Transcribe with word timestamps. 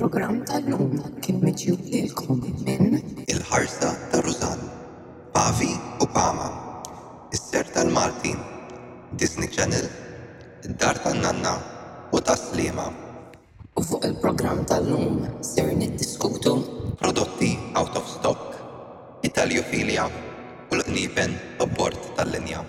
Il-programm 0.00 0.38
tal-lum 0.48 0.94
kien 1.20 1.42
meġjub 1.44 1.80
lilkom 1.92 2.38
minn 2.64 2.96
il-ħarsa 3.28 3.90
ta' 4.08 4.22
Rużan, 4.24 4.62
Pavi 5.34 5.68
u 6.00 6.06
Pama, 6.14 6.46
is-ser 7.36 7.68
tal-Malti, 7.74 8.32
Disney 9.20 9.50
Channel, 9.52 9.84
id-dar 10.64 10.96
tan-nanna 11.04 11.52
u 12.16 12.20
tas-slima. 12.24 12.88
U 13.76 13.84
fuq 13.90 14.08
il-programm 14.08 14.64
tal-lum 14.72 15.20
ser 15.52 15.68
niddiskutu 15.76 16.56
prodotti 17.04 17.52
out 17.76 17.92
of 18.00 18.08
stock, 18.16 18.56
italjofilia 19.22 20.08
u 20.70 20.80
l-qniben 20.80 21.36
abbord 21.60 22.00
tal-linja. 22.16 22.64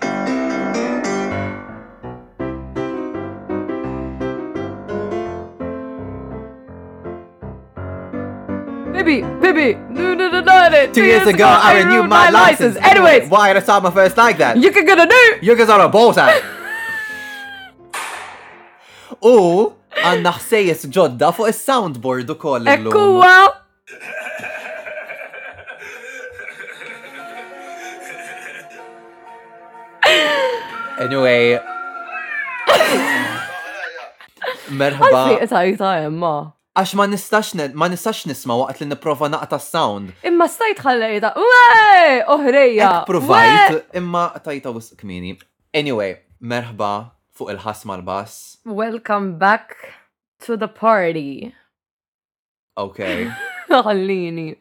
no, 9.02 10.14
no, 10.14 10.40
no, 10.40 10.42
no, 10.42 10.92
Two 10.92 11.04
years 11.04 11.26
ago, 11.26 11.46
I 11.46 11.80
renewed 11.82 12.08
my 12.08 12.30
license. 12.30 12.76
Anyways, 12.76 13.28
why 13.28 13.48
did 13.52 13.56
I 13.60 13.64
start 13.64 13.82
my 13.82 13.90
first 13.90 14.16
like 14.16 14.38
that? 14.38 14.56
You 14.56 14.70
can 14.70 14.84
get 14.84 14.98
a 14.98 15.06
new. 15.06 15.36
You 15.42 15.56
can 15.56 15.66
start 15.66 15.80
a 15.80 15.88
ball 15.88 16.10
eh? 16.10 16.14
sack. 16.14 16.42
Oh, 19.24 19.76
and 20.02 20.26
I 20.26 20.32
ġodda 20.32 21.28
fuq 21.36 21.48
is-soundboard 21.50 22.26
ukoll 22.34 22.66
illum. 22.66 22.90
Ekkuwa! 22.90 23.50
Anyway. 31.04 31.58
Merħba. 34.82 35.22
Għazli, 35.38 35.46
call 35.54 35.70
jta' 35.76 35.94
i 35.96 36.02
am 36.08 36.18
going 36.22 36.50
Għax 36.72 36.92
ma 36.96 37.04
nistax 37.04 37.48
ma 37.76 37.86
nistax 37.92 38.22
nisma 38.24 38.54
waqt 38.56 38.78
li 38.80 38.86
niprofa 38.86 39.28
naqta 39.28 39.58
sound. 39.60 40.14
Imma 40.24 40.46
stajt 40.48 40.78
ħallejda, 40.80 41.30
uwej, 41.42 42.14
oħrejja. 42.32 42.92
Provajt, 43.04 43.82
imma 44.00 44.22
tajta 44.40 44.72
wisq 44.72 44.96
kmini. 45.02 45.34
Anyway, 45.76 46.16
merħba 46.40 46.92
fuq 47.36 47.52
il-ħasma 47.52 47.98
l-bass. 48.00 48.56
Welcome 48.64 49.36
back 49.36 49.74
to 50.46 50.56
the 50.56 50.68
party. 50.80 51.52
Okay. 52.80 53.28
Għallini 53.68 54.54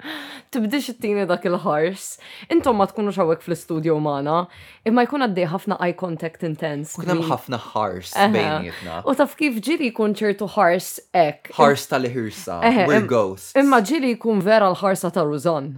tibdix 0.51 0.83
it-tini 0.91 1.23
dak 1.29 1.45
il-ħars. 1.47 2.07
Intom 2.51 2.81
ma 2.81 2.87
tkunu 2.89 3.13
xawek 3.15 3.43
fl 3.45 3.55
studio 3.55 3.95
mana, 4.03 4.41
imma 4.89 5.05
jkun 5.07 5.23
għaddej 5.25 5.47
ħafna 5.53 5.77
eye 5.85 5.95
contact 5.99 6.43
intense. 6.47 6.97
Kun 6.99 7.07
hemm 7.13 7.23
ħafna 7.29 7.59
ħars 7.71 8.11
bejnietna. 8.33 8.97
U 9.07 9.15
taf 9.15 9.37
kif 9.39 9.61
ġili 9.63 9.91
jkun 9.93 10.15
ċertu 10.19 10.49
ħars 10.57 10.89
ek. 11.15 11.53
Ħars 11.55 11.87
tal-ħirsa, 11.93 12.59
we're 12.89 13.07
ghosts. 13.07 13.53
Imma 13.61 13.79
ġili 13.85 14.13
jkun 14.17 14.43
vera 14.43 14.67
l-ħarsa 14.73 15.13
ta' 15.15 15.23
Ruzan. 15.23 15.71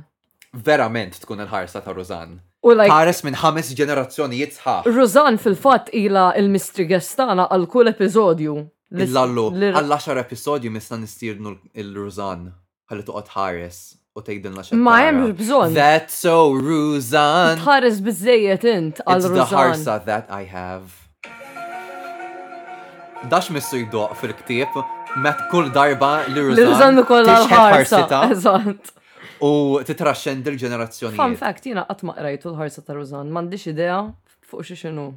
Verament 0.54 1.22
tkun 1.22 1.46
il-ħarsa 1.46 1.84
ta' 1.86 1.94
Ruzan. 1.94 2.40
U 2.64 2.74
like, 2.74 2.90
ħares 2.90 3.22
minn 3.28 3.36
ħames 3.38 3.74
ġenerazzjonijiet 3.78 4.56
jitzħa. 4.58 4.78
Ruzan 4.90 5.38
fil-fatt 5.42 5.94
ila 6.02 6.32
il-mistri 6.40 6.88
gestana 6.90 7.46
għal 7.52 7.68
kull 7.70 7.92
episodju. 7.94 8.58
Lallu, 9.12 9.52
għall-10 9.58 10.18
episodju 10.22 10.70
misna 10.74 10.98
nistirnu 11.02 11.56
il-Ruzan 11.82 12.48
għalli 12.94 13.06
tuqot 13.08 13.30
ħares 13.36 13.80
u 14.14 14.22
tgħidilna 14.22 14.62
xi. 14.66 14.76
Ma 14.78 14.92
jemx 15.08 15.32
bżonn. 15.40 15.74
That's 15.78 16.18
so 16.24 16.34
Ruzan. 16.54 17.58
Tħares 17.64 18.02
biżejjed 18.06 18.66
int 18.70 19.00
għal 19.02 19.24
Ruzan. 19.26 19.38
It's 19.38 19.54
the 19.54 19.62
ħarsa 19.62 19.96
that 20.10 20.30
I 20.30 20.46
have. 20.52 20.94
Dax 23.32 23.50
missu 23.56 23.82
jdoq 23.86 24.14
fil 24.20 24.36
ktib 24.38 24.74
met 25.24 25.40
kull 25.52 25.72
darba 25.74 26.16
li 26.28 26.46
Ruzan. 26.54 27.00
u 27.02 27.06
kolla 27.10 27.42
l 27.42 27.50
ħarsa. 27.50 28.04
Eżant. 28.36 28.92
U 29.44 29.80
titraxxend 29.88 30.46
il-ġenerazzjoni. 30.52 31.18
Fun 31.18 31.34
fact, 31.40 31.66
jina 31.68 31.84
qatt 31.90 32.06
ma 32.08 32.14
qrajtu 32.20 32.54
l-ħarsa 32.54 32.84
ta' 32.86 32.96
Ruzan, 32.96 33.32
m'għandix 33.34 33.66
idea 33.74 33.98
fuq 34.50 34.62
xi 34.70 34.78
xinu. 34.86 35.10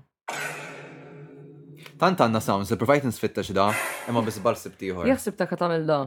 Tant 2.00 2.18
għanna 2.24 2.40
sounds, 2.42 2.72
li 2.74 2.80
provajt 2.80 3.06
nisfittax 3.08 3.52
da, 3.56 3.68
imma 4.10 4.20
bisbal 4.26 4.56
sibtiħor. 4.58 5.06
Jaxsib 5.12 5.36
ta' 5.38 5.46
katamil 5.52 5.86
da. 5.88 6.00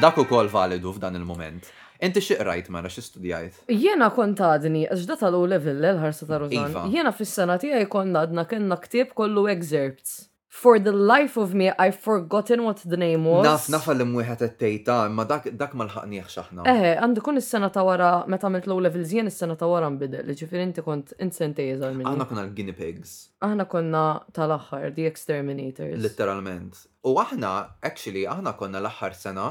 Dak 0.00 0.20
ukoll 0.22 0.48
validu 0.52 0.92
f'dan 0.96 1.18
il-moment. 1.18 1.66
Inti 2.04 2.20
xiqrajt 2.26 2.66
mara, 2.74 2.90
xie 2.92 3.02
studijajt? 3.06 3.62
Jena 3.70 4.10
għadni, 4.12 4.82
għaxda 4.92 5.16
tal-low 5.22 5.46
level 5.48 5.80
eh, 5.88 5.94
l-ħarsa 5.94 6.26
ta' 6.28 6.40
Rozan. 6.42 6.70
Iva. 6.74 6.82
Jena 6.92 7.12
fis-sena 7.16 7.56
tijaj 7.62 7.86
għadna 7.88 8.44
kena 8.50 8.76
ktib 8.84 9.14
kollu 9.20 9.46
excerpts. 9.54 10.24
For 10.54 10.78
the 10.78 10.92
life 10.92 11.34
of 11.40 11.50
me, 11.52 11.72
I've 11.82 11.96
forgotten 11.98 12.62
what 12.62 12.84
the 12.86 12.96
name 13.00 13.24
was. 13.26 13.42
Naf, 13.46 13.64
naf 13.74 13.88
għallim 13.90 14.12
wieħed 14.18 14.44
t-tejta, 14.52 14.98
ma 15.10 15.24
dak, 15.30 15.48
dak 15.58 15.72
mal-ħaqni 15.80 16.20
xaħna. 16.34 16.66
Eh, 16.70 16.84
għandu 16.94 17.24
kun 17.26 17.40
is-sena 17.40 17.72
ta' 17.74 17.82
wara, 17.88 18.12
meta 18.30 18.46
għamilt 18.46 18.68
low 18.70 18.78
level 18.84 19.02
zjen, 19.08 19.32
is-sena 19.32 19.56
ta' 19.58 19.66
wara 19.70 19.88
li 19.90 20.36
ġifir 20.38 20.62
inti 20.62 20.84
kont 20.86 21.16
insentej 21.24 21.72
għal 21.80 21.96
minn. 21.98 22.06
Aħna 22.12 22.28
konna 22.30 22.44
l-guinea 22.46 22.76
pigs. 22.78 23.16
Aħna 23.42 23.66
konna 23.66 24.04
tal-axħar, 24.36 24.92
the 24.94 25.08
exterminators. 25.10 25.98
Literalment. 26.06 26.84
U 27.04 27.18
aħna, 27.24 27.56
actually, 27.90 28.28
aħna 28.36 28.54
konna 28.60 28.78
l-axħar 28.84 29.18
sena 29.24 29.50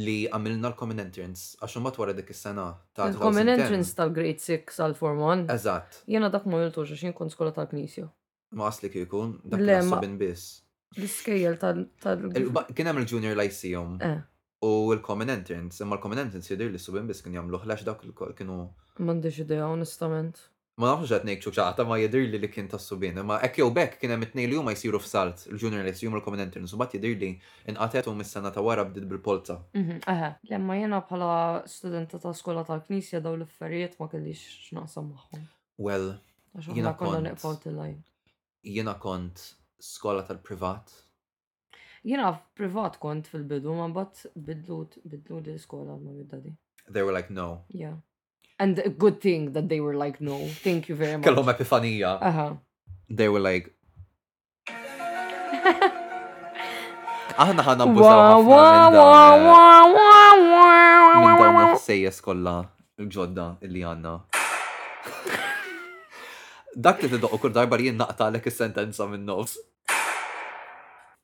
li 0.00 0.24
għamilna 0.30 0.70
l-Common 0.70 1.02
Entrance, 1.04 1.52
għax 1.60 1.76
mbagħad 1.82 2.00
wara 2.00 2.14
dik 2.16 2.30
is-sena 2.32 2.66
ta' 2.96 3.10
common 3.18 3.48
Entrance 3.52 3.94
tal-Grade 3.98 4.40
6 4.40 4.78
għal 4.86 4.94
Form 4.96 5.20
1. 5.20 5.46
Eżatt. 5.52 6.02
Jiena 6.08 6.30
dak 6.32 6.46
ma 6.48 6.60
jiltu 6.62 6.84
għax 6.84 7.04
jien 7.08 7.14
kont 7.16 7.34
skola 7.34 7.52
tal-Knisju. 7.56 8.06
Ma 8.56 8.68
asli 8.70 8.90
kif 8.92 9.06
ikun 9.08 9.36
dak 9.44 9.60
nasabin 9.60 10.18
biss. 10.20 10.62
l 10.96 11.08
skajl 11.08 11.56
tal- 11.56 11.86
Kien 12.74 12.86
hemm 12.86 13.00
il-Junior 13.04 13.34
Lyceum 13.36 13.98
eh. 14.00 14.20
u 14.62 14.92
l-Common 14.92 15.28
Entrance, 15.30 15.80
imma 15.80 15.96
l-Common 15.96 16.18
Entrance 16.18 16.48
jidir 16.48 16.70
li 16.72 16.78
subin 16.78 17.06
biss 17.08 17.22
kien 17.22 17.32
jagħmlu 17.36 17.62
ħlax 17.64 17.84
dak 17.84 18.04
l-kol 18.06 18.34
kienu. 18.36 18.68
M'għandix 19.00 19.38
xidija, 19.42 19.68
onestament 19.72 20.51
ma 20.80 20.86
nafx 20.88 21.10
ġat 21.10 21.24
nejk 21.28 21.42
ċuċata 21.44 21.84
ma 21.88 21.98
jadir 22.00 22.24
li 22.30 22.38
li 22.40 22.48
kien 22.48 22.68
tas-subin, 22.72 23.18
ma 23.28 23.36
ek 23.44 23.58
jew 23.60 23.68
bekk 23.76 23.98
kien 24.00 24.10
hemm 24.14 24.22
it 24.24 24.32
juma 24.34 24.46
jisiru 24.46 24.60
huma 24.60 24.72
jsiru 24.74 25.00
f'Salt, 25.00 25.44
il-ġurnalist 25.50 26.02
jum 26.02 26.14
il-common 26.16 26.40
entrance, 26.40 26.72
u 26.74 26.78
bat 26.80 26.94
jidir 26.94 27.16
li 27.18 27.30
inqatetu 27.68 28.12
mis-sena 28.14 28.50
ta' 28.50 28.62
wara 28.64 28.84
bdid 28.84 29.04
bil-polza. 29.06 29.56
Mhm, 29.74 30.00
aha, 30.06 30.34
lemma 30.48 30.76
jena 30.76 31.00
bħala 31.08 31.64
studenta 31.68 32.18
ta' 32.18 32.32
skola 32.32 32.64
tal-Knisja 32.64 33.20
daw 33.20 33.34
l 33.36 33.44
ferriet 33.46 33.98
ma 34.00 34.08
kellix 34.08 34.40
x'naqsam 34.68 35.10
magħhom. 35.12 35.44
Well, 35.78 36.14
jiena 36.54 36.94
kont. 36.96 37.68
Jena 38.62 38.94
kont 38.98 39.42
skola 39.78 40.22
tal-privat. 40.24 40.94
Jiena 42.02 42.32
privat 42.56 42.96
kont 42.98 43.28
fil-bidu, 43.28 43.74
ma 43.76 43.88
bat 43.92 44.24
bidlut 44.34 44.96
bidlu 45.04 45.42
l-skola 45.52 45.98
ma' 46.00 46.24
dadi. 46.24 46.56
They 46.88 47.02
were 47.04 47.12
like, 47.12 47.28
no. 47.30 47.64
Yeah. 47.68 47.96
And 48.62 48.78
a 48.78 48.90
good 48.94 49.20
thing 49.20 49.50
that 49.58 49.68
they 49.68 49.80
were 49.80 49.96
like, 49.98 50.20
no, 50.20 50.46
thank 50.62 50.86
you 50.88 50.94
very 50.94 51.18
much. 51.18 51.26
Kellhom 51.26 51.50
epifanija. 51.50 52.12
Aha. 52.22 52.56
They 53.18 53.26
were 53.32 53.42
like, 53.42 53.74
Aħna 57.42 57.58
ħana 57.66 57.88
mbużaw 57.90 58.22
ħafna 61.74 62.54
eh, 63.02 63.06
ġodda 63.16 63.44
li 63.72 63.82
għandna. 63.88 64.14
Dak 66.86 67.02
li 67.02 67.10
tidoq 67.16 67.34
kull 67.42 67.56
darba 67.56 67.80
li 67.82 67.90
jinnaqta 67.90 68.30
lek 68.36 68.46
sentenza 68.52 69.10
minn 69.10 69.26
nofs. 69.26 69.58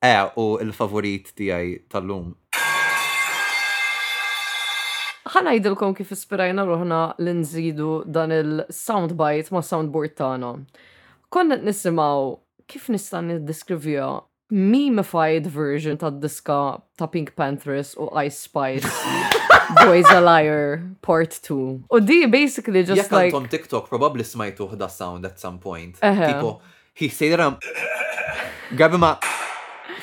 Eh, 0.03 0.27
u 0.35 0.57
il-favorit 0.65 1.31
tiegħi 1.39 1.85
tal-lum 1.95 2.35
ħanajdilkom 5.33 5.95
kif 5.99 6.13
ispirajna 6.15 6.65
ruħna 6.69 6.99
l-nżidu 7.21 7.89
dan 8.09 8.33
il-soundbite 8.37 9.53
ma' 9.55 9.63
soundboard 9.65 10.15
tana. 10.19 10.55
Konna 11.29 11.59
nisimaw 11.61 12.33
kif 12.69 12.89
nista' 12.93 13.21
niddeskrivija 13.25 14.09
memified 14.57 15.49
version 15.53 15.99
ta' 16.01 16.11
diska 16.23 16.59
ta' 16.99 17.09
Pink 17.13 17.35
Panthers 17.37 17.95
u 18.01 18.09
Ice 18.25 18.39
Spice. 18.49 18.89
Boys 19.85 20.09
a 20.09 20.21
Liar 20.25 20.79
Part 21.05 21.37
2. 21.45 21.57
U 21.93 22.01
di 22.01 22.25
basically 22.27 22.83
just 22.85 23.03
Jekk 23.03 23.13
like... 23.13 23.35
Jekk 23.35 23.51
TikTok 23.51 23.89
probably 23.89 24.25
smajtu 24.25 24.71
da 24.79 24.87
sound 24.89 25.27
at 25.27 25.39
some 25.41 25.59
point. 25.59 25.99
Uh 26.01 26.15
-huh. 26.17 26.29
Tipo, 26.33 26.61
he 26.95 27.09
say 27.11 27.29
that 27.29 27.41
I'm... 27.41 27.61
Um, 27.61 27.61
Gabi 28.79 28.97
ma... 28.97 29.19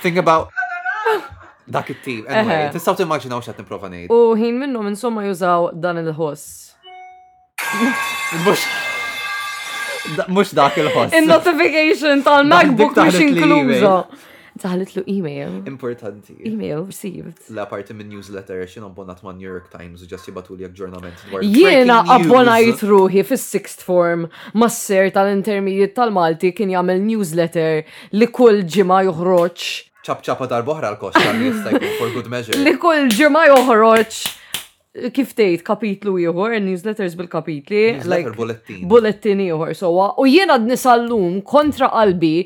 Think 0.02 0.18
about... 0.22 0.50
Dak 1.70 1.90
it 1.90 1.98
tim 2.06 2.22
anyway, 2.30 2.70
tistaw 2.74 2.94
timmaġinaw 2.98 3.42
xa 3.42 3.54
t 3.58 3.64
improva 3.66 3.90
nejt. 3.90 4.12
U 4.14 4.20
ħin 4.38 4.60
minnu 4.62 4.84
minn 4.86 4.98
somma 5.00 5.24
jużaw 5.26 5.72
dan 5.82 5.98
il-ħoss. 6.04 6.54
Mux. 8.46 8.62
Mux 10.30 10.52
dak 10.60 10.78
il-ħoss. 10.78 11.16
Il-notification 11.18 12.22
tal-MacBook 12.28 13.00
mux 13.08 13.18
inkluża. 13.24 13.94
Oh. 14.06 14.32
Taħlet 14.62 14.94
lu 14.96 15.04
email. 15.12 15.56
Importanti. 15.68 16.36
Email 16.48 16.86
received. 16.88 17.50
La 17.58 17.66
parti 17.72 17.98
minn 17.98 18.08
newsletter, 18.14 18.62
xin 18.70 18.86
abbonat 18.88 19.26
ma' 19.26 19.34
New 19.36 19.50
York 19.50 19.66
Times 19.74 20.06
u 20.06 20.12
ġassi 20.14 20.32
batu 20.38 20.54
li 20.56 20.70
ġurnament 20.72 21.26
Jiena 21.44 22.04
abbonajt 22.16 22.86
ruħi 22.88 23.26
fis 23.32 23.48
sixth 23.56 23.82
form 23.90 24.30
ma' 24.54 24.70
ser 24.78 25.10
tal-intermediet 25.18 25.98
tal-Malti 25.98 26.54
kien 26.56 26.72
jagħmel 26.78 27.02
newsletter 27.10 27.82
li 28.16 28.30
kull 28.32 28.62
ġima 28.70 29.02
joħroġ 29.10 29.68
ċabċapa 30.06 30.48
dar-boħra 30.52 30.92
l-kosta 30.94 31.78
for 32.00 32.14
good 32.14 32.30
measure. 32.30 32.60
Li 32.62 32.78
kull 32.82 33.10
ġemma 33.10 33.48
joħroċ 33.50 34.20
kif 35.16 35.34
tgħid 35.36 35.66
kapitlu 35.68 36.14
ieħor, 36.22 36.54
newsletters 36.64 37.18
bil-kapitli, 37.20 37.82
like 38.08 38.30
bulletin. 38.38 38.86
Bulletin 38.92 39.42
ieħor 39.50 39.74
sowa. 39.76 40.12
U 40.24 40.28
jien 40.30 40.54
għadni 40.54 40.78
sal 40.80 41.10
kontra 41.52 41.90
qalbi 41.94 42.38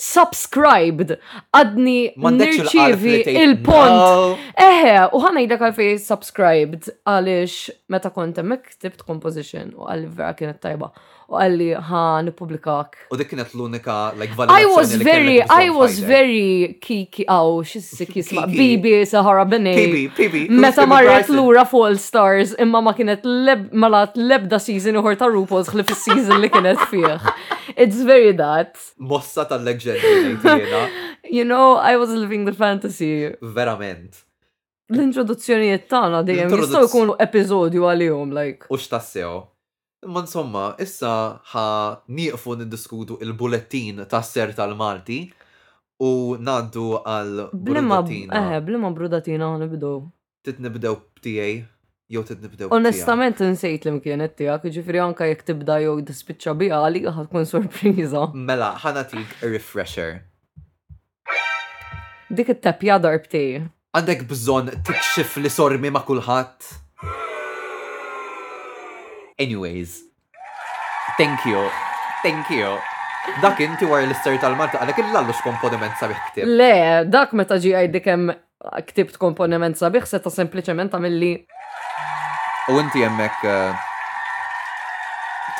subscribed 0.00 1.16
għadni 1.50 1.98
nirċivi 2.22 3.16
il-pont. 3.34 4.38
Eħe, 4.56 4.94
u 5.10 5.20
ħana 5.26 5.42
jidlek 5.44 5.66
għalfej 5.68 5.96
subscribed 6.06 6.86
għalix 7.02 7.90
meta 7.92 8.14
kont 8.14 8.38
emmek 8.40 8.72
tipt 8.80 9.02
composition 9.04 9.74
u 9.76 9.90
għal 9.92 10.06
vera 10.08 10.32
kienet 10.38 10.62
tajba 10.64 10.92
u 11.28 11.36
għalli 11.36 11.66
ħan 11.88 12.28
nipublikak. 12.30 12.94
U 13.12 13.16
dik 13.20 13.28
kienet 13.34 13.50
l-unika, 13.52 13.94
like, 14.16 14.32
validazzjoni. 14.36 14.64
I 14.64 14.70
was 14.72 14.92
very, 15.08 15.42
I 15.44 15.68
was 15.76 15.98
very 16.00 16.76
kiki, 16.84 17.26
aw, 17.28 17.58
xissi 17.68 18.06
kisma, 18.08 18.46
Bibi 18.48 19.04
Sahara 19.04 19.44
Bene. 19.44 19.74
Bibi, 19.76 20.06
Bibi. 20.16 20.44
Meta 20.48 20.86
marret 20.88 21.28
l-ura 21.28 21.66
Fall 21.68 21.98
Stars, 22.00 22.54
imma 22.64 22.80
ma 22.84 22.94
kienet 22.96 23.26
leb, 23.28 23.66
malat 23.76 24.16
lebda 24.16 24.56
season 24.62 24.96
u 25.02 25.02
ta' 25.20 25.28
RuPaul's 25.28 25.68
xlif 25.68 25.92
il-season 25.92 26.40
li 26.40 26.48
kienet 26.54 26.80
fieħ. 26.88 27.28
It's 27.76 28.00
very 28.08 28.32
that. 28.40 28.80
Mossa 28.98 29.44
tal-leġġendi, 29.50 30.56
You 31.36 31.44
know, 31.44 31.76
I 31.76 31.96
was 32.00 32.08
living 32.08 32.46
the 32.48 32.56
fantasy. 32.56 33.28
Verament 33.42 34.24
l 34.88 35.02
introduzzjoni 35.04 35.74
tagħna 35.84 36.22
dejjem 36.24 36.54
jistgħu 36.62 36.86
jkunu 36.86 37.18
episodju 37.20 37.84
għalihom 37.90 38.30
like. 38.32 38.64
Ux 38.72 38.88
tassew? 38.88 39.42
Ma 40.06 40.20
insomma, 40.22 40.76
issa 40.78 41.40
ħa 41.50 41.62
nieqfu 42.14 42.54
niddiskutu 42.60 43.16
il-bulettin 43.24 44.04
tas 44.06 44.28
ser 44.30 44.52
tal-Malti 44.54 45.16
u 46.06 46.36
naddu 46.38 46.84
għal 47.02 47.32
brudatina. 47.50 48.44
Eh, 48.54 48.60
blimma 48.62 48.92
brudatina 48.94 49.48
nibdu. 49.58 49.96
Titnibdew 50.46 50.94
b'tijaj, 51.18 51.56
jew 52.14 52.22
titnibdew. 52.30 52.70
Onestament 52.78 53.42
nsejt 53.42 53.88
li 53.88 53.96
mkienet 53.98 54.36
tijak, 54.38 54.68
ġifri 54.70 55.02
għanka 55.02 55.26
jek 55.32 55.42
tibda 55.50 55.80
jew 55.82 55.96
dispiċċa 56.06 56.54
bi 56.60 56.70
għali 56.78 57.02
ħatkun 57.18 57.50
sorpriża. 57.56 58.28
Mela, 58.38 58.76
ħanatik 58.84 59.40
refresher. 59.50 60.20
Dik 62.30 62.54
it-tapja 62.54 63.00
darbtej. 63.02 63.64
Għandek 63.98 64.28
bżon 64.30 64.70
tikxif 64.86 65.40
li 65.42 65.50
sormi 65.50 65.90
ma' 65.90 66.06
kulħadd? 66.06 66.76
Anyways, 69.40 70.02
thank 71.16 71.38
you, 71.46 71.70
thank 72.26 72.50
you. 72.50 72.74
Dak 73.38 73.60
inti 73.62 73.84
war 73.86 74.02
l-ister 74.02 74.34
tal-Malta, 74.42 74.80
għalek 74.82 74.98
il 74.98 75.18
x 75.30 75.42
komponiment 75.46 75.94
sabiħ 76.00 76.16
ktib. 76.30 76.46
Le, 76.58 76.72
dak 77.06 77.32
meta 77.38 77.54
ġi 77.60 77.70
għajdi 77.78 78.00
kem 78.02 78.24
ktibt 78.88 79.14
komponiment 79.20 79.78
sabiħ, 79.78 80.08
seta 80.10 80.32
sempliciment 80.34 80.90
għamilli. 80.96 81.30
U 82.74 82.80
inti 82.82 83.04
jemmek 83.04 83.44
eh, 83.46 83.78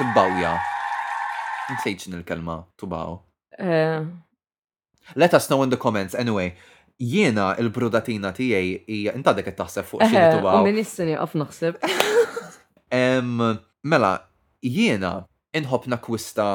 tibbawja. 0.01 0.53
Nsejċin 1.77 2.19
il-kelma, 2.19 2.59
tubaw. 2.83 3.15
Eh. 3.63 4.03
Let 5.15 5.39
us 5.39 5.47
know 5.53 5.63
in 5.63 5.71
the 5.71 5.79
comments, 5.79 6.19
anyway. 6.19 6.51
Jiena 6.99 7.53
il-brudatina 7.63 8.35
tijaj, 8.35 8.75
jinta 9.05 9.37
dek 9.39 9.55
taħseb 9.55 9.87
fuq 9.87 10.05
xie 10.11 10.29
tubaw. 10.41 10.67
Min 10.67 10.83
għaf 10.83 11.39
naħseb. 11.45 11.79
Mela, 13.87 14.17
jiena 14.63 15.25
inħobna 15.55 15.99
kwista 16.03 16.47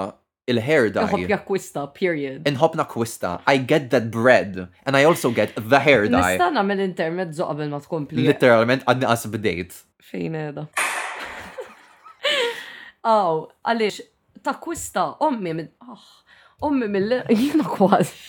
il 0.47 0.59
hair 0.59 0.89
dye. 0.91 1.03
Inħobna 1.07 1.37
kwista, 1.47 1.85
period. 1.95 2.41
Inħobna 2.51 2.83
kwista. 2.91 3.37
I 3.47 3.59
get 3.63 3.89
that 3.93 4.09
bread 4.11 4.59
and 4.85 4.97
I 4.99 5.05
also 5.05 5.31
get 5.31 5.55
the 5.55 5.79
hair 5.79 6.07
dye. 6.09 6.35
Nista' 6.35 6.49
nagħmel 6.51 6.83
intermezzo 6.87 7.47
qabel 7.47 7.71
ma 7.71 7.79
tkompli. 7.85 8.27
Literalment 8.27 8.83
għadni 8.87 9.07
għas 9.13 9.27
bdejt. 9.37 9.79
Fejn 10.09 10.35
edha. 10.41 10.67
Aw, 13.15 13.39
għalix, 13.69 14.01
ta' 14.43 14.57
kwista 14.59 15.07
ommi 15.23 15.55
ah, 15.81 16.07
Ommi 16.63 16.87
mill. 16.87 17.19
Jiena 17.31 17.63
kważi. 17.67 18.19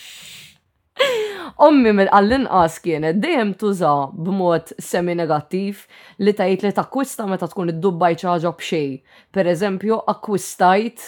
Ommi 1.57 1.91
mill 1.97 2.09
għall-inqas 2.13 2.77
kienet 2.83 3.17
dejjem 3.23 3.49
tuża 3.59 3.89
b'mod 4.27 4.71
semi-negattiv 4.85 5.81
li 6.23 6.33
tajt 6.37 6.63
li 6.65 6.71
takkwista 6.77 7.25
meta 7.29 7.47
tkun 7.51 7.71
id-dubbaj 7.73 8.15
ċaġa 8.23 8.51
b'xej. 8.59 8.87
Per 9.35 9.49
eżempju, 9.53 9.97
akkwistajt 10.13 11.03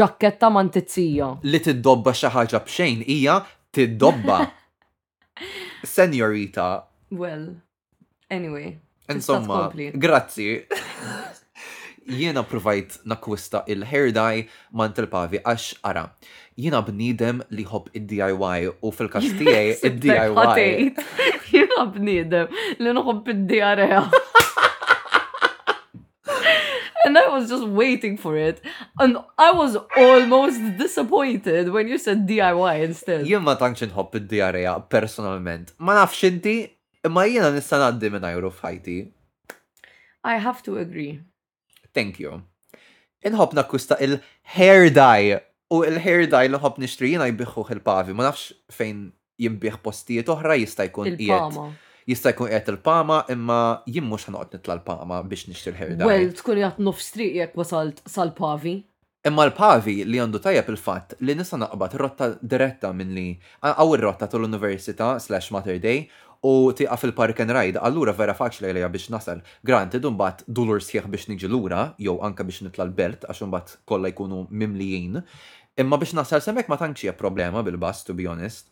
ġakketta 0.00 0.50
mantizzija. 0.54 1.30
Li 1.46 1.60
tiddobba 1.66 2.14
xi 2.20 2.30
ħaġa 2.36 2.62
b'xejn 2.68 3.04
hija 3.10 3.38
tiddobba. 3.74 4.38
Senjorita. 5.96 6.68
Well, 7.14 7.50
anyway. 8.30 8.76
Insomma, 9.08 9.68
grazzi. 9.94 10.50
jiena 12.08 12.42
provajt 12.50 12.98
nakwista 13.04 13.62
il-hair 13.68 14.12
dye 14.16 14.44
mant 14.76 14.98
il-pavi 15.00 15.40
għax 15.44 15.66
ara. 15.88 16.06
Jiena 16.58 16.80
bnidem 16.86 17.42
li 17.54 17.62
hop 17.68 17.90
id-DIY 17.94 18.72
u 18.82 18.90
fil-kastijaj 18.94 19.76
id-DIY. 19.86 20.88
Jiena 21.52 21.84
bnidem 21.92 22.48
li 22.80 22.96
nħob 22.96 23.30
id-DRA. 23.34 24.00
And 27.08 27.16
I 27.16 27.28
was 27.32 27.48
just 27.48 27.64
waiting 27.64 28.18
for 28.18 28.36
it. 28.36 28.60
And 28.98 29.16
I 29.38 29.50
was 29.52 29.76
almost 29.96 30.60
disappointed 30.76 31.70
when 31.70 31.88
you 31.88 31.96
said 31.96 32.26
DIY 32.28 32.84
instead. 32.88 33.24
Jien 33.28 33.40
ma 33.44 33.54
tantx 33.60 33.84
inħobb 33.88 34.18
id-diarrea 34.22 34.74
personalment. 34.92 35.70
Ma 35.78 35.94
nafx 36.02 36.24
inti, 36.28 36.56
imma 37.06 37.24
jiena 37.30 37.48
nista' 37.54 37.78
ngħaddi 37.80 38.10
minn 38.16 38.26
ajru 38.32 38.50
f'ħajti. 38.58 38.98
I 40.28 40.36
have 40.42 40.60
to 40.66 40.76
agree. 40.82 41.20
Thank 41.96 42.20
you. 42.22 42.40
Inħob 43.26 43.54
nakkusta 43.58 43.96
il-hair 44.04 44.90
dye 44.94 45.38
u 45.74 45.82
il-hair 45.86 46.26
dye 46.30 46.48
l 46.50 46.60
ħob 46.62 46.78
nixtri 46.82 47.14
jina 47.16 47.26
jibbiħu 47.30 47.64
il-pavi. 47.76 48.14
Ma 48.16 48.28
nafx 48.28 48.52
fejn 48.76 49.00
jimbiħ 49.42 49.80
postijiet 49.84 50.30
oħra 50.34 50.56
jista' 50.60 50.86
jkun 50.88 51.16
qiegħed 51.18 51.62
jista' 52.08 52.32
jkun 52.32 52.52
qed 52.54 52.70
il-pama 52.72 53.22
imma 53.34 53.58
jien 53.90 54.06
mhux 54.06 54.28
nitla 54.34 54.78
l-pama 54.78 55.20
biex 55.24 55.48
l-hair 55.72 55.96
dye. 55.98 56.06
Well, 56.08 56.30
tkun 56.38 56.62
jgħat 56.62 56.78
nof 56.86 57.02
triq 57.02 57.58
wasalt 57.58 58.00
sal-pavi. 58.08 58.76
Imma 59.26 59.48
l-pavi 59.48 60.04
li 60.06 60.20
għandu 60.22 60.38
tajjeb 60.40 60.70
il-fatt 60.76 61.16
li 61.26 61.34
nisa 61.36 61.58
naqbad 61.58 61.96
rotta 62.00 62.28
diretta 62.40 62.92
minn 62.94 63.10
li 63.18 63.26
għaw 63.66 63.96
ir-rotta 63.96 64.28
tal-Università 64.30 65.16
slash 65.20 65.50
Mater 65.52 65.80
Day 65.82 66.04
u 66.42 66.72
tiqa 66.72 66.96
fil-park 66.96 67.40
and 67.40 67.50
ride, 67.52 67.76
allura 67.80 68.12
vera 68.14 68.34
faċli 68.34 68.68
għalija 68.70 68.88
biex 68.92 69.08
nasal. 69.10 69.40
Granted, 69.66 70.04
unbat 70.06 70.44
dulur 70.46 70.80
sieħ 70.82 71.06
biex 71.10 71.26
niġi 71.32 71.48
lura, 71.50 71.92
jew 71.98 72.14
anka 72.24 72.44
biex 72.46 72.62
nitla 72.66 72.84
l-belt, 72.86 73.24
għax 73.26 73.42
unbat 73.46 73.72
kolla 73.88 74.10
jkunu 74.12 74.44
mimlijin. 74.50 75.18
Imma 75.78 75.98
biex 75.98 76.14
nasal 76.18 76.40
semmek 76.44 76.68
ma 76.70 76.78
tankx 76.78 77.06
hija 77.08 77.14
problema 77.18 77.64
bil 77.66 77.76
bass 77.78 78.04
to 78.06 78.14
be 78.14 78.28
honest. 78.30 78.70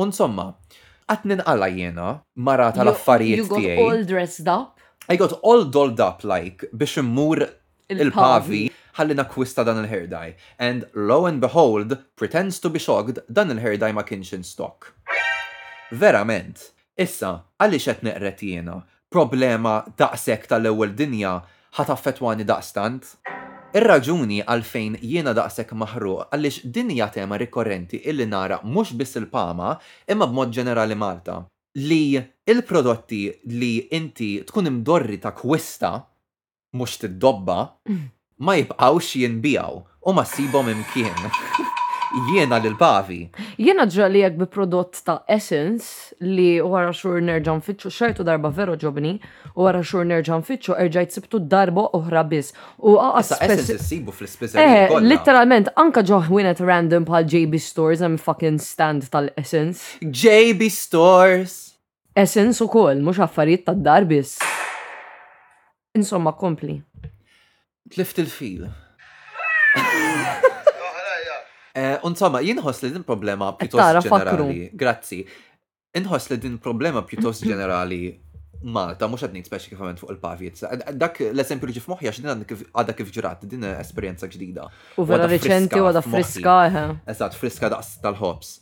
Unsomma, 0.00 0.52
għat 1.10 1.26
ninqala 1.28 1.68
jena 1.76 2.08
mara 2.34 2.70
tal-affarijiet 2.72 3.50
tiegħi. 3.50 3.68
You 3.68 3.82
got 3.82 3.96
all 3.96 4.04
dressed 4.08 4.48
up? 4.48 4.80
I 5.10 5.18
got 5.20 5.36
all 5.44 5.64
dolled 5.68 6.00
up 6.00 6.24
like 6.24 6.64
biex 6.72 7.02
immur 7.04 7.44
il-pavi 7.92 8.70
ħalli 8.96 9.16
nakwista 9.20 9.64
dan 9.66 9.84
il 9.84 10.08
dye. 10.08 10.36
And 10.58 10.88
lo 10.94 11.26
and 11.26 11.40
behold, 11.40 11.98
pretends 12.16 12.58
to 12.60 12.70
be 12.70 12.78
shocked 12.80 13.20
dan 13.28 13.52
il 13.52 13.76
dye 13.76 13.92
ma 13.92 14.06
kienx 14.08 14.32
in 14.32 14.42
stock. 14.46 14.94
Verament. 15.92 16.70
Issa, 16.94 17.30
għaliex 17.58 17.86
qed 17.90 18.02
neqret 18.06 18.42
jiena, 18.46 18.76
problema 19.10 19.72
daqshekk 19.98 20.46
tal-ewwel 20.52 20.92
dinja 20.94 21.40
ħat 21.74 21.90
affettwani 21.90 22.46
daqstant? 22.46 23.16
Ir-raġuni 23.74 24.38
għalfejn 24.46 25.00
jiena 25.02 25.32
daqshekk 25.34 25.74
maħruq 25.80 26.28
għaliex 26.36 26.70
dinja 26.76 27.08
tema 27.10 27.38
rikorrenti 27.42 27.98
illi 28.06 28.28
nara 28.30 28.60
mhux 28.62 28.94
biss 28.94 29.18
il-pama 29.18 29.72
imma 30.06 30.30
b'mod 30.30 30.54
ġenerali 30.54 30.94
Malta. 30.94 31.40
Li 31.82 32.00
il-prodotti 32.46 33.24
li 33.58 33.72
inti 33.90 34.30
tkun 34.46 34.70
imdorri 34.70 35.18
ta' 35.18 35.34
kwista 35.34 35.96
mhux 36.78 37.00
tiddobba 37.02 37.58
mm. 37.90 38.02
ma 38.46 38.54
jibqgħux 38.60 39.14
jinbijaw 39.24 39.82
u 40.06 40.12
ma 40.14 40.22
sibom 40.24 40.70
imkien. 40.70 41.72
jiena 42.30 42.58
lil 42.62 42.74
pavi 42.78 43.18
Jiena 43.58 43.84
ġali 43.90 44.20
jek 44.22 44.36
bi 44.38 44.46
prodott 44.50 44.98
ta' 45.06 45.18
Essence 45.30 46.14
li 46.20 46.60
wara 46.62 46.92
xur 46.94 47.20
nerġan 47.24 47.60
fitxu, 47.64 47.90
xajtu 47.90 48.22
darba 48.26 48.48
vero 48.54 48.76
ġobni, 48.78 49.14
u 49.54 49.64
wara 49.66 49.82
xur 49.82 50.04
nerġan 50.06 50.42
fitxu, 50.46 50.74
erġajt 50.78 51.12
sibtu 51.14 51.38
darba 51.40 51.86
uħra 51.96 52.22
bis. 52.30 52.52
U 52.78 52.94
għasa. 53.00 53.38
Essence 53.46 53.78
sibu 53.86 54.12
fl-spesa. 54.14 54.60
Eh, 54.62 54.88
literalment, 55.02 55.68
anka 55.80 56.02
ġoħwinet 56.06 56.60
random 56.64 57.06
pal 57.08 57.24
JB 57.26 57.58
Stores, 57.62 58.02
għem 58.04 58.18
fucking 58.22 58.60
stand 58.62 59.08
tal-Essence. 59.12 59.98
JB 60.02 60.70
Stores! 60.72 61.74
Essence 62.16 62.62
u 62.64 62.68
kol, 62.70 63.00
mux 63.02 63.18
affarijiet 63.18 63.64
ta' 63.66 63.74
darbis 63.74 64.36
Insomma, 65.94 66.32
kompli. 66.34 66.80
Tlift 67.90 68.18
il-fil. 68.18 68.66
Eh, 71.74 71.94
Unsomma, 72.06 72.38
jinħos 72.38 72.84
li 72.84 72.92
din 72.94 73.02
problema 73.02 73.48
pjuttost 73.58 74.06
ġenerali. 74.06 74.58
Grazzi. 74.78 75.24
Inħos 75.98 76.28
li 76.30 76.36
din 76.44 76.60
problema 76.62 77.02
pjuttost 77.06 77.42
ġenerali 77.46 78.02
Malta, 78.70 79.04
mux 79.12 79.20
għadni 79.26 79.42
speċi 79.44 79.72
kif 79.74 79.80
għament 79.82 80.00
fuq 80.00 80.12
il-paviet. 80.14 80.60
Dak 80.96 81.18
l-esempio 81.26 81.68
ġif 81.74 81.88
moħja, 81.90 82.14
xdin 82.14 82.46
għadda 82.78 82.94
kif 82.96 83.10
ġurat, 83.12 83.42
din 83.50 83.66
esperienza 83.74 84.30
ġdida. 84.30 84.68
U 84.96 85.04
vera 85.08 85.26
reċenti 85.28 85.82
u 85.82 85.88
għadda 85.90 86.00
friska, 86.06 86.54
eħe. 86.70 86.84
Eżat, 87.12 87.34
friska 87.40 87.68
daqs 87.74 87.98
tal-ħobs. 88.04 88.54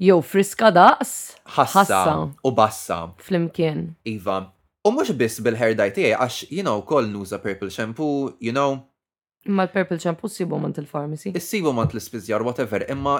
Jo, 0.00 0.16
friska 0.24 0.70
daqs? 0.72 1.12
Hassa. 1.58 2.30
U 2.40 2.54
bassa. 2.56 3.02
Flimkien. 3.20 3.90
Iva. 4.14 4.38
U 4.88 4.94
mux 4.96 5.10
biss 5.18 5.42
bil-hair 5.44 5.74
għax, 5.76 6.46
you 6.54 6.62
know, 6.64 6.80
kol 6.88 7.04
nuza 7.04 7.36
purple 7.42 7.68
shampoo, 7.70 8.32
you 8.40 8.54
know, 8.56 8.80
Ma 9.50 9.64
l-purple 9.66 9.98
shampoo 9.98 10.28
s-sibu 10.30 10.58
mant 10.62 10.76
il-farmacy. 10.78 11.32
S-sibu 11.38 11.72
mant 11.74 11.90
l-spizjar, 11.96 12.44
whatever, 12.46 12.84
imma 12.92 13.16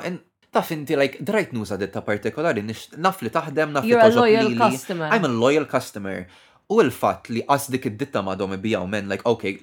taf 0.55 0.71
inti, 0.75 0.95
like, 0.99 1.19
drajt 1.27 1.51
nusa 1.57 1.79
ditta 1.81 2.03
partikolari, 2.07 2.63
nix 2.63 2.91
naf 2.97 3.23
li 3.25 3.33
taħdem, 3.35 3.73
naf 3.75 3.85
li 3.87 3.91
You're 3.95 4.05
a 4.07 4.15
loyal 4.15 4.55
customer. 4.61 5.09
I'm 5.11 5.25
a 5.27 5.33
loyal 5.35 5.67
customer. 5.67 6.27
U 6.71 6.79
l 6.81 6.93
fat 6.95 7.27
li 7.33 7.43
qas 7.43 7.67
dik 7.75 7.89
id-ditta 7.91 8.23
ma 8.23 8.37
domi 8.39 8.57
bija 8.63 8.85
u 8.85 8.89
men, 8.91 9.11
like, 9.11 9.27
okay, 9.27 9.57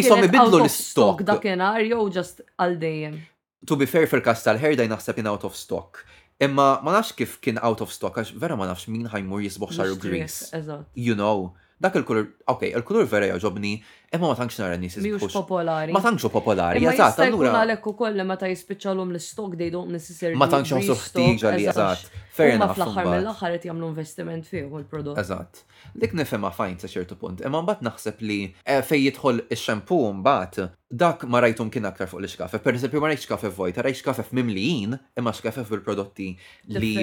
jisom 0.00 0.24
ibidlu 0.24 0.62
l-stock. 0.64 1.20
Dakinar, 1.28 1.82
jow 1.84 2.08
just 2.08 2.40
għal-dejjem. 2.56 3.20
To 3.68 3.76
be 3.76 3.86
fair 3.90 4.06
fil-kas 4.08 4.46
tal-herda 4.46 4.86
jnaħseb 4.88 5.18
in 5.20 5.28
out 5.28 5.44
of 5.44 5.56
stock. 5.60 6.00
Imma 6.40 6.78
ma 6.86 6.92
nafx 6.96 7.12
kif 7.18 7.36
kien 7.42 7.56
out 7.60 7.80
of 7.84 7.90
stock, 7.92 8.14
għax 8.16 8.32
vera 8.38 8.54
ma 8.56 8.68
nafx 8.70 8.88
min 8.88 9.08
ħajmur 9.12 9.42
jisboħ 9.50 9.72
xarru 9.76 9.96
grease. 10.00 10.46
You 10.94 11.16
know, 11.18 11.50
dak 11.82 11.98
il-kulur, 11.98 12.28
okay, 12.54 12.70
il-kulur 12.78 13.08
vera 13.10 13.28
joġobni, 13.34 13.76
Imma 14.10 14.26
ma 14.28 14.34
tankx 14.38 14.56
nara 14.60 14.78
nies 14.80 14.96
Mhux 14.96 15.26
popolari. 15.38 15.92
Ma 15.92 16.00
tantx 16.00 16.24
popolari, 16.36 16.80
eżatt, 16.88 17.18
allura. 17.24 17.50
Ma 17.52 17.60
għalhekk 17.66 17.90
ukoll 17.90 18.22
meta 18.30 18.48
jispiċċalhom 18.48 19.12
l 19.12 19.20
stok 19.20 19.56
they 19.60 19.68
don't 19.74 19.92
necessarily. 19.92 20.38
Ma 20.40 20.48
tantx 20.48 20.72
hemm 20.72 20.96
ħtiġa 21.02 21.52
li 21.58 21.66
eżatt. 21.68 22.08
Ferna. 22.38 22.68
Ma 22.70 22.72
fl-aħħar 22.72 23.08
mill-aħħar 23.10 23.54
qed 23.58 23.66
jagħmlu 23.68 23.88
investiment 23.90 24.46
fih 24.48 24.60
l 24.68 24.84
prodott 24.88 25.18
Eżatt. 25.20 25.64
Dik 25.98 26.12
ma 26.16 26.50
fajn 26.54 26.76
sa 26.80 26.86
ċertu 26.88 27.16
punt, 27.20 27.40
imma 27.44 27.58
mbagħad 27.66 27.82
naħseb 27.88 28.22
li 28.24 28.36
eh, 28.64 28.78
fej 28.86 29.08
jidħol 29.10 29.40
ix 29.50 29.60
xampu 29.66 29.98
mbagħad 30.22 30.68
dak 30.88 31.24
ma 31.28 31.40
rajtum 31.42 31.68
kien 31.74 31.84
aktar 31.90 32.06
fuq 32.08 32.22
l 32.22 32.28
xkaf 32.30 32.54
Per 32.64 32.72
esempio 32.78 33.02
ma 33.02 33.10
rajtx 33.10 33.26
kafef 33.32 33.56
vojt, 33.58 33.80
rajtx 33.82 34.20
f 34.22 34.30
mimlijin, 34.38 34.94
imma 35.18 35.32
xkafef 35.34 35.66
f 35.66 35.80
prodotti 35.84 36.30
li 36.70 36.94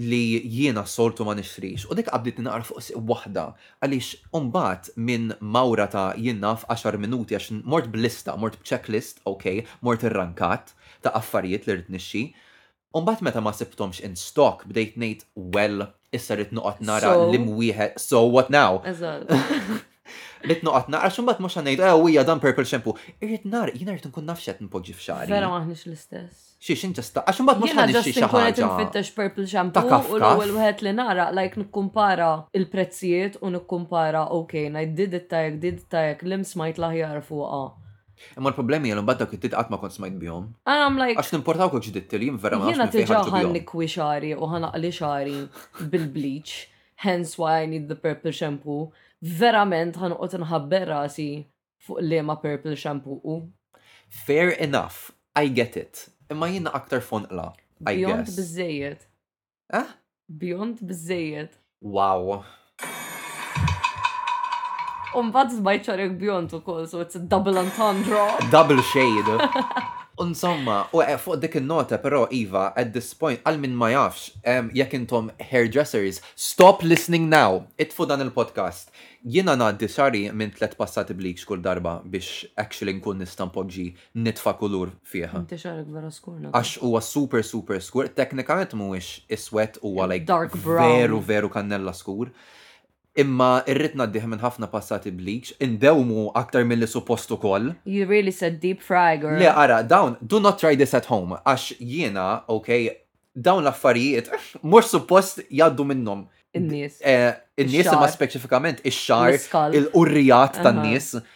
li 0.00 0.24
jiena 0.56 0.86
soltu 0.88 1.28
ma 1.28 1.36
nixtrix. 1.36 1.84
U 1.86 1.94
dik 2.00 2.08
qabdiet 2.08 2.40
naqra 2.48 2.64
fuq 2.70 2.96
waħda 3.12 3.46
għaliex 3.84 4.32
umbat 4.40 4.88
minn 4.96 5.34
mawra 5.44 5.84
ta' 5.92 6.15
jinnaf 6.22 6.64
10 6.70 7.00
minuti 7.00 7.36
għax 7.36 7.62
mort 7.68 7.88
b'lista, 7.92 8.36
mort 8.38 8.58
b'checklist, 8.62 9.20
ok, 9.24 9.64
mort 9.84 10.04
irrankat 10.06 10.72
ta' 11.04 11.14
affarijiet 11.16 11.66
li 11.66 11.72
rrit 11.76 11.88
nixxi. 11.92 12.24
Umbat 12.96 13.20
meta 13.22 13.40
ma 13.44 13.52
sibtomx 13.52 14.00
in 14.04 14.16
stock 14.16 14.64
bdejt 14.66 14.96
ngħid 14.96 15.24
well 15.54 15.84
issa 16.14 16.36
rrit 16.38 16.52
nuqat 16.56 16.80
nara 16.80 17.12
so, 17.14 17.28
lim 17.32 17.52
so 17.96 18.24
what 18.28 18.50
now? 18.50 18.80
Rrid 20.46 20.62
nuqat 20.62 20.88
nara 20.92 21.08
għax 21.10 21.38
mux 21.42 21.56
għan 21.58 21.66
ngħid 21.68 21.80
eh 21.84 21.96
uja, 22.06 22.22
dan 22.26 22.40
purple 22.40 22.64
shampoo. 22.64 22.94
Irrid 23.20 23.44
nara 23.44 23.72
jiena 23.74 23.94
rrit 23.96 24.06
nkun 24.06 24.24
nafxet 24.28 24.60
npoġġi 24.64 24.94
f'xari. 24.96 25.32
Vera 25.32 25.48
maħniex 25.52 25.88
l-istess 25.88 26.55
xiex 26.66 26.84
inċesta, 26.90 27.22
għax 27.28 27.42
mbagħad 27.42 27.62
mhux 27.62 27.76
ħadix 27.76 28.02
xi 28.02 28.12
xi 28.16 28.24
ħaġa. 28.24 28.44
Jiena 28.48 28.68
nfittex 28.72 29.10
purple 29.16 29.46
shampoo 29.50 29.98
u 30.10 30.18
l-ewwel 30.18 30.54
wieħed 30.56 30.84
li 30.86 30.92
nara 30.98 31.26
like 31.36 31.60
nikkumpara 31.60 32.30
il-prezzijiet 32.58 33.38
u 33.46 33.50
nikkumpara 33.54 34.24
okej, 34.36 34.70
ngħid 34.74 35.02
did 35.14 35.26
tajek 35.32 35.58
did 35.62 35.82
tajek 35.92 36.24
lim 36.30 36.44
smajt 36.46 36.80
aħjar 36.88 37.20
fuqha. 37.28 37.62
Imma 38.38 38.48
l-problemi 38.50 38.90
għal 38.94 39.04
mbagħad 39.04 39.24
dak 39.24 39.34
it 39.36 39.58
ma 39.70 39.80
kont 39.84 39.96
smajt 39.98 40.16
bihom. 40.22 40.48
And 40.66 40.86
I'm 40.86 40.96
like 41.00 41.18
Għax 41.20 41.34
nimportaw 41.36 41.70
kol 41.76 41.84
ġditti 41.84 42.20
li 42.22 42.30
vera 42.42 42.58
ma 42.58 42.70
Jiena 42.72 42.88
tiġa 42.90 43.20
ħannikwi 43.30 43.90
xari 43.90 44.32
u 44.34 44.48
ħanaqli 44.54 44.94
xari 45.00 45.36
bil-bleach, 45.92 46.56
hence 47.06 47.38
why 47.38 47.60
I 47.62 47.70
need 47.70 47.90
the 47.92 47.98
purple 47.98 48.32
shampoo. 48.34 48.90
Verament 49.22 49.96
ħanqot 50.00 50.40
nħabber 50.42 50.90
rasi 50.90 51.28
fuq 51.86 52.02
liema 52.02 52.38
purple 52.42 52.74
shampoo. 52.74 53.44
Fair 54.26 54.54
enough, 54.62 55.12
I 55.34 55.48
get 55.48 55.76
it 55.76 56.06
Imma 56.28 56.48
jina 56.48 56.70
aktar 56.70 57.00
fonqla. 57.00 57.52
Beyond 57.80 58.26
bizzejiet. 58.26 59.06
Eh? 59.72 59.86
Beyond 60.28 60.78
bizzejiet. 60.86 61.52
Wow. 61.80 62.42
Umbat 65.16 65.54
zbajċarek 65.56 66.16
beyond 66.20 66.52
u 66.52 66.58
kol, 66.64 66.84
so 66.86 67.00
it's 67.00 67.14
a 67.16 67.20
double 67.20 67.56
entendre. 67.58 68.24
Double 68.50 68.82
shade. 68.82 69.36
Insomma, 70.20 70.88
u 70.92 71.02
eh, 71.02 71.16
fuq 71.20 71.36
dik 71.40 71.54
il-nota, 71.60 71.98
pero 72.00 72.24
Iva, 72.32 72.72
at 72.76 72.88
this 72.92 73.12
point, 73.14 73.42
għal 73.44 73.58
min 73.60 73.74
ma 73.76 73.90
jafx, 73.92 74.30
jekk 74.72 74.96
intom 74.96 75.28
hairdressers, 75.50 76.22
stop 76.32 76.80
listening 76.86 77.28
now, 77.32 77.60
itfu 77.80 78.08
dan 78.08 78.24
il-podcast. 78.24 78.88
Jiena 79.36 79.52
naddi 79.58 79.88
xari 79.90 80.22
minn 80.32 80.54
tlet 80.56 80.72
passati 80.80 81.12
blik 81.18 81.42
xkull 81.42 81.60
darba 81.64 81.98
biex 82.06 82.44
actually 82.62 82.94
nkun 82.96 83.18
nistan 83.20 83.50
poġġi 83.52 83.88
nitfa 84.24 84.52
kulur 84.60 84.92
fieħa. 85.12 85.40
Inti 85.42 85.58
xari 85.60 85.82
gbara 85.88 86.12
skurna. 86.14 86.52
Għax 86.54 86.76
huwa 86.86 87.02
super 87.04 87.42
super 87.44 87.82
skur, 87.84 88.08
teknikament 88.08 88.72
mhuwiex 88.78 89.24
iswet 89.36 89.80
huwa 89.84 90.08
like 90.14 90.24
dark 90.30 90.54
brown. 90.62 90.96
Veru 91.02 91.18
veru 91.20 91.50
kannella 91.52 91.92
skur. 91.98 92.30
Imma 93.16 93.52
irritna 93.66 94.04
diħ 94.12 94.26
minn 94.28 94.42
ħafna 94.44 94.66
passati 94.68 95.08
bleach, 95.16 95.54
indewmu 95.64 96.26
aktar 96.36 96.66
mill-li 96.68 96.88
suppost 96.90 97.30
ukoll. 97.32 97.70
You 97.88 98.04
really 98.04 98.32
said 98.32 98.58
deep 98.60 98.82
fry, 98.84 99.16
girl. 99.22 99.38
Le, 99.40 99.48
ara, 99.48 99.78
dawn, 99.82 100.18
do 100.20 100.40
not 100.40 100.58
try 100.60 100.74
this 100.76 100.92
at 100.94 101.08
home, 101.08 101.32
għax 101.48 101.78
jiena, 101.80 102.26
ok, 102.52 102.76
dawn 103.32 103.64
l-affarijiet, 103.64 104.28
eh, 104.36 104.42
mux 104.68 104.92
suppost 104.92 105.40
jaddu 105.48 105.86
minnom. 105.88 106.26
In-nies. 106.56 107.00
Eh, 107.04 107.32
in-nies 107.64 107.88
imma 107.88 108.04
speċifikament 108.12 108.84
ix-xar, 108.88 109.32
il-urrijat 109.76 110.60
tan-nies. 110.64 111.14
Uh-huh. 111.16 111.34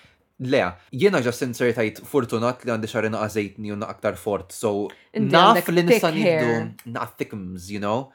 Le, 0.53 0.65
jiena 0.97 1.21
ġa 1.25 1.33
sinceri 1.37 1.89
fortunat 2.13 2.63
li 2.65 2.73
għandi 2.75 2.89
xarina 2.89 3.25
għazajtni 3.25 3.73
u 3.77 3.81
aktar 3.89 4.17
fort, 4.21 4.53
so 4.57 4.75
naf 5.21 5.67
li 5.69 5.85
jiddu, 5.97 6.57
niddu 6.85 7.11
thickums, 7.21 7.67
you 7.73 7.81
know? 7.83 8.07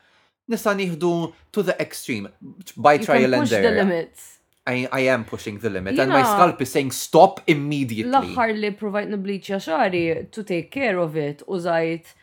nista' 0.51 0.73
nieħdu 0.77 1.11
to 1.51 1.63
the 1.65 1.75
extreme 1.81 2.29
by 2.77 2.95
you 2.99 3.05
trial 3.05 3.33
and 3.35 3.51
error. 3.51 3.71
The 3.71 3.77
limits. 3.83 4.31
I, 4.67 4.87
I 4.91 4.99
am 5.13 5.23
pushing 5.25 5.59
the 5.59 5.69
limit 5.69 5.93
yeah. 5.93 6.03
and 6.03 6.11
my 6.11 6.23
scalp 6.23 6.59
is 6.61 6.71
saying 6.71 6.91
stop 6.91 7.39
immediately. 7.45 8.11
L-aħħar 8.11 8.53
li 8.57 8.71
provajt 8.77 9.13
bleach 9.21 9.51
jaxari 9.51 10.03
to 10.31 10.43
take 10.43 10.71
care 10.73 10.97
of 11.01 11.17
it 11.17 11.43
użajt 11.47 12.13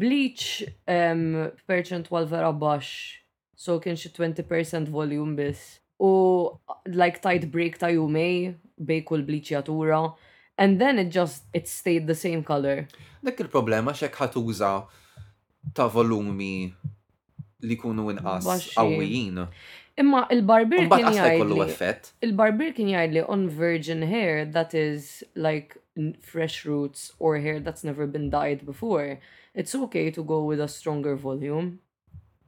bleach 0.00 0.62
um, 0.88 1.50
percentwal 1.68 2.28
vera 2.30 2.52
bax 2.56 2.88
so 3.60 3.76
kien 3.84 3.98
xi 4.00 4.12
20% 4.16 4.88
volume 4.92 5.36
biss. 5.40 5.76
U 6.00 6.56
like 6.88 7.18
tight 7.20 7.44
break 7.52 7.76
ta' 7.80 7.90
jumej 7.92 8.54
bej 8.80 9.02
kull 9.08 9.20
bleachjatura 9.28 9.98
and 10.56 10.80
then 10.80 10.98
it 11.00 11.10
just 11.12 11.42
it 11.52 11.68
stayed 11.68 12.06
the 12.08 12.16
same 12.16 12.42
color. 12.44 12.86
Dak 13.20 13.36
il-problema 13.44 13.92
xek 13.96 14.16
ħatuża 14.22 14.72
ta' 15.76 15.90
volumi 15.92 16.70
li 17.62 17.76
kunu 17.80 18.06
inqas 18.14 18.48
għawijin. 18.78 19.42
Imma 20.00 20.22
il-barbir 20.32 20.86
kien 20.92 21.12
jgħid. 21.12 22.10
Il-barbir 22.26 22.72
kien 22.76 22.92
jgħidli 22.92 23.24
on 23.28 23.46
virgin 23.58 24.04
hair 24.10 24.46
that 24.54 24.74
is 24.76 25.20
like 25.34 25.76
fresh 26.22 26.62
roots 26.64 27.10
or 27.18 27.38
hair 27.42 27.60
that's 27.60 27.84
never 27.84 28.06
been 28.06 28.30
dyed 28.30 28.64
before, 28.64 29.18
it's 29.54 29.74
okay 29.76 30.10
to 30.10 30.24
go 30.24 30.42
with 30.44 30.60
a 30.60 30.68
stronger 30.68 31.14
volume. 31.16 31.80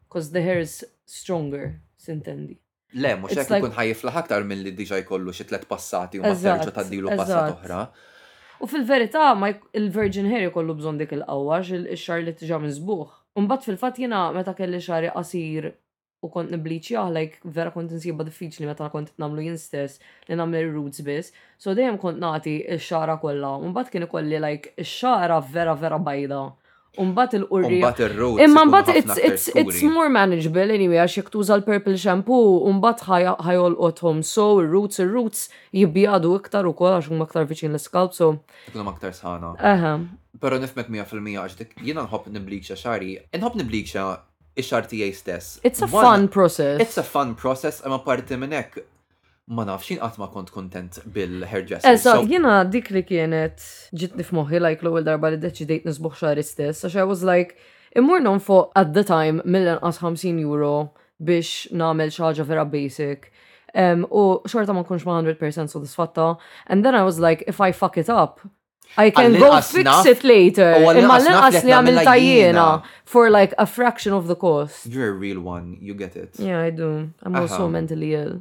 Because 0.09 0.33
the 0.33 0.43
hair 0.45 0.61
is 0.61 0.83
stronger, 1.07 1.81
sintendi. 1.97 2.59
Le, 2.93 3.17
mux 3.17 3.33
jek 3.33 3.49
ikun 3.59 3.73
ħajif 3.77 4.03
aktar 4.13 4.45
minn 4.45 4.63
li 4.67 4.73
diġa 4.77 4.99
jkollu 5.05 5.33
xi 5.33 5.47
tlet 5.49 5.63
passati 5.69 6.21
u 6.21 6.25
ma 6.25 6.35
terġa' 6.37 6.75
taddilu 6.77 7.15
passat 7.17 7.55
oħra. 7.57 7.85
U 8.63 8.69
fil-verità, 8.69 9.31
il-virgin 9.81 10.29
hair 10.31 10.49
jkollu 10.51 10.77
bżon 10.79 11.01
dik 11.01 11.17
il-qawwa, 11.17 11.59
il-xar 11.81 12.21
li 12.23 12.35
tiġa 12.39 12.61
minn 12.63 12.77
Umbat 13.41 13.65
fil-fat 13.65 13.99
jena 14.03 14.19
meta 14.37 14.53
kelli 14.57 14.79
xari 14.87 15.09
qasir 15.13 15.67
u 16.23 16.29
kont 16.35 16.51
nibliċja, 16.55 16.99
ah, 17.03 17.13
like 17.19 17.53
vera 17.59 17.71
kont 17.77 17.93
nsibba 17.97 18.27
diffiċli 18.29 18.67
meta 18.71 18.89
kont 18.97 19.15
namlu 19.23 19.45
jien 19.47 19.57
stess 19.63 20.03
li 20.29 20.37
namlu 20.41 20.61
roots 20.75 21.01
biss. 21.07 21.33
So 21.65 21.73
dejjem 21.79 21.97
kont 22.03 22.21
nagħti 22.25 22.57
x-xara 22.77 23.17
kollha, 23.25 23.55
mbagħad 23.71 23.93
kien 23.95 24.07
ikolli 24.09 24.41
like 24.47 24.75
x-xara 24.85 25.41
vera 25.57 25.77
vera 25.85 26.01
bajda 26.11 26.43
Umbat 27.01 27.33
il-qurri. 27.35 27.75
Umbat 27.75 27.99
il-road. 28.01 28.41
Imma 28.41 28.65
mbat 28.65 28.89
it's 28.93 29.83
more 29.83 30.11
manageable 30.13 30.69
anyway, 30.71 31.01
għax 31.01 31.15
jek 31.17 31.31
tuża 31.33 31.57
l-purple 31.57 31.95
shampoo, 31.99 32.69
umbat 32.69 33.01
ħajol 33.09 33.79
othom. 33.81 34.21
So 34.21 34.59
il-roots, 34.61 35.01
il-roots 35.01 35.47
jibbjadu 35.73 36.35
iktar 36.37 36.69
u 36.69 36.75
kol 36.77 36.93
għax 36.99 37.09
huma 37.09 37.25
aktar 37.25 37.49
viċin 37.49 37.73
l-scalp, 37.79 38.13
so. 38.13 38.29
Tkunu 38.69 38.93
aktar 38.93 39.17
sħana. 39.17 39.55
Aha. 39.73 39.95
Pero 40.43 40.61
nifmek 40.61 40.93
100% 40.93 41.41
għax 41.41 41.57
dik 41.63 41.79
jina 41.81 42.05
nħob 42.05 42.29
nibliċa 42.37 42.77
xari, 42.85 43.15
nħob 43.41 43.57
nibliċa 43.63 44.05
ix-xar 44.61 44.91
tiegħi 44.93 45.13
stess. 45.17 45.63
It's 45.65 45.81
a 45.81 45.89
fun 45.89 46.29
process. 46.29 46.77
It's 46.85 47.01
a 47.01 47.07
fun 47.09 47.33
process, 47.41 47.81
imma 47.89 48.03
parti 48.05 48.37
minn 48.37 48.53
hekk 48.61 48.85
ma 49.51 49.65
nafx 49.67 49.97
qatt 49.99 50.19
ma 50.19 50.29
kont 50.33 50.51
kontent 50.55 50.99
bil-hairdresser. 51.15 51.99
so, 51.99 52.15
jina 52.33 52.63
dik 52.69 52.91
li 52.95 53.03
kienet 53.03 53.65
ġitni 53.93 54.23
f'moħħi 54.27 54.61
like 54.63 54.85
l-ewwel 54.87 55.05
darba 55.07 55.33
li 55.35 55.41
deċidejt 55.43 55.89
nisbuħ 55.89 56.17
xahar 56.21 56.39
istess, 56.43 56.85
għax 56.85 56.97
I 57.03 57.07
was 57.11 57.25
like 57.25 57.57
immur 57.97 58.23
non 58.23 58.39
fuq 58.41 58.71
at 58.79 58.95
the 58.95 59.05
time 59.05 59.43
millen 59.45 59.81
għas 59.83 59.99
50 60.05 60.39
euro 60.47 60.71
biex 61.19 61.73
namel 61.73 62.13
xaġa 62.15 62.47
vera 62.47 62.65
basic. 62.65 63.31
Um, 63.75 64.05
u 64.11 64.41
xorta 64.47 64.75
ma 64.75 64.85
nkunx 64.85 65.05
ma 65.09 65.19
100% 65.25 65.71
sodisfatta. 65.73 66.37
And 66.67 66.85
then 66.85 66.95
I 66.99 67.03
was 67.05 67.19
like, 67.21 67.45
if 67.47 67.61
I 67.61 67.71
fuck 67.73 67.97
it 67.99 68.11
up, 68.11 68.41
I 68.99 69.09
can 69.11 69.33
go 69.39 69.61
fix 69.61 70.05
it 70.11 70.25
later. 70.25 70.73
Imma 70.83 71.21
l-inqas 71.21 71.63
li 71.65 71.73
għamil 71.73 72.03
tajjena 72.09 72.67
for 73.05 73.29
like 73.31 73.55
a 73.59 73.67
fraction 73.67 74.13
of 74.19 74.27
the 74.29 74.37
cost. 74.37 74.87
You're 74.87 75.09
a 75.11 75.13
real 75.13 75.41
one, 75.41 75.79
you 75.81 75.95
get 75.95 76.17
it. 76.17 76.35
Yeah, 76.39 76.61
I 76.61 76.71
do. 76.71 77.11
I'm 77.23 77.35
also 77.37 77.69
mentally 77.69 78.15
ill. 78.17 78.41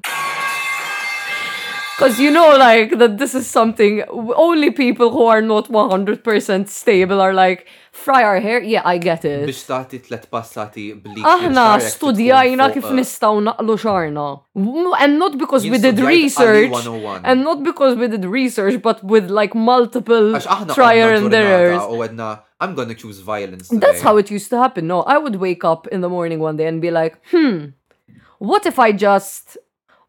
because 2.02 2.20
you 2.20 2.32
know 2.32 2.50
like 2.58 2.98
that 2.98 3.18
this 3.18 3.36
is 3.36 3.46
something 3.48 4.04
only 4.48 4.72
people 4.72 5.12
who 5.12 5.24
are 5.26 5.42
not 5.42 5.70
100% 5.70 6.68
stable 6.68 7.22
are 7.22 7.34
like 7.34 7.68
fry 7.92 8.24
our 8.24 8.40
hair 8.40 8.62
yeah 8.64 8.82
I 8.84 8.96
get 8.98 9.22
it 9.32 9.38
biex 9.50 9.62
tagħti 9.70 10.00
tlet 10.08 10.26
passati 10.36 10.86
blik 11.06 11.26
aħna 11.34 11.66
studjajna 11.94 12.68
kif 12.76 12.88
uh, 12.90 13.34
naqlu 13.48 13.78
xarna 13.86 14.28
and 15.06 15.20
not 15.24 15.38
because 15.44 15.68
we 15.72 15.78
did 15.88 16.00
research 16.00 16.72
oh 16.80 17.18
and 17.24 17.44
not 17.50 17.62
because 17.72 17.96
we 18.04 18.08
did 18.14 18.26
research 18.40 18.82
but 18.88 19.04
with 19.16 19.30
like 19.42 19.54
multiple 19.74 20.38
trial 20.78 21.18
and 21.20 21.34
errors 21.34 22.40
I'm 22.62 22.76
gonna 22.76 22.94
choose 22.94 23.18
violence. 23.18 23.70
Today. 23.70 23.80
That's 23.84 24.02
how 24.04 24.18
it 24.18 24.30
used 24.30 24.52
to 24.52 24.58
happen. 24.60 24.86
No, 24.86 25.02
I 25.02 25.18
would 25.18 25.38
wake 25.38 25.66
up 25.66 25.88
in 25.88 26.02
the 26.02 26.10
morning 26.10 26.38
one 26.40 26.58
day 26.58 26.68
and 26.68 26.80
be 26.80 26.92
like, 26.92 27.18
hmm, 27.32 27.74
what 28.38 28.68
if 28.68 28.78
I 28.78 28.92
just 28.92 29.58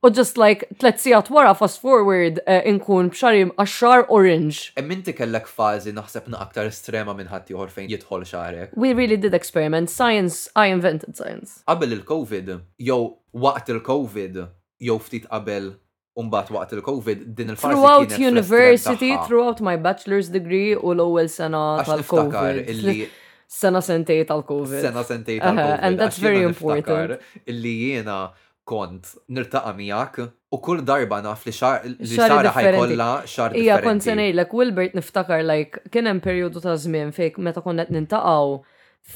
U 0.05 0.11
just 0.11 0.37
like, 0.47 0.61
tlet 0.81 0.97
wara 1.37 1.55
fast 1.59 1.81
forward 1.81 2.41
eh, 2.53 2.67
inkun 2.71 3.11
bxarim 3.15 3.53
għaxxar 3.57 4.03
orange. 4.17 4.57
Emminti 4.81 5.15
kellek 5.15 5.47
fazi 5.59 5.93
naħseb 5.95 6.27
na 6.35 6.41
aktar 6.43 6.67
estrema 6.71 7.15
minn 7.19 7.31
ħatti 7.31 7.55
fejn 7.77 7.87
jitħol 7.93 8.25
xarek. 8.33 8.73
We 8.77 8.93
really 8.95 9.17
did 9.17 9.33
experiment. 9.41 9.91
Science, 9.91 10.49
I 10.57 10.73
invented 10.75 11.15
science. 11.17 11.63
Qabel 11.71 11.95
il-Covid, 12.01 12.51
jow 12.83 13.13
waqt 13.33 13.71
il-Covid, 13.77 14.43
jow 14.89 14.99
ftit 14.99 15.29
qabel 15.31 15.73
Umbat 16.19 16.51
waqt 16.53 16.75
il-Covid 16.77 17.21
din 17.35 17.51
il 17.51 17.57
fazi 17.57 17.73
Throughout 17.73 18.19
university, 18.19 19.17
throughout 19.29 19.61
my 19.65 19.77
bachelor's 19.81 20.29
degree 20.29 20.75
u 20.77 20.93
l-ewwel 20.99 21.31
sena 21.33 21.63
tal-Covid. 21.87 22.67
illi 22.69 23.07
sena 23.47 23.79
sentej 23.81 24.27
tal-Covid. 24.29 24.83
Sena 24.91 25.07
sentej 25.09 25.39
tal-Covid. 25.41 25.79
And 25.81 25.95
that's 25.99 26.19
very 26.19 26.43
important. 26.43 27.17
Illi 27.47 27.73
jiena 27.87 28.33
kont 28.67 29.07
nirtaqa' 29.35 29.73
miegħek 29.79 30.19
u 30.53 30.59
kull 30.63 30.83
darba 30.87 31.19
naf 31.25 31.47
li 31.49 31.55
xar 31.57 31.87
li 31.89 32.09
xara 32.11 32.53
ħajkollha 32.55 33.09
xar 33.27 33.57
Ija 33.59 33.79
kont 33.83 34.05
se 34.05 34.15
ngħidlek 34.15 34.53
Wilbert 34.59 34.95
niftakar 34.99 35.43
like 35.47 35.83
kien 35.95 36.07
hemm 36.11 36.21
perjodu 36.23 36.63
ta' 36.63 36.77
żmien 36.83 37.11
fejk 37.17 37.41
meta 37.49 37.65
konna 37.65 37.87
qed 37.89 37.97
nintaqgħu 37.99 38.61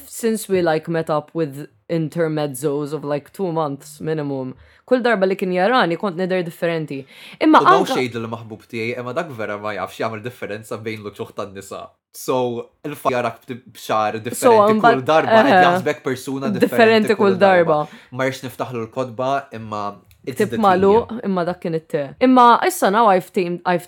since 0.09 0.51
we 0.51 0.59
like 0.59 0.91
met 0.91 1.07
up 1.13 1.29
with 1.33 1.61
intermezzos 1.87 2.91
of 2.91 3.05
like 3.07 3.31
two 3.31 3.53
months 3.55 4.01
minimum, 4.03 4.49
kull 4.83 4.99
darba 4.99 5.29
li 5.31 5.37
kien 5.39 5.53
jarani 5.55 5.95
kont 5.95 6.19
nider 6.19 6.41
differenti. 6.43 6.97
Imma 7.39 7.61
għanka. 7.63 7.93
Għaw 7.93 7.95
xejd 7.95 8.17
l-maħbub 8.19 8.65
tijaj, 8.67 8.89
imma 8.99 9.13
dak 9.15 9.31
vera 9.39 9.55
ma 9.63 9.71
jafx 9.77 10.01
jgħamil 10.01 10.25
differenza 10.27 10.81
bejn 10.83 11.05
l-ċuħ 11.07 11.31
tan 11.39 11.55
nisa. 11.55 11.85
So, 12.15 12.69
il-fa 12.87 13.09
bċar 13.11 14.17
eh, 14.17 14.21
differenti 14.23 14.79
kull 14.81 15.03
darba, 15.05 15.41
għed 15.43 15.59
jaħsbek 15.65 16.03
persuna 16.05 16.49
differenti 16.55 17.15
kull 17.19 17.35
darba. 17.37 17.81
Marx 18.11 18.43
niftaħlu 18.45 18.83
l-kodba, 18.87 19.47
imma 19.53 19.95
Tip 20.27 20.57
malu, 20.59 21.05
imma 21.23 21.45
dak 21.47 21.61
kien 21.63 21.75
it-te. 21.77 22.01
Imma 22.19 22.57
issa 22.67 22.89
now 22.91 23.05
I've 23.07 23.31
tamed, 23.31 23.61
I've 23.63 23.85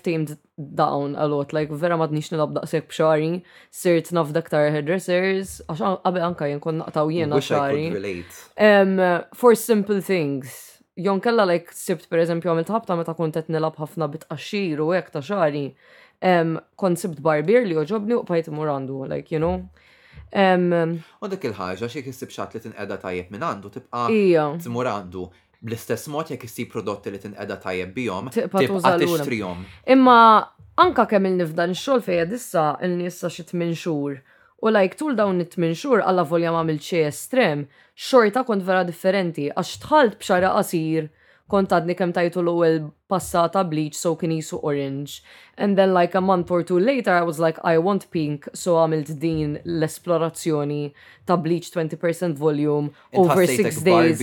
down 0.74 1.14
a 1.18 1.26
lot, 1.28 1.52
like 1.52 1.68
vera 1.72 1.98
ma 2.00 2.06
t-nix 2.08 2.30
nilab 2.32 2.54
daqsek 2.56 2.86
bxari, 2.88 3.42
sirt 3.70 4.08
naf 4.16 4.32
daktar 4.32 4.70
hairdressers, 4.72 5.58
għax 5.68 6.00
għabe 6.04 6.24
anka 6.24 6.48
jien 6.48 6.60
kon 6.64 6.80
naqtaw 6.80 7.10
jena 7.12 7.40
xari. 7.40 8.24
For 9.36 9.54
simple 9.54 10.00
things. 10.00 10.78
Jon 10.96 11.20
kella 11.20 11.44
like 11.46 11.74
sibt 11.76 12.08
per 12.08 12.22
eżempju 12.24 12.52
għamil 12.54 12.68
ħabta 12.72 12.96
meta 12.96 13.12
kont 13.16 13.36
nilab 13.52 13.76
ħafna 13.80 14.08
bit 14.12 14.24
qaxxir 14.32 14.80
u 14.84 14.94
hekk 14.96 15.12
ta' 15.18 15.24
xari 15.26 15.66
concept 16.78 17.20
barbier 17.22 17.64
li 17.64 17.74
joġobni 17.74 18.14
u 18.18 18.24
pajt 18.24 18.48
imur 18.48 18.68
like, 19.08 19.30
you 19.30 19.38
know. 19.38 19.60
U 21.24 21.28
dik 21.28 21.44
il-ħagġa 21.48 21.88
xie 21.90 22.02
kisib 22.06 22.30
xat 22.30 22.54
li 22.54 22.60
tinqeda 22.66 23.00
tajjeb 23.02 23.30
minn 23.34 23.42
għandu, 23.42 23.68
tibqa 23.70 24.06
t 24.08 24.66
għandu 24.66 25.30
bl-istess 25.60 26.08
mod 26.08 26.26
jekk 26.30 26.44
issi 26.46 26.66
prodotti 26.70 27.10
li 27.10 27.18
tinqeda 27.20 27.56
tajjeb 27.60 27.94
bijom, 27.94 28.28
tibqa 28.30 28.62
tixtrihom. 28.98 29.64
Imma 29.90 30.20
anka 30.80 31.06
kemm 31.10 31.26
il-nifda 31.32 31.66
nix-xogħol 31.68 32.02
fejja 32.06 32.26
dissa 32.30 32.68
il-nissa 32.86 33.28
xi 33.32 33.44
tmien 33.50 33.74
xhur. 33.76 34.20
U 34.60 34.68
like 34.68 34.96
tul 35.00 35.16
dawn 35.16 35.40
it-tmien 35.40 35.74
xhur 35.76 36.02
alla 36.04 36.22
volja 36.22 36.52
ma' 36.52 36.68
ċe 36.76 37.06
estrem, 37.08 37.64
xorta 37.96 38.44
kont 38.44 38.62
vera 38.62 38.84
differenti 38.84 39.48
għax 39.50 39.78
tħalt 39.86 40.18
bċara 40.20 40.52
qasir 40.58 41.08
kont 41.50 41.68
kem 41.98 42.12
tajtu 42.14 42.38
l-ewwel 42.42 42.76
passata 43.10 43.64
bleach 43.66 43.96
so 43.98 44.14
kien 44.16 44.30
jisu 44.32 44.60
orange. 44.62 45.22
And 45.58 45.76
then 45.76 45.92
like 45.92 46.14
a 46.14 46.20
month 46.20 46.50
or 46.50 46.62
two 46.62 46.78
later 46.78 47.12
I 47.14 47.22
was 47.22 47.40
like 47.40 47.58
I 47.64 47.76
want 47.78 48.06
pink 48.10 48.48
so 48.54 48.76
għamilt 48.82 49.10
din 49.18 49.58
l-esplorazzjoni 49.64 50.82
ta' 51.26 51.36
bleach 51.36 51.72
20% 51.74 52.38
volume 52.38 52.90
over 53.12 53.44
6 53.46 53.82
days. 53.90 54.22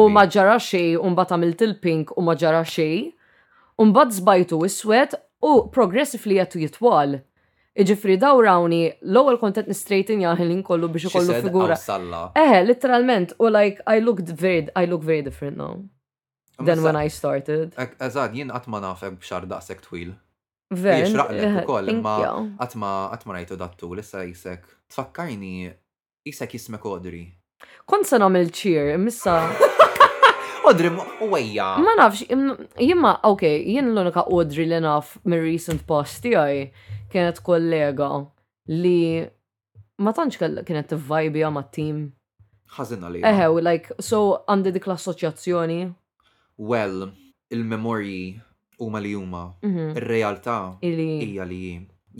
U 0.00 0.08
ma 0.10 0.26
ġara 0.26 0.58
xej, 0.58 0.98
un 0.98 1.14
bat 1.14 1.30
għamilt 1.32 1.64
il-pink 1.68 2.12
u 2.18 2.26
ma 2.26 2.34
ġara 2.34 2.64
xej. 2.66 3.12
Un 3.80 3.94
bat 3.96 4.10
zbajtu 4.12 4.60
is 4.66 4.76
sweat 4.82 5.14
u 5.40 5.54
progressively 5.72 6.42
għattu 6.42 6.64
jitwal. 6.66 7.20
Iġifri 7.80 8.16
daw 8.18 8.40
rawni, 8.42 8.82
l-ewwel 9.06 9.38
kontet 9.40 9.68
nistrejtin 9.70 10.24
jaħilin 10.26 10.64
kollu 10.66 10.88
biex 10.90 11.06
ikollu 11.12 11.36
figura. 11.38 11.78
Eħe, 12.34 12.58
literalment, 12.66 13.32
u 13.38 13.46
like 13.48 13.78
I 13.86 14.00
looked 14.02 14.28
very, 14.34 14.66
I 14.76 14.84
look 14.90 15.06
very 15.06 15.22
different 15.24 15.56
now 15.56 15.78
than 16.64 16.82
when 16.82 16.96
I 17.04 17.08
started. 17.20 17.68
Eżad, 18.00 18.34
jien 18.36 18.50
għatma 18.52 18.80
nafek 18.84 19.18
bxar 19.22 19.46
daqsek 19.50 19.82
twil. 19.84 20.12
Ver. 20.70 21.02
Jixraqlek 21.04 21.42
eh, 21.44 21.58
u 21.62 21.66
koll, 21.66 21.88
imma 21.96 22.16
għatma 22.62 22.90
għatma 23.14 23.36
rajtu 23.36 23.56
dattu, 23.58 23.90
lissa 23.96 24.22
jisek. 24.22 24.62
Tfakkajni, 24.90 25.70
jisek 26.28 26.54
jismek 26.58 26.84
Odri. 26.86 27.24
Kont 27.88 28.06
sa 28.06 28.18
namil 28.20 28.48
cheer, 28.54 28.92
missa. 28.98 29.40
Odri, 30.70 30.90
u 31.24 31.30
għajja. 31.30 31.70
Ma 31.82 31.96
nafx, 32.04 32.24
jimma, 32.80 33.16
ok, 33.32 33.42
jien 33.58 33.90
l-unika 33.90 34.26
Odri 34.34 34.68
li 34.70 34.78
naf 34.84 35.16
mir 35.26 35.42
recent 35.44 35.82
post 35.88 36.22
tijaj 36.26 36.68
kienet 37.10 37.40
kollega 37.42 38.10
li 38.70 39.18
ma 40.00 40.12
tantx 40.16 40.40
kienet 40.66 40.92
t-vajbija 40.94 41.48
ma' 41.50 41.66
tim 41.74 42.04
ħazina 42.70 43.08
li. 43.10 43.20
Eħe, 43.26 43.48
like, 43.66 43.96
so 44.06 44.20
għandi 44.46 44.70
dik 44.76 44.86
l-assoċjazzjoni 44.86 45.80
well, 46.60 47.08
il-memorji 47.48 48.38
huma 48.78 49.00
li 49.00 49.14
huma. 49.16 49.44
Mhm. 49.64 49.96
Ir-realtà 49.96 50.58
hija 50.84 51.44
li 51.48 51.62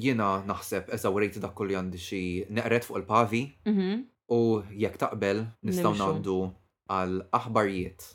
jiena 0.01 0.31
naħseb 0.49 0.89
eżawrejt 0.97 1.39
dak 1.43 1.55
kollu 1.59 1.77
għandi 1.77 1.99
xi 2.01 2.23
neqret 2.59 2.85
fuq 2.89 3.03
il-pavi 3.05 3.43
mhm. 3.69 3.93
u 4.33 4.41
jekk 4.73 4.97
taqbel 5.05 5.45
nistgħu 5.67 5.93
ngħaddu 5.95 6.39
għal 6.97 7.21
aħbarijiet. 7.41 8.11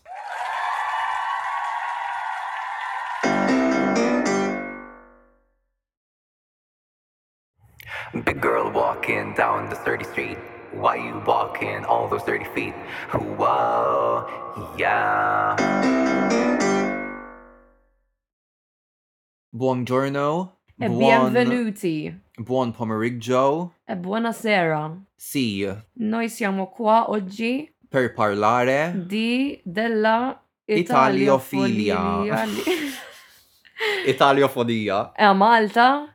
Big 8.23 8.39
girl 8.39 8.69
walking 8.71 9.33
down 9.35 9.67
the 9.69 9.75
30th 9.83 10.09
street. 10.11 10.37
Why 10.75 10.97
you 10.99 11.23
walking 11.25 11.85
all 11.87 12.09
those 12.09 12.23
30 12.27 12.43
feet? 12.51 12.75
Whoa, 13.15 14.27
yeah. 14.77 15.55
Buongiorno. 19.55 20.51
E 20.77 20.87
buon, 20.89 21.31
benvenuti. 21.31 22.13
Buon 22.37 22.73
pomeriggio. 22.73 23.75
E 23.87 23.95
buonasera. 23.95 24.97
Sì. 25.15 25.63
Noi 25.99 26.27
siamo 26.27 26.67
qua 26.67 27.09
oggi 27.09 27.73
per 27.87 28.11
parlare 28.13 28.91
di 29.07 29.57
della 29.63 30.41
italiofilia. 30.65 32.23
italiofilia. 32.25 33.03
Italjofonija. 34.07 35.11
Eh, 35.17 35.25
e 35.25 35.33
Malta, 35.33 36.07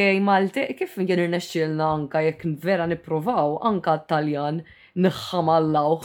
i 0.00 0.20
Malti, 0.20 0.64
kif 0.78 0.94
jen 1.02 1.24
irnexxilna 1.26 1.88
anka 1.94 2.20
jekk 2.22 2.44
vera 2.62 2.86
nipprovaw 2.86 3.58
anka 3.64 3.96
Taljan 4.06 4.62
nħamallaw. 4.96 6.02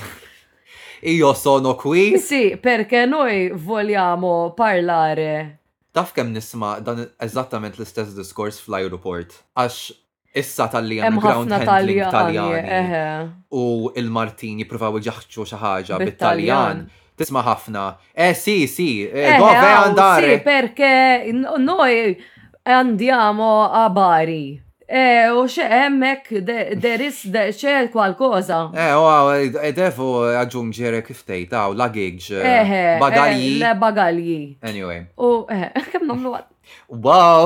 Io 1.04 1.34
sono 1.34 1.76
qui. 1.76 2.18
Sì, 2.20 2.56
perché 2.58 3.06
noi 3.06 3.52
vogliamo 3.52 4.54
parlare. 4.56 5.60
Taf 5.94 6.14
kem 6.14 6.32
nisma 6.34 6.80
dan 6.80 7.06
eżattament 7.22 7.78
l-istess 7.78 8.16
diskors 8.16 8.58
fl-aeroport. 8.62 9.30
Għax 9.56 9.92
issa 10.34 10.68
tal-li 10.72 10.98
ground 10.98 11.22
handling 11.52 12.10
taljani. 12.10 12.58
Eh, 12.58 12.94
eh. 13.04 13.30
U 13.52 13.92
il-Martin 13.96 14.64
jiprofaw 14.64 14.98
iġaħċu 14.98 15.46
xaħġa 15.54 16.00
bit-Taljan. 16.02 16.08
bit 16.08 16.18
taljan 16.18 16.86
tisma' 17.20 17.44
ħafna. 17.46 17.84
Eh 18.14 18.34
sì, 18.34 18.68
sì, 18.68 19.08
eh, 19.08 19.34
eh 19.34 19.38
dove 19.38 19.54
oh, 19.72 19.82
andare? 19.82 20.38
Sì, 20.38 20.42
perché 20.42 21.30
noi 21.32 22.18
andiamo 22.64 23.70
a 23.72 23.90
Bari. 23.90 24.62
Eh, 24.86 25.28
u 25.30 25.46
xe 25.46 25.64
emmek, 25.64 26.44
there 26.44 27.88
qualcosa. 27.90 28.70
Eh, 28.76 28.92
oh, 28.92 29.02
oh, 29.04 29.34
e 29.36 29.46
eh, 29.46 29.68
eh, 29.68 29.74
devo 29.74 30.28
aggiungere 30.28 31.02
che 31.02 31.16
tejta, 31.24 31.62
ah, 31.62 31.68
u 31.68 31.74
luggage, 31.74 32.98
bagagli. 33.00 33.62
Eh, 33.64 33.76
bagagli. 33.76 34.58
Anyway. 34.62 35.08
U, 35.16 35.46
eh, 35.50 35.72
kem 35.92 36.06
namlu 36.06 36.34
għad. 36.34 36.46
Wow! 36.88 37.46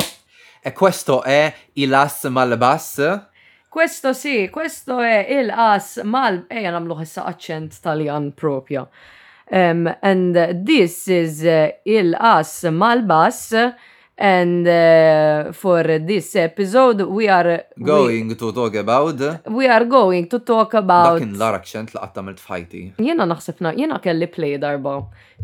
E 0.62 0.74
questo 0.74 1.22
è 1.24 1.54
il 1.74 1.94
as 1.94 2.26
malbas? 2.26 2.98
Questo 3.70 4.12
sì, 4.14 4.50
questo 4.50 5.00
è 5.00 5.28
il 5.40 5.50
as 5.56 6.02
mal... 6.04 6.44
Eja 6.50 6.78
lo 6.80 6.98
ħessa 7.00 7.24
accent 7.24 7.72
italiano 7.78 8.32
proprio. 8.32 8.90
Um, 9.52 9.88
and 10.02 10.36
this 10.66 11.08
is 11.08 11.44
uh, 11.46 11.70
Il 11.86 12.16
As 12.16 12.64
Malbas. 12.70 13.74
And 14.20 14.66
uh, 14.68 15.52
for 15.54 15.84
this 16.04 16.36
episode, 16.38 17.02
we 17.04 17.28
are 17.28 17.66
going 17.80 18.30
we, 18.30 18.36
to 18.36 18.52
talk 18.52 18.74
about. 18.74 19.48
We 19.50 19.68
are 19.68 19.86
going 19.86 20.28
to 20.30 20.40
talk 20.40 20.74
about. 20.74 21.22
Dakin 21.22 21.36
l-arakċent 21.38 21.94
li 21.94 22.02
għattam 22.02 22.32
il-tfajti. 22.32 22.82
Jena 22.98 23.28
naħsebna, 23.30 23.76
jena 23.78 24.00
kelli 24.02 24.26
play 24.34 24.56
darba. 24.58 24.96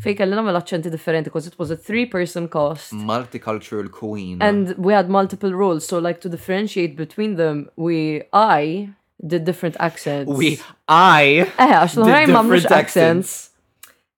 Fej 0.01 0.17
kelli 0.17 0.33
namel 0.33 0.57
accenti 0.57 0.89
differenti, 0.89 1.29
because 1.29 1.45
it 1.45 1.53
was 1.61 1.69
a 1.69 1.77
three-person 1.77 2.49
cost. 2.49 2.91
Multicultural 2.97 3.91
queen. 3.93 4.41
And 4.41 4.73
we 4.79 4.91
had 4.97 5.07
multiple 5.07 5.53
roles, 5.53 5.85
so 5.87 5.99
like 5.99 6.19
to 6.21 6.27
differentiate 6.29 6.97
between 6.97 7.35
them, 7.35 7.69
we, 7.75 8.23
I, 8.33 8.89
did 9.23 9.45
different 9.45 9.77
accents. 9.79 10.33
We, 10.33 10.59
I, 10.87 11.45
eh, 11.59 11.85
did 11.85 12.03
different 12.03 12.71
accents. 12.71 12.71
accents. 12.73 13.49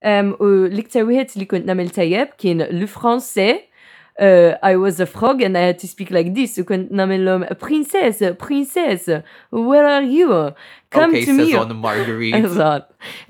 Um, 0.05 0.35
U 0.45 0.67
l-iktar 0.69 1.07
wieħed 1.07 1.39
li 1.41 1.45
kunt 1.49 1.65
nagħmel 1.65 1.89
tajjeb 1.97 2.35
kien 2.41 2.63
le 2.79 2.87
français 2.89 3.63
Uh, 4.15 4.55
I 4.63 4.77
was 4.79 5.01
a 5.03 5.05
frog 5.05 5.41
and 5.43 5.57
I 5.59 5.63
had 5.67 5.79
to 5.79 5.87
speak 5.89 6.09
like 6.09 6.29
this. 6.33 6.53
U 6.57 6.63
kont 6.63 6.87
namillom, 6.89 7.41
princess, 7.59 8.21
princess, 8.39 9.09
where 9.51 9.85
are 9.91 10.05
you? 10.07 10.29
Come 10.95 11.09
okay, 11.11 11.25
to 11.25 11.33
me. 11.33 11.51
on 11.53 11.75
Marguerite. 11.75 12.37
Eżat. 12.47 12.85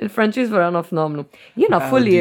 Il-Franċiż 0.05 0.51
vera 0.53 0.67
naf 0.75 0.91
namlu. 0.93 1.25
Jena 1.57 1.79
ah, 1.81 1.87
fulli 1.89 2.19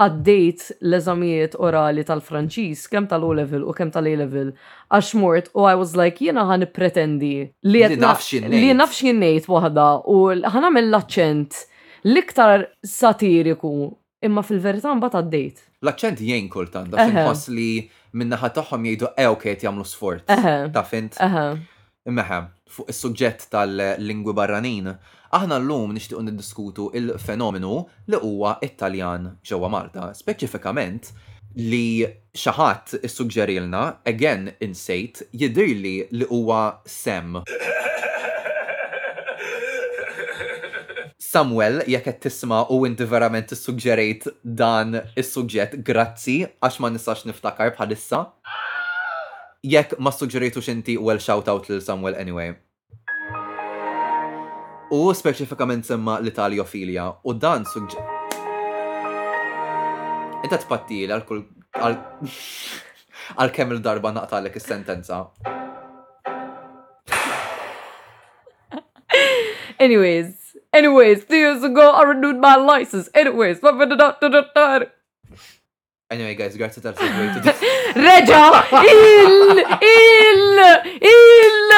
għaddejt 0.00 0.64
l-eżamijiet 0.80 1.58
orali 1.60 2.06
tal-Franċiż, 2.08 2.86
kem 2.88 3.10
tal-O 3.12 3.34
level 3.36 3.68
u 3.68 3.76
kem 3.76 3.92
tal-A 3.92 4.16
level, 4.22 4.54
għax 4.88 5.12
mort 5.20 5.52
u 5.52 5.68
I 5.68 5.74
was 5.82 5.92
like, 5.94 6.24
jena 6.24 6.46
ħan 6.54 6.64
pretendi 6.72 7.34
li 7.68 7.84
nafx 8.00 9.04
jinnejt 9.10 9.52
wahda 9.52 9.90
u 10.08 10.22
ħan 10.40 10.70
għamil 10.70 10.88
l-accent 10.88 11.66
l-iktar 12.12 12.68
satiriku 12.84 13.88
imma 14.24 14.42
fil-verità 14.44 14.92
mbagħad 14.94 15.20
għaddejt. 15.28 15.60
l 15.84 15.88
accent 15.92 16.20
jgħin 16.20 16.48
kultant, 16.52 16.90
da 16.92 17.04
inħoss 17.08 17.50
li 17.52 17.88
minnaħa 18.14 18.50
tagħhom 18.58 18.84
jgħidu 18.88 19.08
ew 19.16 19.32
eh, 19.32 19.38
kiet 19.40 19.64
jagħmlu 19.64 19.84
sforz. 19.88 20.22
Ta' 20.28 20.84
fint. 20.86 21.16
Imma 22.04 22.24
fuq 22.70 22.88
is-suġġett 22.92 23.48
tal-lingwi 23.52 24.34
barranin, 24.36 24.92
aħna 25.34 25.58
llum 25.64 25.94
nixtiequ 25.96 26.22
niddiskutu 26.28 26.90
il-fenomenu 26.98 27.72
li 28.12 28.20
huwa 28.22 28.58
Italjan 28.64 29.32
ġewwa 29.44 29.70
Malta, 29.74 30.08
speċifikament 30.16 31.10
li 31.58 32.04
xaħat 32.38 32.96
is-suġġerilna, 33.02 33.82
again 34.10 34.50
insejt, 34.60 35.24
jidirli 35.32 35.96
li 36.14 36.28
huwa 36.30 36.64
sem. 36.86 37.40
Samuel, 41.34 41.80
jekk 41.90 42.04
qed 42.06 42.18
tisma' 42.22 42.60
u 42.70 42.76
inti 42.86 43.02
verament 43.10 43.48
tissuġġerejt 43.50 44.28
dan 44.58 44.94
is-suġġett, 45.18 45.72
grazzi 45.88 46.36
għax 46.62 46.76
ma 46.80 46.90
nistax 46.94 47.24
niftakar 47.26 47.72
bħalissa. 47.74 48.20
Jekk 49.66 49.98
ma 49.98 50.12
suġġerejtux 50.14 50.68
inti 50.70 50.94
well 50.94 51.18
shout 51.24 51.50
out 51.50 51.66
lil 51.68 51.82
Samuel 51.82 52.14
anyway. 52.22 52.52
U 54.94 55.00
speċifikament 55.22 55.88
semma 55.90 56.20
l-Italiofilia 56.22 57.08
u 57.26 57.34
dan 57.46 57.66
suġġ. 57.72 57.98
Inta 60.46 60.62
tpattila 60.66 61.18
għal-kull 61.18 61.42
għal 63.40 63.56
kemm 63.58 63.74
il-darba 63.80 64.14
naqtalek 64.20 64.62
is-sentenza. 64.62 65.24
Anyways, 69.82 70.38
Anyways, 70.72 71.24
two 71.26 71.36
years 71.36 71.62
ago, 71.62 71.90
I 71.90 72.02
renewed 72.04 72.38
my 72.38 72.56
license. 72.56 73.08
Anyways, 73.14 73.60
Anyway, 76.14 76.34
guys, 76.36 76.54
grazie 76.56 76.78
tal 76.80 76.92
segwejtu. 76.94 77.40
Reġa! 77.96 78.44
Il! 78.86 79.56
Il! 79.82 80.56
Il! 81.00 81.72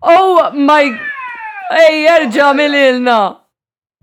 Oh 0.00 0.48
my... 0.54 0.86
Ej, 1.82 1.96
erġa 2.14 2.52
mill-ilna! 2.56 3.16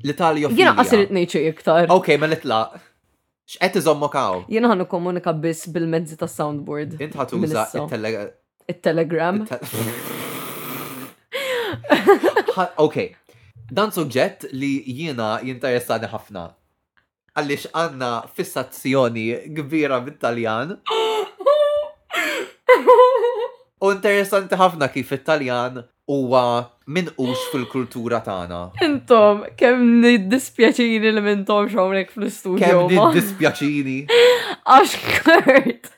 L-Italja 0.03 0.51
fija. 0.51 0.57
Jena 0.59 0.75
qasirit 0.77 1.13
nejċi 1.15 1.41
iktar. 1.47 1.87
Ok, 1.95 2.11
ma 2.21 2.29
nitlaq. 2.29 2.75
X'qed 3.55 3.79
iżommok 3.81 4.17
hawn? 4.19 4.43
Jien 4.51 4.67
ħanu 4.67 4.85
komunika 4.91 5.33
biss 5.33 5.71
bil-mezzi 5.73 6.19
ta' 6.19 6.29
soundboard. 6.29 6.99
Int 7.01 7.15
ħatuża 7.23 7.65
it-telegram. 7.71 9.47
It-telegram. 9.47 9.47
Okay. 12.77 13.15
Dan 13.77 13.87
suġġett 13.95 14.43
li 14.59 14.71
jiena 14.97 15.37
jinteressani 15.47 16.09
ħafna. 16.11 16.41
Għaliex 17.39 17.69
għanna 17.71 18.09
fissazzjoni 18.35 19.23
kbira 19.55 20.01
bit-Taljan. 20.03 20.73
U 23.83 23.93
interessanti 23.95 24.59
ħafna 24.59 24.89
kif 24.91 25.15
it-Taljan 25.15 25.79
huwa 26.11 26.43
min 26.89 27.05
ux 27.17 27.35
fil-kultura 27.51 28.21
tagħna. 28.25 28.61
Intom, 28.87 29.43
kemm 29.59 30.01
dispjaċini 30.31 31.11
li 31.13 31.23
minntom 31.23 31.67
xawnek 31.69 32.09
fl 32.15 32.25
Kem 32.61 32.81
nid-dispjaċini. 32.91 33.95
Għax 34.63 34.93
kurt, 35.21 35.89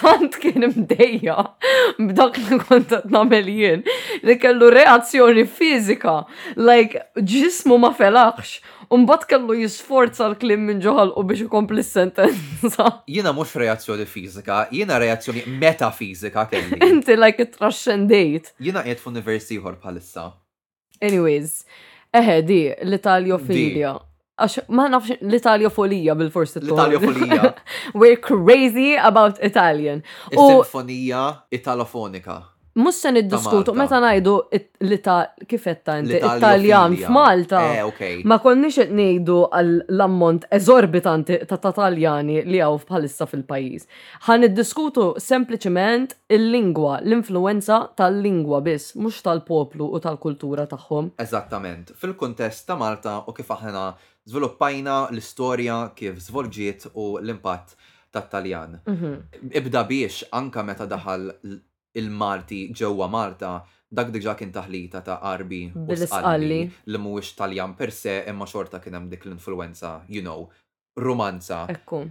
tant 0.00 0.36
kien 0.40 0.64
mdeja, 0.72 1.36
b'dak 2.00 2.38
li 2.48 2.58
kont 2.64 2.94
nagħmel 3.10 3.50
jien 3.54 3.84
li 4.28 4.36
kellu 4.40 4.70
reazzjoni 4.72 5.44
fiżika, 5.48 6.16
like 6.56 7.10
ġismu 7.16 7.78
ma 7.82 7.92
felaħx. 7.96 8.60
Umbat 8.92 9.22
kellu 9.24 9.54
jisforza 9.56 10.26
l-klim 10.28 10.66
minn 10.68 10.80
ġoħal 10.84 11.14
u 11.16 11.22
biex 11.30 11.46
ikompli 11.46 11.80
sentenza. 11.86 12.90
Jiena 13.08 13.32
mux 13.32 13.54
reazzjoni 13.56 14.04
fizika, 14.04 14.66
jiena 14.68 14.98
reazzjoni 15.00 15.46
metafizika 15.62 16.44
kelli. 16.52 16.76
Inti 16.90 17.16
like 17.16 17.40
it 17.40 17.56
trascendejt. 17.56 18.52
Jina 18.60 18.84
qiegħed 18.84 19.00
f'universi 19.00 19.56
ieħor 19.56 19.80
bħalissa. 19.80 20.31
Anyways, 21.02 21.52
eħe 22.14 22.36
di, 22.46 22.58
l-Italjofilia. 22.86 23.90
Għax 24.42 24.62
ma 24.78 24.86
nafx 24.92 25.18
l-Italjofolija 25.18 26.14
bil-forsi 26.20 26.62
L-Italjofolija. 26.62 27.50
We're 28.02 28.20
crazy 28.28 28.88
about 29.10 29.42
Italian. 29.44 30.04
Is-sinfonija 30.30 31.26
italofonika. 31.58 32.38
Mus 32.74 32.96
se 33.02 33.10
niddiskutu, 33.12 33.74
meta 33.76 33.98
ngħidu 34.00 34.32
li 34.88 34.96
ta' 35.04 35.18
kifetta 35.48 35.98
inti 36.00 36.16
Italjan 36.16 36.94
f'Malta. 37.02 37.60
Eh, 37.76 38.22
Ma 38.24 38.38
konniex 38.40 38.78
qed 38.80 38.92
ngħidu 38.96 39.34
l-ammont 39.92 40.46
eżorbitanti 40.56 41.36
ta' 41.50 41.58
Taljani 41.76 42.38
li 42.48 42.62
għaw 42.64 42.78
bħalissa 42.86 43.26
fil-pajjiż. 43.28 43.82
Ħan 44.28 44.40
niddiskutu 44.46 45.04
sempliċement 45.20 46.16
il-lingwa, 46.32 46.94
l-influenza 47.04 47.82
tal-lingwa 48.00 48.62
biss, 48.64 48.94
mhux 48.96 49.18
tal-poplu 49.28 49.90
u 49.92 50.00
tal-kultura 50.06 50.64
tagħhom. 50.72 51.10
Eżattament. 51.20 51.92
Fil-kuntest 52.00 52.64
ta' 52.70 52.78
Malta 52.80 53.18
u 53.28 53.34
kif 53.36 53.50
aħna 53.52 53.90
żviluppajna 54.32 54.96
l-istorja 55.12 55.76
kif 55.98 56.16
żvolġiet 56.24 56.88
u 56.94 57.18
l-impatt 57.20 57.76
tat-Taljan. 58.16 58.80
Mhm. 58.86 59.52
Ibda 59.60 59.84
biex 59.92 60.22
anka 60.32 60.62
meta 60.64 60.86
daħal 60.88 61.28
il-Malti 61.98 62.60
ġewwa 62.76 63.08
Malta 63.12 63.56
dak 63.92 64.10
diġa 64.14 64.34
kien 64.38 64.52
taħlita 64.54 65.02
ta' 65.04 65.18
qarbi 65.20 65.62
bil 65.74 66.00
isqalli 66.06 66.60
li 66.86 66.98
mhuwiex 66.98 67.34
Taljan 67.36 67.74
per 67.76 67.92
se 67.92 68.22
imma 68.30 68.46
xorta 68.48 68.80
kien 68.80 68.96
hemm 68.96 69.08
dik 69.10 69.26
l-influenza, 69.26 69.98
you 70.08 70.22
know, 70.24 70.46
romanza. 70.96 71.66
Ekku. 71.72 72.06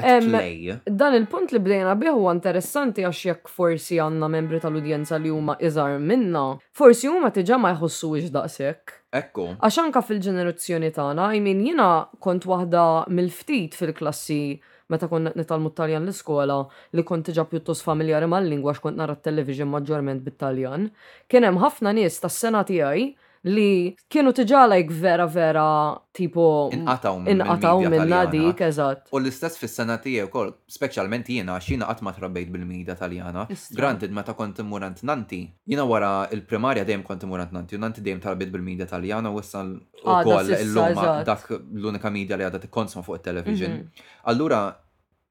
Dan 0.00 1.14
il-punt 1.18 1.50
li 1.52 1.58
bdejna 1.60 1.92
bih 1.98 2.12
huwa 2.16 2.32
interessanti 2.36 3.02
għax 3.04 3.22
jekk 3.30 3.50
forsi 3.52 3.98
għandna 4.00 4.28
membri 4.32 4.60
tal-udjenza 4.62 5.18
li 5.20 5.32
huma 5.32 5.56
iżar 5.66 5.96
minna, 6.00 6.44
forsi 6.78 7.08
huma 7.10 7.32
tiġa 7.34 7.58
ma 7.60 7.72
jħossuwix 7.74 8.30
daqshekk. 8.36 8.94
Ekku. 9.20 9.48
Għax 9.58 9.80
anka 9.82 10.04
fil-ġenerazzjoni 10.06 10.92
tagħna, 10.96 11.30
I 11.36 11.40
mean 11.44 11.64
jiena 11.64 11.90
kont 12.22 12.46
waħda 12.48 12.84
mill-ftit 13.12 13.76
fil-klassi 13.80 14.42
meta 14.90 15.08
konna 15.10 15.32
nitalmu 15.38 15.70
taljan 15.78 16.04
l-iskola 16.04 16.56
li 16.98 17.04
kont 17.06 17.30
diġà 17.30 17.46
pjuttost 17.52 17.86
familjari 17.86 18.26
mal-lingwa 18.30 18.74
kont 18.82 18.98
nara 18.98 19.14
t-television 19.18 19.70
maġġorment 19.72 20.24
bit-Taljan, 20.26 20.90
kien 21.30 21.46
hemm 21.48 21.62
ħafna 21.64 21.94
nies 22.00 22.18
tas-sena 22.24 22.64
tiegħi 22.72 23.06
li 23.48 23.94
kienu 24.12 24.32
tiġa 24.36 24.66
vera 24.88 25.24
vera 25.26 25.96
tipo 26.12 26.68
inqataw 26.72 27.22
inqataw 27.26 27.80
minna 27.88 28.24
dik 28.26 28.60
eżatt. 28.60 29.08
U 29.12 29.18
l-istess 29.18 29.56
fis-sena 29.58 29.96
tiegħi 29.96 30.28
wkoll, 30.28 30.52
speċjalment 30.68 31.28
jiena 31.28 31.56
għax 31.56 31.70
jiena 31.70 31.86
qatt 31.88 32.02
ma 32.02 32.12
trabbejt 32.12 32.50
bil 32.50 32.64
media 32.66 32.94
Taljana. 32.94 33.46
Granted 33.72 34.12
meta 34.12 34.34
kont 34.36 34.60
imurant 34.60 35.00
nanti, 35.04 35.48
jiena 35.66 35.84
wara 35.88 36.28
il-primarja 36.32 36.84
dejjem 36.84 37.02
kont 37.02 37.22
imurant 37.24 37.52
nanti, 37.52 37.76
u 37.76 37.80
nanti 37.80 38.00
dejjem 38.02 38.20
trabejt 38.20 38.52
bil-mida 38.52 38.86
Taljana 38.86 39.30
u 39.32 39.40
issa 39.40 39.64
wkoll 40.04 40.52
illum 40.60 40.98
dak 41.26 41.48
l-unika 41.50 42.10
media 42.12 42.36
li 42.36 42.44
għadha 42.44 42.60
tikkonsma 42.66 43.02
fuq 43.06 43.22
it-television. 43.22 43.72
Mhm. 43.80 44.06
Allura 44.28 44.66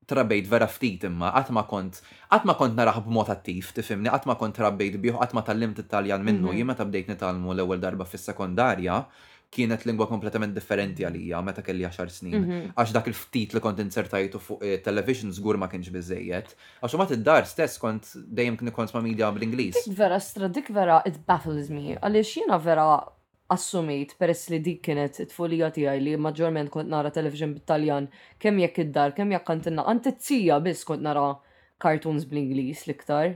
trabejt 0.09 0.49
vera 0.49 0.67
ftit 0.73 1.05
imma 1.09 1.29
qatt 1.35 1.51
ma 1.55 1.63
kont 1.69 2.01
qatt 2.33 2.45
ma 2.49 2.55
kont 2.61 2.75
naraħ 2.79 2.97
b'mod 3.05 3.29
attiv 3.35 3.69
tifimni, 3.77 4.09
qatt 4.13 4.25
ma 4.29 4.35
kont 4.41 4.57
trabbejt 4.59 4.97
bieħu, 5.03 5.19
għatma 5.21 5.43
ma 5.47 5.55
limt 5.61 5.81
it-Taljan 5.83 6.25
minnu 6.25 6.49
mhm. 6.49 6.57
jimma 6.61 6.73
meta 6.75 6.87
bdejt 6.89 7.11
nitalmu 7.13 7.53
l-ewwel 7.53 7.81
darba 7.83 8.07
fis-sekondarja 8.09 9.03
kienet 9.49 9.81
lingwa 9.89 10.05
kompletament 10.05 10.53
differenti 10.53 11.05
għalija 11.07 11.39
meta 11.41 11.63
kelli 11.65 11.81
10 11.81 12.11
snin. 12.13 12.35
Mhm. 12.37 12.57
Għax 12.77 12.91
dak 12.95 13.07
il-ftit 13.09 13.55
li 13.57 13.61
kont 13.65 13.79
insertajtu 13.83 14.41
fuq 14.45 14.59
eh, 14.65 14.75
television 14.85 15.31
żgur 15.33 15.57
ma 15.57 15.69
kienx 15.71 15.89
bizzejiet, 15.93 16.51
Għax 16.83 16.97
mat 17.01 17.15
id-dar 17.17 17.47
stess 17.49 17.81
kont 17.81 18.11
dejjem 18.17 18.59
kien 18.61 18.73
kont 18.73 18.93
ma' 18.95 19.01
media 19.05 19.29
bl-Ingliż. 19.33 19.77
Dik 19.87 19.97
vera 20.01 20.19
stra, 20.21 20.49
dik 20.53 20.69
vera 20.73 21.01
it 21.09 21.21
baffles 21.29 21.71
me. 21.73 21.97
Għaliex 21.97 22.35
jiena 22.37 22.61
vera 22.65 22.91
assumit 23.53 24.13
peress 24.21 24.43
li 24.53 24.59
dik 24.65 24.81
kienet 24.85 25.15
t 25.17 25.25
tfulija 25.31 25.69
tiegħi 25.73 26.01
li 26.03 26.13
maġġorment 26.25 26.71
kont 26.73 26.91
nara 26.93 27.09
television 27.15 27.55
bit-Taljan 27.55 28.07
kemm 28.43 28.59
jekk 28.63 28.83
id-dar, 28.85 29.13
kemm 29.17 29.33
jekk 29.33 29.45
kantinna, 29.49 29.85
antizzija 29.89 30.59
biss 30.65 30.85
kont 30.85 31.01
nara 31.05 31.23
cartoons 31.81 32.27
bl-Ingliż 32.29 32.85
liktar. 32.91 33.33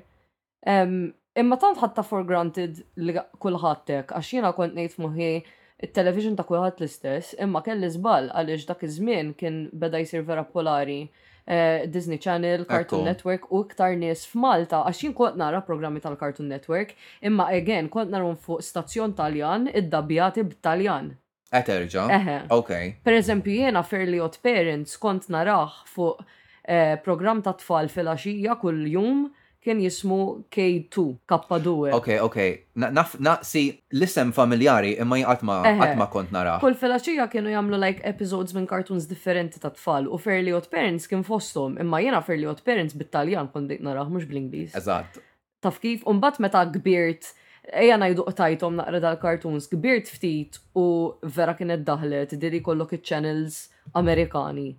Imma 0.70 1.58
tant 1.58 1.82
ħatta 1.82 2.06
for 2.06 2.26
granted 2.30 2.84
li 3.02 3.16
kulħattek 3.42 4.14
għax 4.14 4.32
jiena 4.36 4.54
kont 4.54 4.78
ngħid 4.78 5.02
muħi 5.02 5.32
il 5.84 5.92
television 5.92 6.38
ta' 6.38 6.46
kulħadd 6.48 6.78
l-istess, 6.80 7.34
imma 7.44 7.64
kelli 7.66 7.90
żball 7.98 8.30
għaliex 8.32 8.68
dak 8.70 8.86
iż-żmien 8.88 9.34
kien 9.40 9.58
beda 9.82 10.00
jsir 10.06 10.22
vera 10.28 10.46
polari 10.46 11.08
Eh, 11.46 11.86
Disney 11.94 12.18
Channel, 12.20 12.66
Cartoon 12.66 13.04
Network 13.06 13.52
u 13.52 13.60
iktar 13.66 13.98
nies 14.00 14.22
f'Malta 14.32 14.78
għax 14.88 15.02
jien 15.04 15.16
kont 15.18 15.36
nara 15.36 15.60
programmi 15.68 16.00
tal-Cartoon 16.00 16.48
Network, 16.48 16.94
imma 17.20 17.50
again 17.52 17.90
kont 17.92 18.14
narhom 18.14 18.38
fuq 18.40 18.64
stazzjon 18.64 19.12
Taljan 19.18 19.68
id-dabjati 19.68 20.46
b'Taljan. 20.54 21.12
Eterġa. 21.52 21.74
Eh, 21.76 21.90
terġa'? 21.90 22.08
Eħe. 22.20 22.38
Okay. 22.62 22.94
Per 23.04 23.18
eżempju 23.20 23.58
jiena 23.60 23.84
Fairly 23.84 24.24
Odd 24.24 24.40
Parents 24.42 24.96
kont 25.04 25.28
naraħ 25.36 25.82
fuq 25.92 26.24
eh, 26.24 26.96
program 27.04 27.44
ta' 27.44 27.58
tfal 27.60 27.92
fil 27.92 28.14
axija 28.16 28.56
kull 28.64 28.86
jum 28.96 29.28
kien 29.64 29.80
jismu 29.82 30.44
K2, 30.52 30.94
K2. 31.26 31.70
Ok, 31.96 32.10
ok. 32.22 32.38
Naqsi 33.24 33.64
l-isem 33.96 34.32
familjari 34.36 34.96
imma 35.02 35.20
jgħatma 35.22 35.58
għatma 35.72 36.08
kont 36.12 36.34
nara. 36.36 36.58
Kull 36.64 36.76
filaxija 36.80 37.28
kienu 37.32 37.54
jamlu 37.54 37.80
like 37.80 38.04
episodes 38.08 38.54
minn 38.56 38.68
cartoons 38.70 39.08
differenti 39.10 39.64
ta' 39.64 39.72
tfal 39.78 40.10
u 40.12 40.20
Fairly 40.22 40.54
Odd 40.56 40.68
Parents 40.74 41.08
kien 41.12 41.24
fostom 41.28 41.78
imma 41.82 42.02
jena 42.04 42.22
Fairly 42.26 42.50
Odd 42.52 42.64
Parents 42.68 42.94
bit-Taljan 43.00 43.52
kont 43.54 43.72
dik 43.72 43.84
naraħ 43.88 44.12
mux 44.12 44.28
bl-Inglis. 44.30 44.76
Eżatt. 44.78 45.22
Taf 45.64 45.80
kif, 45.80 46.04
unbat 46.10 46.42
meta 46.44 46.66
kbirt 46.76 47.32
Eja 47.72 47.96
najduq 47.96 48.28
tajtom 48.36 48.74
naqra 48.76 49.00
dal-cartoons 49.00 49.70
gbirt 49.72 50.10
ftit 50.12 50.58
u 50.76 50.84
vera 51.32 51.54
kienet 51.56 51.86
daħlet 51.88 52.34
diri 52.36 52.60
kollok 52.60 52.98
channels 53.00 53.70
Amerikani. 53.96 54.74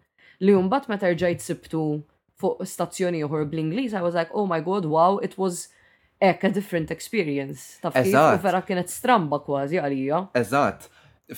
Li 0.44 0.52
jumbat 0.52 0.90
meta 0.92 1.08
rġajt 1.08 1.40
sibtu 1.40 1.80
fuq 2.40 2.62
stazzjoni 2.66 3.20
uħur 3.26 3.46
bl-Inglis, 3.50 3.94
I 3.94 4.02
was 4.02 4.14
like, 4.18 4.30
oh 4.34 4.46
my 4.50 4.60
god, 4.64 4.86
wow, 4.90 5.18
it 5.22 5.34
was 5.38 5.68
ek 6.20 6.44
a 6.46 6.50
different 6.50 6.90
experience. 6.94 7.78
Taf 7.82 7.94
kif 7.98 8.42
vera 8.44 8.62
kienet 8.66 8.90
stramba 8.92 9.40
kważi 9.44 9.80
għalija. 9.82 10.22
Eżatt, 10.42 10.88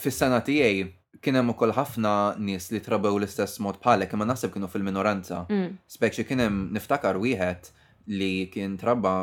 fis-sena 0.01 0.41
tiegħi 0.47 0.87
kien 1.25 1.39
hemm 1.41 1.55
ukoll 1.55 1.73
ħafna 1.75 2.13
nies 2.45 2.69
li 2.71 2.81
trabew 2.85 3.17
l-istess 3.19 3.59
mod 3.65 3.81
bħalek, 3.83 4.13
imma 4.15 4.27
naħseb 4.31 4.53
kienu 4.55 4.69
fil-minoranza. 4.71 5.45
Mm. 5.51 5.79
Spekxi 5.91 6.27
kien 6.29 6.45
hemm 6.45 6.63
niftakar 6.77 7.19
wieħed 7.23 7.73
li 8.13 8.33
kien 8.53 8.77
trabba 8.81 9.17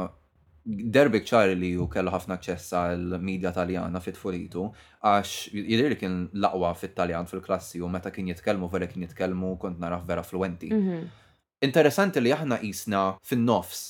derbik 0.65 1.25
ċari 1.27 1.57
li 1.59 1.73
ju 1.77 1.89
kellu 1.91 2.11
ħafna 2.11 2.37
ċess 2.43 2.73
għal 2.79 3.17
media 3.19 3.51
taljana 3.55 3.99
fit 3.99 4.15
fulitu 4.15 4.69
għax 5.03 5.49
jidri 5.57 5.89
li 5.91 5.97
kien 5.99 6.19
laqwa 6.43 6.69
fit-taljan 6.79 7.27
fil-klassi 7.27 7.81
u 7.83 7.89
meta 7.91 8.13
kien 8.15 8.29
jitkellmu 8.31 8.69
vera 8.71 8.87
kien 8.87 9.03
jitkellmu 9.05 9.55
kont 9.59 9.79
naraf 9.83 10.05
vera 10.07 10.23
fluenti. 10.23 10.71
Mm 10.71 10.85
-hmm. 10.85 11.22
Interessanti 11.63 12.19
li 12.19 12.31
aħna 12.35 12.57
jisna 12.59 13.01
fin-nofs 13.23 13.83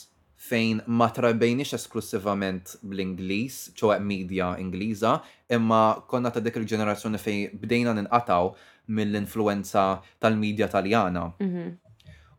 fejn 0.45 0.83
ma 0.97 1.07
trabejniex 1.09 1.73
esklusivament 1.79 2.75
bl-Inglis, 2.85 3.71
ċoħe 3.79 3.95
media 4.05 4.51
Ingliża, 4.61 5.13
imma 5.55 5.79
konna 6.09 6.29
ta' 6.29 6.43
dik 6.43 6.59
il-ġenerazzjoni 6.61 7.21
fejn 7.23 7.55
bdejna 7.63 7.95
ninqataw 7.97 8.51
mill-influenza 8.97 9.85
tal-medja 10.21 10.67
taljana. 10.69 11.23
Mhm. 11.41 11.65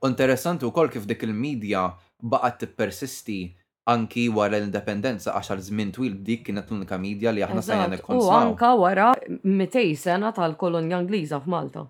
Interessanti 0.06 0.68
wkoll 0.68 0.92
kif 0.94 1.06
dik 1.08 1.24
il-medja 1.26 1.82
t 2.20 2.52
tippersisti 2.60 3.40
anki 3.90 4.28
wara 4.32 4.58
l-indipendenza 4.60 5.32
għaxar 5.34 5.58
żmien 5.68 5.90
twil 5.92 6.14
dik 6.24 6.46
kienet 6.46 6.70
l-unika 6.70 6.96
medja 7.02 7.32
li 7.34 7.40
aħna 7.42 7.62
sajna 7.66 7.88
nikkonsaw. 7.88 8.30
U 8.30 8.48
anka 8.52 8.70
wara 8.84 9.10
200 9.42 9.88
sena 9.96 10.30
tal-kolonja 10.32 11.00
Ingliża 11.02 11.40
f'Malta. 11.42 11.88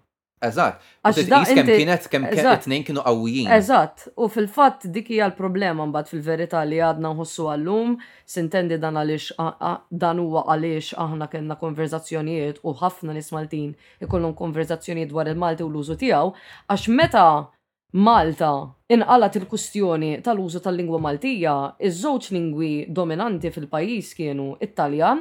Eżatt. 0.49 0.83
Għax 1.05 1.53
kem 1.59 1.69
kienet 1.71 2.07
kem 2.13 2.27
it-tnejn 2.31 2.85
kienu 2.89 3.03
qawwijin. 3.05 3.49
Eżatt. 3.59 4.05
U 4.21 4.27
fil-fatt 4.33 4.87
dik 4.97 5.11
hija 5.15 5.29
l-problema 5.31 5.87
mbagħad 5.91 6.13
fil-verità 6.13 6.63
li 6.69 6.81
għadna 6.85 7.13
nħossu 7.17 7.47
għallum, 7.53 7.97
sintendi 8.37 8.79
dan 8.83 8.99
għaliex 9.01 9.35
dan 10.05 10.23
huwa 10.25 10.45
għaliex 10.55 10.97
aħna 11.07 11.31
kellna 11.35 11.59
konverzazzjonijiet 11.65 12.63
u 12.63 12.77
ħafna 12.83 13.17
nismaltin 13.19 13.43
Maltin 13.73 14.09
ikollhom 14.09 14.33
konverzazzjonijiet 14.39 15.11
dwar 15.13 15.29
il-Malti 15.33 15.65
u 15.67 15.71
l-użu 15.71 15.99
tiegħu 16.01 16.31
għax 16.73 16.95
meta 17.01 17.27
Malta 17.95 18.75
inqalat 18.91 19.37
il-kustjoni 19.39 20.09
tal-użu 20.27 20.59
tal-lingwa 20.65 20.99
Maltija, 20.99 21.53
iż-żewġ 21.87 22.25
lingwi 22.35 22.71
dominanti 22.91 23.53
fil-pajjiż 23.55 24.09
kienu 24.19 24.47
it-Taljan 24.59 25.21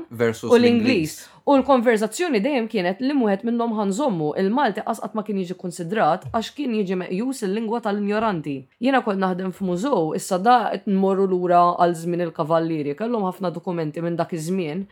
u 0.49 0.55
l-Ingliż. 0.55 1.13
U 1.45 1.53
l-konverzazzjoni 1.59 2.41
dejjem 2.41 2.65
kienet 2.73 3.03
li 3.05 3.13
wieħed 3.13 3.43
minnhom 3.45 3.75
ħanżommu 3.77 4.31
il-Malti 4.41 4.81
qasqat 4.89 5.13
ma 5.15 5.23
kien 5.27 5.43
jiġi 5.43 5.57
konsidrat 5.61 6.25
għax 6.33 6.49
kien 6.57 6.73
jiġi 6.79 6.97
meqjus 7.03 7.43
il-lingwa 7.45 7.83
tal-injoranti. 7.85 8.55
Jiena 8.81 9.03
kont 9.05 9.21
naħdem 9.21 9.53
f'mużew, 9.53 10.15
issa 10.17 10.41
da 10.41 10.57
qed 10.73 10.89
nmorru 10.89 11.29
lura 11.29 11.61
għal 11.77 11.93
żmien 12.01 12.25
il-kavallieri, 12.29 12.97
kellhom 12.97 13.29
ħafna 13.29 13.53
dokumenti 13.53 14.01
minn 14.01 14.17
dak 14.17 14.33
iż-żmien, 14.33 14.85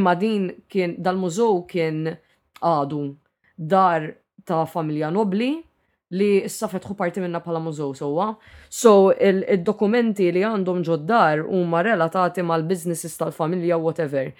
imma 0.00 0.16
din 0.16 0.48
kien 0.72 0.96
dal-mużew 0.96 1.60
kien 1.68 2.06
għadu 2.64 3.04
dar 3.60 4.14
ta' 4.48 4.64
familja 4.64 5.12
nobli 5.12 5.58
li 6.16 6.44
issa 6.46 6.68
fetħu 6.72 6.94
parti 6.96 7.20
minna 7.20 7.40
pala 7.44 7.60
mużew 7.60 7.92
sowa. 7.96 8.30
So, 8.72 9.10
il-dokumenti 9.14 10.30
li 10.32 10.44
għandhom 10.46 10.82
ġoddar 10.86 11.42
huma 11.46 11.82
relatati 11.84 12.44
mal-businesses 12.44 13.18
tal-familja 13.20 13.76
u 13.76 13.84
whatever. 13.86 14.30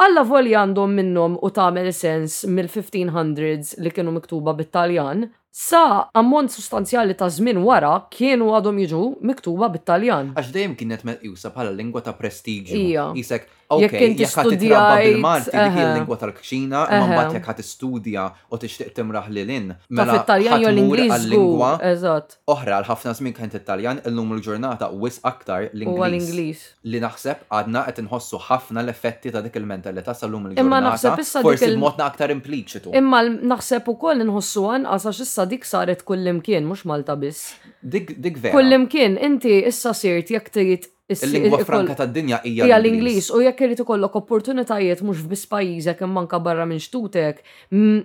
Alla 0.00 0.22
voli 0.24 0.54
għandhom 0.56 0.94
minnom 0.96 1.34
u 1.36 1.50
tagħmel 1.52 1.90
sens 1.92 2.40
mill-1500s 2.48 3.76
li 3.84 3.92
kienu 3.92 4.14
miktuba 4.16 4.54
bit-Taljan 4.56 5.26
Sa 5.52 6.10
ammont 6.14 6.46
sustanzjali 6.48 7.14
ta' 7.18 7.26
żmien 7.30 7.58
wara 7.66 7.96
kienu 8.14 8.52
għadhom 8.54 8.78
jiġu 8.84 9.00
miktuba 9.20 9.68
bit-Taljan. 9.74 10.30
Għax 10.38 10.52
dejjem 10.54 10.76
kienet 10.78 11.02
meqjusa 11.10 11.50
bħala 11.50 11.74
lingwa 11.74 12.04
ta' 12.06 12.14
prestiġju. 12.14 12.76
Ija. 12.78 13.08
Isek, 13.18 13.48
jekk 13.82 13.98
inti 14.00 14.28
studija 14.30 14.82
bil-Malti 15.00 15.50
dik 15.50 15.78
il-lingwa 15.82 16.18
tal-kxina, 16.22 16.84
imma 16.86 17.08
mbagħad 17.10 17.36
jekk 17.40 17.50
ħadd 17.50 17.62
istudja 17.64 18.28
u 18.46 18.60
tixtieq 18.62 18.94
timraħ 18.94 19.26
lil 19.34 19.50
in. 19.56 19.74
Mela 19.90 20.20
fit-Taljan 20.20 20.62
jew 20.62 20.70
l-Ingliż 20.70 21.26
lingwa. 21.34 21.72
Eżatt. 21.90 22.38
Oħra 22.54 22.78
għal 22.78 22.86
ħafna 22.92 23.16
żmien 23.18 23.36
kien 23.40 23.50
it-Taljan 23.50 24.04
illum 24.06 24.36
il-ġurnata 24.38 24.92
wis 25.02 25.18
aktar 25.26 25.66
l-Ingliż. 25.74 26.62
Li 26.86 27.02
naħseb 27.02 27.50
għadna 27.50 27.84
qed 27.90 28.00
inħossu 28.06 28.38
ħafna 28.46 28.84
l-effetti 28.86 29.34
ta' 29.34 29.42
dik 29.42 29.58
il-mentalità 29.58 30.14
sal-lum 30.14 30.52
il-ġurnata. 30.52 30.62
Imma 30.62 30.80
naħseb 30.86 31.26
issa 31.26 31.42
dik 31.42 31.66
il-modna 31.72 32.06
aktar 32.06 32.30
impliċitu. 32.38 32.94
Imma 32.98 33.24
naħseb 33.28 33.90
ukoll 33.96 34.22
inħossu 34.22 34.68
għanqas 34.76 35.10
għax 35.10 35.22
issa 35.26 35.39
issa 35.40 35.48
dik 35.48 35.64
saret 35.64 36.02
kullimkien, 36.04 36.64
mux 36.66 36.82
Malta 36.84 37.16
biss. 37.16 37.54
Dik, 37.82 38.16
dik 38.22 38.38
vera. 38.42 38.52
Kullimkien, 38.54 39.16
inti 39.20 39.54
issa 39.68 39.92
sirt 39.94 40.30
jek 40.34 40.48
trit 40.50 40.90
Il-lingwa 41.10 41.58
franka 41.66 41.96
ta' 41.98 42.06
dinja 42.06 42.36
hija 42.44 42.68
l-Ingliż 42.76 43.32
u 43.34 43.40
jekk 43.42 43.62
irid 43.66 43.80
ikollok 43.82 44.14
opportunitajiet 44.20 45.00
mhux 45.02 45.24
f'biss 45.24 45.42
pajjiżek 45.50 46.04
imma 46.06 46.20
manka 46.20 46.38
barra 46.38 46.62
minn 46.70 46.78
xtutek, 46.84 47.40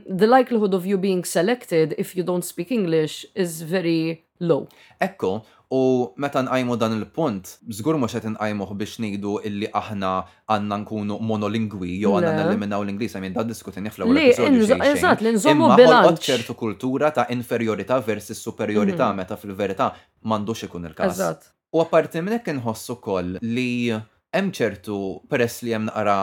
the 0.09 0.25
likelihood 0.25 0.73
of 0.73 0.87
you 0.89 0.97
being 0.97 1.21
selected 1.21 1.93
if 2.01 2.15
you 2.17 2.25
don't 2.25 2.41
speak 2.47 2.71
English 2.73 3.27
is 3.35 3.61
very 3.61 4.23
low. 4.39 4.63
Ekko, 4.99 5.43
U 5.73 6.13
meta 6.17 6.41
nqajmu 6.45 6.78
dan 6.78 6.93
il-punt, 6.93 7.58
żgur 7.73 7.97
mhux 7.97 8.13
qed 8.13 8.28
nqajmuh 8.36 8.69
biex 8.78 8.99
ngħidu 9.01 9.32
illi 9.49 9.69
aħna 9.73 10.12
għandna 10.45 10.78
nkunu 10.84 11.17
monolingwi 11.17 11.95
jew 12.04 12.13
għandna 12.19 12.43
nelliminaw 12.43 12.86
l-Ingliż, 12.86 13.17
għamin 13.17 13.34
dan 13.34 13.49
diskutin 13.49 13.89
fl 13.89 14.06
ewwel 14.06 14.21
Eżatt, 14.25 15.25
li 15.25 15.32
nżommu 15.34 15.71
bilanċ. 15.78 16.21
ċertu 16.21 16.54
kultura 16.56 17.10
ta' 17.12 17.25
inferiorità 17.34 17.97
versus 18.06 18.38
superiorità 18.38 19.10
mhm. 19.10 19.17
meta 19.23 19.39
fil-verità 19.41 19.89
m'għandux 20.21 20.67
ikun 20.69 20.86
il-każ. 20.91 21.23
U 21.73 21.82
apparti 21.82 22.21
minn 22.21 22.38
hekk 22.38 22.54
inħossu 22.54 22.99
koll 23.04 23.39
li 23.41 23.71
hemm 24.35 24.49
ċertu 24.51 24.95
peress 25.31 25.61
li 25.63 25.71
hemm 25.71 25.85
naqra 25.87 26.15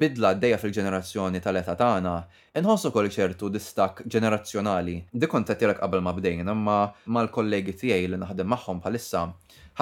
bidla 0.00 0.34
għaddejja 0.34 0.58
fil-ġenerazzjoni 0.62 1.40
tal 1.42 1.58
eta 1.58 1.74
tagħna, 1.78 2.12
inħossu 2.60 2.92
kol 2.94 3.08
ċertu 3.10 3.48
distak 3.50 4.04
ġenerazzjonali. 4.06 4.94
Di 5.12 5.26
kont 5.26 5.50
qed 5.50 5.72
qabel 5.80 6.04
ma 6.04 6.12
bdejn, 6.14 6.46
imma 6.46 6.76
mal-kollegi 7.10 7.74
tiegħi 7.82 8.12
li 8.12 8.20
naħdem 8.22 8.50
magħhom 8.54 8.82
bħalissa, 8.84 9.24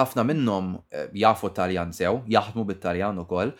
ħafna 0.01 0.25
minnhom 0.25 0.75
eh, 0.89 1.11
jafu 1.21 1.51
Taljan 1.55 1.93
sew, 1.93 2.23
jaħdmu 2.27 2.65
bit-Taljan 2.71 3.21
ukoll, 3.21 3.53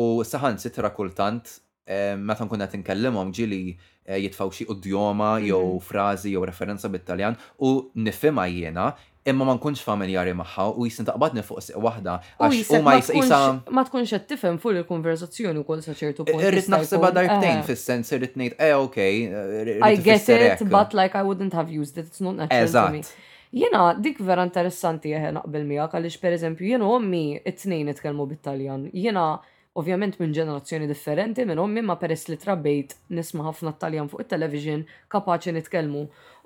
u 0.00 0.06
saħan 0.26 0.58
sitra 0.58 0.90
kultant 0.96 1.54
eh, 1.86 2.16
meta 2.18 2.44
nkun 2.48 2.64
qed 2.66 2.76
inkellimhom 2.80 3.30
ġili 3.36 3.62
eh, 4.02 4.18
jitfaw 4.24 4.50
xi 4.50 4.66
qudjoma 4.66 5.36
jew 5.46 5.76
mhm. 5.76 5.86
frażi 5.86 6.34
jew 6.34 6.42
referenza 6.50 6.90
bit-Taljan 6.90 7.38
u 7.62 7.76
nifhimha 7.94 8.50
jiena 8.50 8.90
imma 9.24 9.44
ma 9.44 9.54
nkunx 9.58 9.80
familjari 9.84 10.32
magħha 10.36 10.64
u 10.80 10.86
jisin 10.88 11.06
taqbadni 11.08 11.42
fuq 11.44 11.62
siq 11.66 11.80
waħda. 11.84 12.14
U 12.40 12.50
ma 12.84 12.94
jisa. 12.98 13.40
Ma 13.70 13.84
tkunx 13.86 14.14
qed 14.14 14.26
tifhem 14.32 14.58
fuq 14.62 14.78
il-konversazzjoni 14.80 15.60
wkoll 15.64 15.82
sa 15.84 15.94
ċertu 15.96 16.24
punt. 16.28 16.40
Irrid 16.46 16.70
naħsebha 16.72 17.10
darbtejn 17.18 17.58
eh. 17.64 17.66
fis-sens 17.68 18.14
irrid 18.16 18.38
ngħid 18.40 18.64
eh 18.68 18.72
okay. 18.78 19.82
I 19.84 20.00
get 20.00 20.28
it, 20.36 20.64
but 20.72 20.94
like 20.96 21.14
I 21.18 21.22
wouldn't 21.26 21.52
have 21.56 21.68
used 21.68 21.98
it, 22.00 22.06
it's 22.08 22.20
not 22.24 22.36
natural 22.40 22.72
to 22.72 23.00
me. 23.00 23.04
Jena 23.50 23.94
dik 23.98 24.20
vera 24.22 24.44
interessanti 24.46 25.10
jeħe 25.10 25.32
naqbel 25.40 25.64
miegħek 25.68 25.96
għaliex 25.98 26.20
pereżempju 26.24 26.68
jien 26.72 26.84
u 26.86 26.92
ommi 26.96 27.24
it-tnejn 27.42 27.88
itkellmu 27.96 28.28
bit-Taljan. 28.30 28.84
Jena 28.94 29.32
Ovvjament 29.78 30.16
minn 30.18 30.32
ġenerazzjoni 30.34 30.88
differenti 30.90 31.44
minn 31.46 31.60
ommi 31.62 31.82
ma 31.86 31.94
peress 31.98 32.26
li 32.26 32.34
trabbejt 32.42 32.96
nisma' 33.14 33.44
ħafna 33.46 33.72
Taljan 33.78 34.08
fuq 34.10 34.24
it-television 34.24 34.80
kapaċi 35.14 35.52
nitkellmu. 35.54 36.00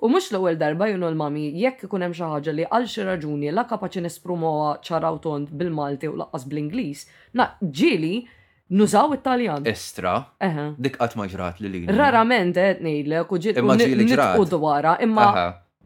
U 0.05 0.09
mhux 0.13 0.27
l-ewwel 0.35 0.59
darba 0.61 0.91
junu 0.91 1.09
l-mami 1.09 1.47
jekk 1.63 1.87
ikun 1.87 2.05
hemm 2.05 2.13
xi 2.13 2.21
ħaġa 2.35 2.53
li 2.59 2.67
għal 2.69 2.85
xi 2.93 3.07
raġuni 3.09 3.49
la 3.55 3.63
kapaċi 3.71 4.03
nisprumuha 4.05 4.67
ċaraw 4.85 5.17
tont 5.25 5.55
bil-Malti 5.61 6.11
u 6.11 6.19
laqqas 6.21 6.45
bl-Ingliż, 6.51 7.03
na 7.41 7.49
ġieli 7.81 8.13
nużaw 8.77 9.17
it-Taljan. 9.17 9.65
Estra. 9.73 10.13
Dik 10.77 10.99
qatt 11.01 11.17
ma 11.17 11.25
ġrat 11.33 11.65
li 11.65 11.73
li. 11.79 11.83
Rarament 11.97 12.61
qed 12.61 12.85
ngħidlek 12.85 13.33
u 13.33 13.41
ġiet 13.41 13.61
u 13.65 14.49
dwara 14.53 14.99
imma 15.07 15.31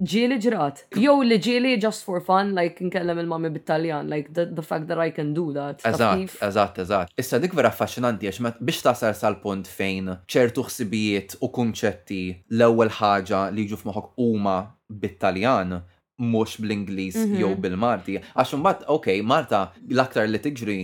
ġieli 0.07 0.35
ġrat. 0.43 0.79
Jow 0.95 1.21
li 1.27 1.37
ġieli 1.43 1.73
just 1.81 2.05
for 2.07 2.21
fun, 2.23 2.53
like 2.57 2.81
nkellem 2.83 3.19
il-mami 3.21 3.49
bit-Taljan, 3.53 4.07
like 4.11 4.33
the, 4.33 4.45
the 4.47 4.63
fact 4.63 4.87
that 4.87 4.97
I 4.99 5.11
can 5.15 5.33
do 5.35 5.51
that. 5.55 5.81
Eżatt, 5.83 6.37
eżatt, 6.45 6.79
eżatt. 6.83 7.11
Issa 7.19 7.39
dik 7.43 7.55
vera 7.57 7.67
affaxxinanti 7.73 8.29
għax 8.29 8.53
biex 8.63 8.85
tasar 8.85 9.15
sal-punt 9.19 9.67
fejn 9.67 10.13
ċertu 10.31 10.63
ħsibijiet 10.69 11.37
u 11.43 11.51
kunċetti 11.55 12.21
l-ewwel 12.55 12.91
ħaġa 13.01 13.43
li 13.55 13.65
jiġu 13.65 13.81
f'moħħok 13.81 14.13
huma 14.23 14.55
bit-Taljan, 15.03 15.81
mhux 16.19 16.59
bl-Ingliż 16.63 17.19
mhm. 17.25 17.41
jew 17.43 17.51
bil-Malti. 17.63 18.15
Għax 18.35 18.55
imbagħad, 18.55 18.87
okej, 18.95 19.21
Malta 19.23 19.65
l-aktar 19.89 20.31
li 20.31 20.41
tiġri 20.47 20.79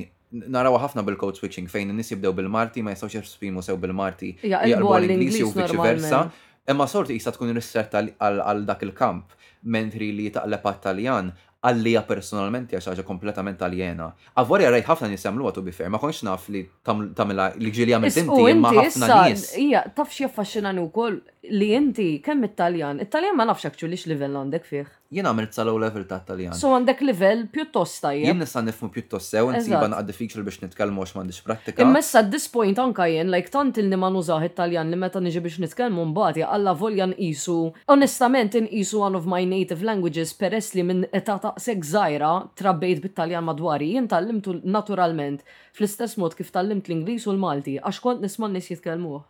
narawa 0.51 0.81
ħafna 0.83 1.03
bil-code 1.07 1.39
switching 1.39 1.71
fejn 1.71 1.93
n-nis 1.95 2.11
jibdew 2.11 2.33
bil-Marti 2.35 2.81
ma 2.83 2.91
jistawx 2.91 3.15
jirspimu 3.21 3.61
sew 3.63 3.77
bil-Marti 3.79 4.33
jgħalbu 4.43 4.91
għal-Ingliż 4.97 5.39
jew 5.39 5.51
viċi 5.55 5.79
versa. 5.85 6.25
Imma 6.69 6.87
sorti 6.89 7.13
jista 7.13 7.31
tkun 7.33 7.53
ristretta 7.55 8.01
għal 8.01 8.63
dak 8.65 8.81
il-kamp, 8.87 9.35
mentri 9.73 10.09
li 10.17 10.31
taqleb 10.33 10.63
għat-Taljan 10.65 11.29
għallija 11.65 12.01
personalment 12.05 12.73
hija 12.73 12.81
xaġa 12.85 13.03
kompletament 13.05 13.61
aljena. 13.65 14.11
Għavwarja 14.37 14.71
rajt 14.73 14.89
ħafna 14.89 15.07
nies 15.09 15.23
jagħmluha 15.25 15.53
tu 15.55 15.63
bifer, 15.65 15.87
ma 15.93 15.97
konx 16.01 16.21
naf 16.25 16.45
li 16.53 16.61
tagħmilha 16.85 17.47
li 17.61 17.71
ġieli 17.73 17.95
għamil 17.97 18.19
inti 18.23 18.41
imma 18.53 18.71
ħafna 18.79 19.09
nies. 19.25 19.45
Ija, 19.61 19.81
taf 19.97 20.13
xi 20.13 20.25
jaffaxxinani 20.27 20.81
wkoll 20.85 21.19
li 21.57 21.71
inti 21.77 22.09
kemm 22.25 22.45
it-Taljan. 22.51 23.01
It-Taljan 23.05 23.37
ma 23.37 23.47
nafx 23.49 23.69
x-level 23.75 24.37
għandek 24.43 24.69
fih 24.69 24.85
jien 25.15 25.27
għamilt 25.29 25.53
sal 25.55 25.69
level 25.79 26.03
ta' 26.09 26.19
Taljan. 26.27 26.53
So 26.57 26.73
għandek 26.75 27.01
level 27.07 27.45
pjuttost 27.53 28.01
tajjeb. 28.03 28.27
Jien 28.27 28.39
nista' 28.41 28.63
nifmu 28.65 28.89
pjuttost 28.91 29.31
sew, 29.31 29.47
nsiban 29.53 29.93
għad 29.95 30.09
diffiċil 30.09 30.43
biex 30.45 30.59
nitkellmu 30.65 31.03
għax 31.05 31.15
m'għandix 31.15 31.41
prattika. 31.45 31.83
Immessa 31.85 32.19
at 32.23 32.31
this 32.33 32.49
point 32.51 32.79
anka 32.81 33.07
jien, 33.07 33.31
like 33.31 33.51
tant 33.53 33.77
il 33.79 33.93
ma 33.99 34.09
nużaħ 34.11 34.49
it-Taljan 34.49 34.91
li 34.91 34.99
meta 34.99 35.21
niġi 35.23 35.43
biex 35.45 35.61
nitkellmu 35.63 36.05
mbagħad 36.11 36.41
għalla 36.49 36.75
voljan 36.79 37.13
nqisu. 37.15 37.57
Onestament 37.95 38.57
isu 38.65 39.01
one 39.07 39.15
of 39.17 39.27
my 39.29 39.41
native 39.47 39.85
languages 39.87 40.33
peress 40.35 40.73
li 40.75 40.83
minn 40.83 41.05
età 41.15 41.37
taqsek 41.43 41.85
żgħira 41.91 42.31
trabbejt 42.59 43.03
bit-Taljan 43.05 43.47
madwari, 43.47 43.93
jien 43.95 44.09
tallimtu 44.11 44.59
naturalment 44.63 45.45
fl-istess 45.75 46.19
mod 46.19 46.35
kif 46.35 46.51
tallimt 46.55 46.89
l 46.89 46.95
inglis 46.97 47.27
u 47.29 47.31
l-Malti 47.31 47.77
għax 47.79 48.01
kont 48.03 48.23
nisma' 48.25 48.51
nis 48.51 48.67
jitkellmuh. 48.73 49.21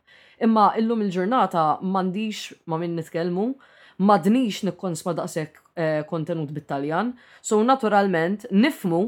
Imma 0.44 0.72
illum 0.80 1.06
il-ġurnata 1.06 1.68
m'għandix 1.84 2.56
ma' 2.72 2.82
min 2.82 2.98
nitkellmu, 3.00 3.46
m'għadniex 4.04 4.66
nikkonsma 4.68 5.14
daqshekk 5.16 5.62
Eh, 5.78 6.04
kontenut 6.08 6.54
bit-Taljan. 6.56 7.10
So 7.44 7.58
naturalment 7.64 8.46
nifmu 8.52 9.00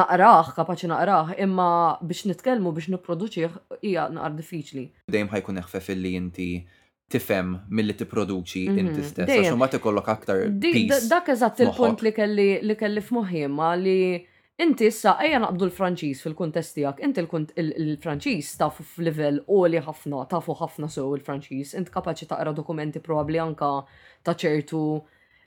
naqraħ, 0.00 0.48
kapaċi 0.58 0.88
naqraħ, 0.92 1.28
imma 1.46 1.68
biex 2.10 2.26
nitkellmu 2.30 2.72
biex 2.76 2.90
niproduċiħ 2.94 3.54
hija 3.80 4.04
naqar 4.12 4.34
diffiċli. 4.36 4.84
Dejjem 5.08 5.30
ħajkun 5.32 5.60
eħfef 5.62 5.88
li 5.96 6.12
inti 6.18 6.48
tifem 7.14 7.54
mill-li 7.72 7.96
tipproduċi 8.02 8.64
inti 8.68 9.00
mhm. 9.00 9.06
stess, 9.08 9.36
għax 9.38 9.56
ma 9.56 9.70
tikollok 9.72 10.10
aktar. 10.12 10.42
Dak 11.08 11.30
eżatt 11.32 11.64
il-punt 11.64 12.04
li 12.04 12.12
kelli 12.18 12.46
li 12.66 12.76
kelli 12.82 13.04
f'moħħimma 13.06 13.72
li 13.80 13.96
inti 14.66 14.90
issa 14.92 15.16
ejja 15.24 15.40
naqbdu 15.46 15.70
l-Franċiż 15.70 16.22
fil-kuntest 16.26 16.76
tiegħek, 16.76 17.00
inti 17.08 17.24
l-Franċiż 17.64 18.52
taf 18.60 18.82
f'livell 18.84 19.40
għoli 19.48 19.80
ħafna, 19.88 20.26
tafu 20.36 20.60
ħafna 20.60 20.92
sew 20.92 21.16
il-Franċiż, 21.22 21.72
int 21.80 21.90
kapaċi 21.96 22.28
taqra 22.36 22.52
dokumenti 22.60 23.00
probabbli 23.00 23.40
anka 23.48 23.72
ta' 24.28 24.36
ċertu 24.44 24.84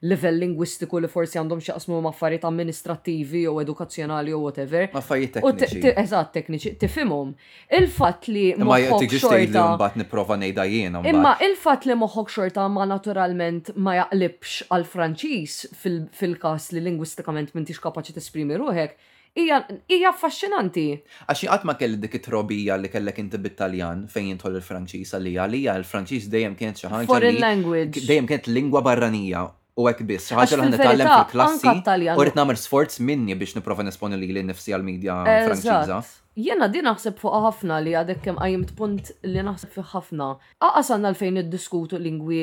level 0.04 0.36
lingwistiku 0.42 1.00
li 1.00 1.08
forsi 1.12 1.40
għandhom 1.40 1.62
xaqsmu 1.64 2.00
maffariet 2.04 2.44
amministrativi 2.48 3.46
jew 3.46 3.62
edukazzjonali 3.62 4.34
u 4.36 4.42
whatever. 4.44 4.90
Maffariet 4.94 5.38
tekniċi. 5.38 5.94
Eżatt, 5.96 6.34
tekniċi, 6.36 6.76
tifimhom. 6.82 7.34
Il-fatt 7.80 8.28
li 8.32 8.46
Ma 8.60 8.80
jgħid 8.84 9.16
li 9.32 9.50
mbagħad 9.54 10.00
nipprova 10.02 10.38
ngħidha 10.42 10.68
jiena. 10.74 11.04
Imma 11.08 11.38
il-fatt 11.48 11.88
li 11.88 11.96
moħħok 12.02 12.34
xorta 12.36 12.68
ma 12.70 12.86
naturalment 12.90 13.74
ma 13.80 13.96
jaqlibx 14.02 14.68
għal 14.70 14.88
Franċiż 14.96 15.60
fil-każ 15.80 16.70
li 16.76 16.86
lingwistikament 16.92 17.56
m'intix 17.56 17.80
kapaċi 17.80 18.16
t-esprimi 18.20 18.60
ruħek, 18.60 18.96
hija 19.40 20.12
affaxxinanti. 20.12 20.86
Għax 21.32 21.48
qatt 21.50 21.66
ma 21.68 21.76
kelli 21.80 22.00
dik 22.04 22.20
it-trobija 22.20 22.76
li 22.80 22.92
kellek 22.94 23.20
inti 23.24 23.38
bit-Taljan 23.48 24.08
fejn 24.12 24.34
jintol 24.34 24.60
il-Franċiż 24.60 25.18
għalija, 25.18 25.44
għalija 25.44 25.76
il-Franċiż 25.82 26.32
dejjem 26.36 26.56
kienet 26.60 26.84
xi 26.84 26.92
Foreign 27.10 27.42
language. 27.44 28.04
Dejjem 28.08 28.28
kienet 28.32 28.48
lingwa 28.52 28.82
barranija 28.84 29.48
u 29.76 29.84
għek 29.90 30.06
biss. 30.08 30.30
ħagġa 30.36 30.56
l-ħan 30.58 30.78
fil-klassi. 30.82 31.74
U 32.16 32.24
rrit 32.24 32.38
namer 32.40 32.56
sforz 32.60 33.02
minni 33.04 33.36
biex 33.36 33.56
niprofa 33.58 33.84
nesponi 33.84 34.16
li 34.22 34.30
l-nifsi 34.32 34.72
għal-medja 34.74 35.18
franċiza. 35.50 35.98
Jena 36.46 36.68
di 36.72 36.82
naħseb 36.84 37.20
fuq 37.20 37.36
ħafna 37.46 37.80
li 37.84 37.96
għadek 37.96 38.22
kem 38.24 38.40
għajmt 38.44 38.72
punt 38.80 39.12
li 39.28 39.44
naħseb 39.48 39.72
fuq 39.76 39.90
ħafna. 39.94 40.30
Aqas 40.68 40.92
għanna 40.96 41.12
l-fejn 41.14 41.42
id-diskutu 41.44 42.00
lingwi 42.00 42.42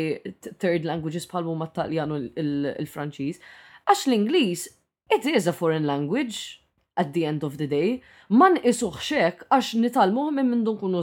third 0.60 0.84
languages 0.88 1.28
palmu 1.28 1.56
ma 1.62 1.68
taljan 1.72 2.12
u 2.14 2.20
l-Franċiż. 2.38 3.40
Għax 3.88 4.06
l-Inglis, 4.10 4.66
it 5.12 5.26
is 5.28 5.48
a 5.48 5.52
foreign 5.56 5.88
language 5.88 6.60
at 7.00 7.12
the 7.16 7.24
end 7.28 7.44
of 7.44 7.56
the 7.60 7.66
day 7.68 8.00
man 8.32 8.54
isuħ 8.64 8.94
xek 9.04 9.42
għax 9.52 9.74
nitalmuh 9.82 10.30
minn 10.32 10.48
minn 10.50 10.62
dun 10.64 10.78
kunu 10.80 11.02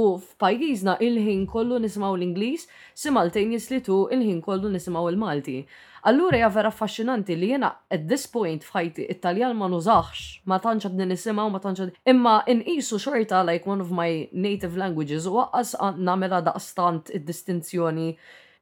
u 0.00 0.02
f'pajjiżna 0.22 0.94
il-ħin 1.02 1.40
kollu 1.50 1.78
nismaw 1.82 2.14
l-Inglis 2.14 2.68
simultaneously 2.94 3.80
tu 3.82 4.06
il-ħin 4.14 4.40
kollu 4.42 4.70
nismaw 4.70 5.08
il-Malti. 5.10 5.58
Allura 6.06 6.38
ja 6.38 6.48
vera 6.54 6.70
affaxxinanti 6.70 7.34
li 7.36 7.48
jena 7.50 7.72
at 7.90 8.06
this 8.06 8.28
point 8.30 8.62
fħajti 8.62 9.08
it-Taljan 9.10 9.58
ma 9.58 9.66
nużax, 9.68 10.36
ma 10.46 10.60
tantx 10.62 10.86
għadni 10.86 11.08
nisimaw, 11.16 11.50
ma 11.50 11.58
tantx 11.60 11.90
imma 12.08 12.36
inqisu 12.54 13.00
xorta 13.02 13.42
like 13.48 13.66
one 13.68 13.82
of 13.82 13.90
my 13.90 14.28
native 14.32 14.78
languages 14.78 15.26
u 15.26 15.34
għaqqas 15.42 15.74
namela 15.98 16.38
daqstant 16.46 17.10
id-distinzjoni 17.18 18.12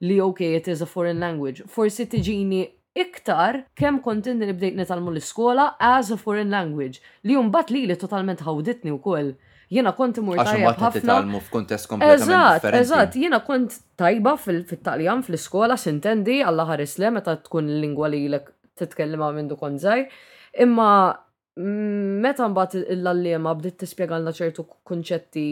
li 0.07 0.17
okay 0.21 0.57
it 0.57 0.69
is 0.69 0.81
a 0.85 0.89
foreign 0.89 1.21
language. 1.21 1.69
Forsi 1.69 2.09
tiġini 2.13 2.65
iktar 2.97 3.59
kemm 3.81 3.99
kont 4.05 4.29
inni 4.31 4.49
nibdejt 4.49 4.77
nitalmu 4.79 5.13
l-iskola 5.15 5.75
as 5.79 6.11
a 6.15 6.17
foreign 6.21 6.51
language 6.55 7.01
li 7.29 7.37
jumbat 7.37 7.71
li 7.75 7.85
li 7.91 7.97
totalment 8.01 8.41
ħawditni 8.47 8.95
u 8.95 8.99
koll. 9.05 9.35
Jena 9.75 9.93
kont 9.99 10.19
imur 10.23 10.39
tajjeb 10.39 10.79
ħafna. 10.79 11.17
f'kontest 11.49 11.89
kompletament 11.91 12.61
differenti. 12.61 12.85
eżatt, 12.85 13.17
jena 13.25 13.41
kont 13.47 13.77
tajba 13.99 14.37
fil-Taljan 14.43 15.25
fl-iskola 15.27 15.77
sintendi 15.83 16.39
alla 16.47 16.67
ħarisle 16.71 17.11
meta 17.19 17.35
tkun 17.43 17.71
l-lingwa 17.75 18.11
li 18.13 18.25
l 18.31 18.41
titkellima 18.79 19.31
minn 19.35 19.51
dukon 19.53 19.77
zaħir. 19.83 20.07
Imma 20.65 20.91
mm, 21.13 22.17
meta 22.27 22.47
mbagħad 22.49 22.87
l-allima 22.97 23.57
bdiet 23.59 23.79
tispjegalna 23.83 24.33
ċertu 24.39 24.65
kunċetti 24.89 25.47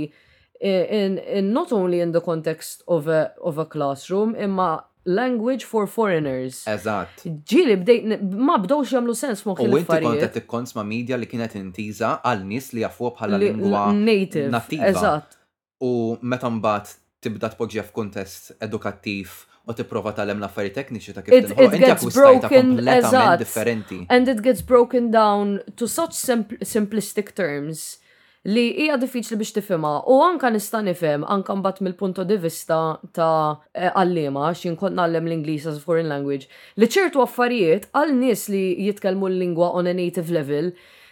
eh, 0.62 0.82
in, 1.03 1.18
in 1.18 1.53
not 1.53 1.72
only 1.76 2.01
in 2.01 2.14
the 2.16 2.22
context 2.24 2.86
of 2.86 3.09
a, 3.11 3.28
of 3.45 3.59
a 3.61 3.66
classroom 3.68 4.32
imma 4.36 4.72
Language 5.05 5.64
for 5.68 5.86
Foreigners. 5.86 6.64
Eżatt. 6.66 7.24
Ġili 7.44 7.76
bdejt, 7.82 8.07
ma 8.38 8.57
bdowx 8.61 8.92
jamlu 8.96 9.12
sens 9.16 9.42
moħ 9.44 9.61
U 9.66 9.72
inti 9.76 9.98
kontet 10.00 10.32
tikkons 10.38 10.74
ma 10.78 10.84
media 10.88 11.18
li 11.20 11.28
kienet 11.28 11.59
intiża 11.61 12.14
għal 12.24 12.44
nies 12.48 12.70
li 12.72 12.84
jafu 12.86 13.11
bħala 13.18 13.40
lingwa 13.42 13.82
native. 13.92 14.48
Eżatt. 14.80 15.36
U 15.84 15.90
meta 16.22 16.48
mbagħad 16.48 16.94
tibda 17.24 17.50
tpoġġi 17.52 17.84
f'kuntest 17.84 18.55
edukattiv 18.64 19.34
u 19.68 19.74
tipprova 19.76 20.12
tal 20.16 20.32
l-affarijiet 20.32 20.76
tekniċi 20.80 21.14
ta' 21.18 21.22
kif 21.26 21.50
tinħol. 21.52 21.68
Inti 21.76 21.90
akkustajta 21.92 22.50
kompletament 22.55 23.44
differenti. 23.44 24.00
And 24.09 24.28
it 24.32 24.40
gets 24.44 24.62
broken 24.64 25.12
down 25.12 25.61
to 25.76 25.88
such 25.88 26.16
simplistic 26.16 27.34
terms 27.36 27.98
li 28.45 28.64
hija 28.84 28.97
diffiċli 29.01 29.38
biex 29.40 29.55
tifhimha 29.57 29.92
u 30.12 30.18
anka 30.24 30.51
nista' 30.53 30.82
nifhem 30.84 31.24
anka 31.36 31.55
mbagħad 31.57 31.86
mill-punto 31.86 32.24
di 32.28 32.36
vista 32.40 32.78
ta' 33.16 33.57
eh, 33.72 33.88
għallima 33.88 34.51
xin 34.61 34.76
kont 34.80 34.97
nallem 34.99 35.26
l-Ingliż 35.30 35.70
as 35.72 35.78
foreign 35.84 36.11
language 36.12 36.51
li 36.76 36.90
ċertu 36.97 37.24
affarijiet 37.24 37.88
għal 37.97 38.12
nies 38.18 38.47
li 38.53 38.64
jitkellmu 38.88 39.30
l-lingwa 39.32 39.72
on 39.80 39.88
a 39.90 39.97
native 39.97 40.28
level 40.34 40.70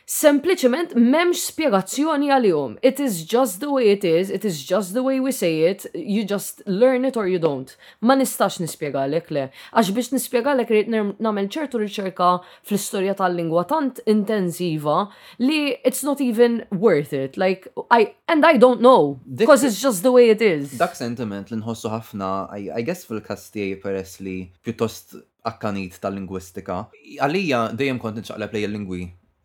Sempliciment 0.09 0.90
memx 0.96 1.44
spiegazzjoni 1.46 2.28
għal-jom. 2.34 2.72
It 2.82 2.98
is 3.00 3.20
just 3.30 3.61
the 3.61 3.70
way 3.70 3.90
it 3.90 4.05
is, 4.05 4.30
it 4.30 4.44
is 4.44 4.62
just 4.66 4.94
the 4.94 5.03
way 5.03 5.20
we 5.20 5.30
say 5.32 5.62
it, 5.68 5.86
you 5.94 6.24
just 6.24 6.62
learn 6.66 7.05
it 7.05 7.16
or 7.16 7.26
you 7.28 7.38
don't. 7.38 7.74
Ma 8.00 8.16
nistax 8.18 8.59
nispiegalek 8.59 9.30
le. 9.30 9.44
Għax 9.72 9.92
biex 9.94 10.11
nispiegalek 10.16 10.72
rrit 10.74 10.90
namel 10.90 11.46
ċertu 11.55 11.78
riċerka 11.84 12.32
fl-istoria 12.66 13.14
tal-lingwa 13.14 13.62
tant 13.70 14.03
intensiva 14.11 15.05
li 15.38 15.76
it's 15.84 16.03
not 16.03 16.20
even 16.20 16.64
worth 16.72 17.12
it. 17.12 17.36
Like, 17.38 17.68
I, 17.90 18.14
and 18.28 18.44
I 18.44 18.57
don't 18.57 18.82
know, 18.82 19.20
because 19.34 19.62
it's 19.62 19.80
just 19.80 20.03
the 20.03 20.12
way 20.12 20.30
it 20.30 20.42
is. 20.42 20.74
Dak 20.78 20.96
sentiment 20.98 21.53
li 21.55 21.61
nħossu 21.62 21.92
ħafna, 21.94 22.30
I, 22.50 22.82
guess 22.82 23.07
fil 23.07 23.22
kastie 23.22 23.76
peress 23.80 24.18
li 24.18 24.50
piuttost 24.66 25.14
akkanit 25.46 26.00
tal-lingwistika. 26.03 26.88
Għalija 27.22 27.68
dejjem 27.78 28.03
kont 28.03 28.18
nċaqleb 28.22 28.59
lej 28.59 28.66
il-lingwi 28.70 29.05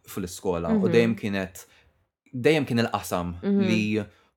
fil-iskola 0.09 0.69
u 0.69 0.79
mhm. 0.79 0.91
dejjem 0.95 1.15
kienet 1.21 1.65
dejjem 2.33 2.65
kien 2.67 2.81
il-qasam 2.83 3.35
mhm. 3.41 3.63
li 3.69 3.83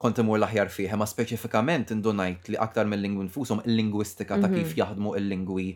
kont 0.00 0.16
imur 0.22 0.38
l-aħjar 0.40 0.70
fih, 0.72 0.88
ma 0.96 1.04
speċifikament 1.04 1.90
indunajt 1.94 2.46
li 2.54 2.58
aktar 2.64 2.88
mill-lingwi 2.88 3.26
nfushom 3.26 3.60
il-lingwistika 3.66 4.38
ta' 4.40 4.48
kif 4.48 4.70
mhm. 4.72 4.76
jaħdmu 4.80 5.12
il-lingwi 5.20 5.66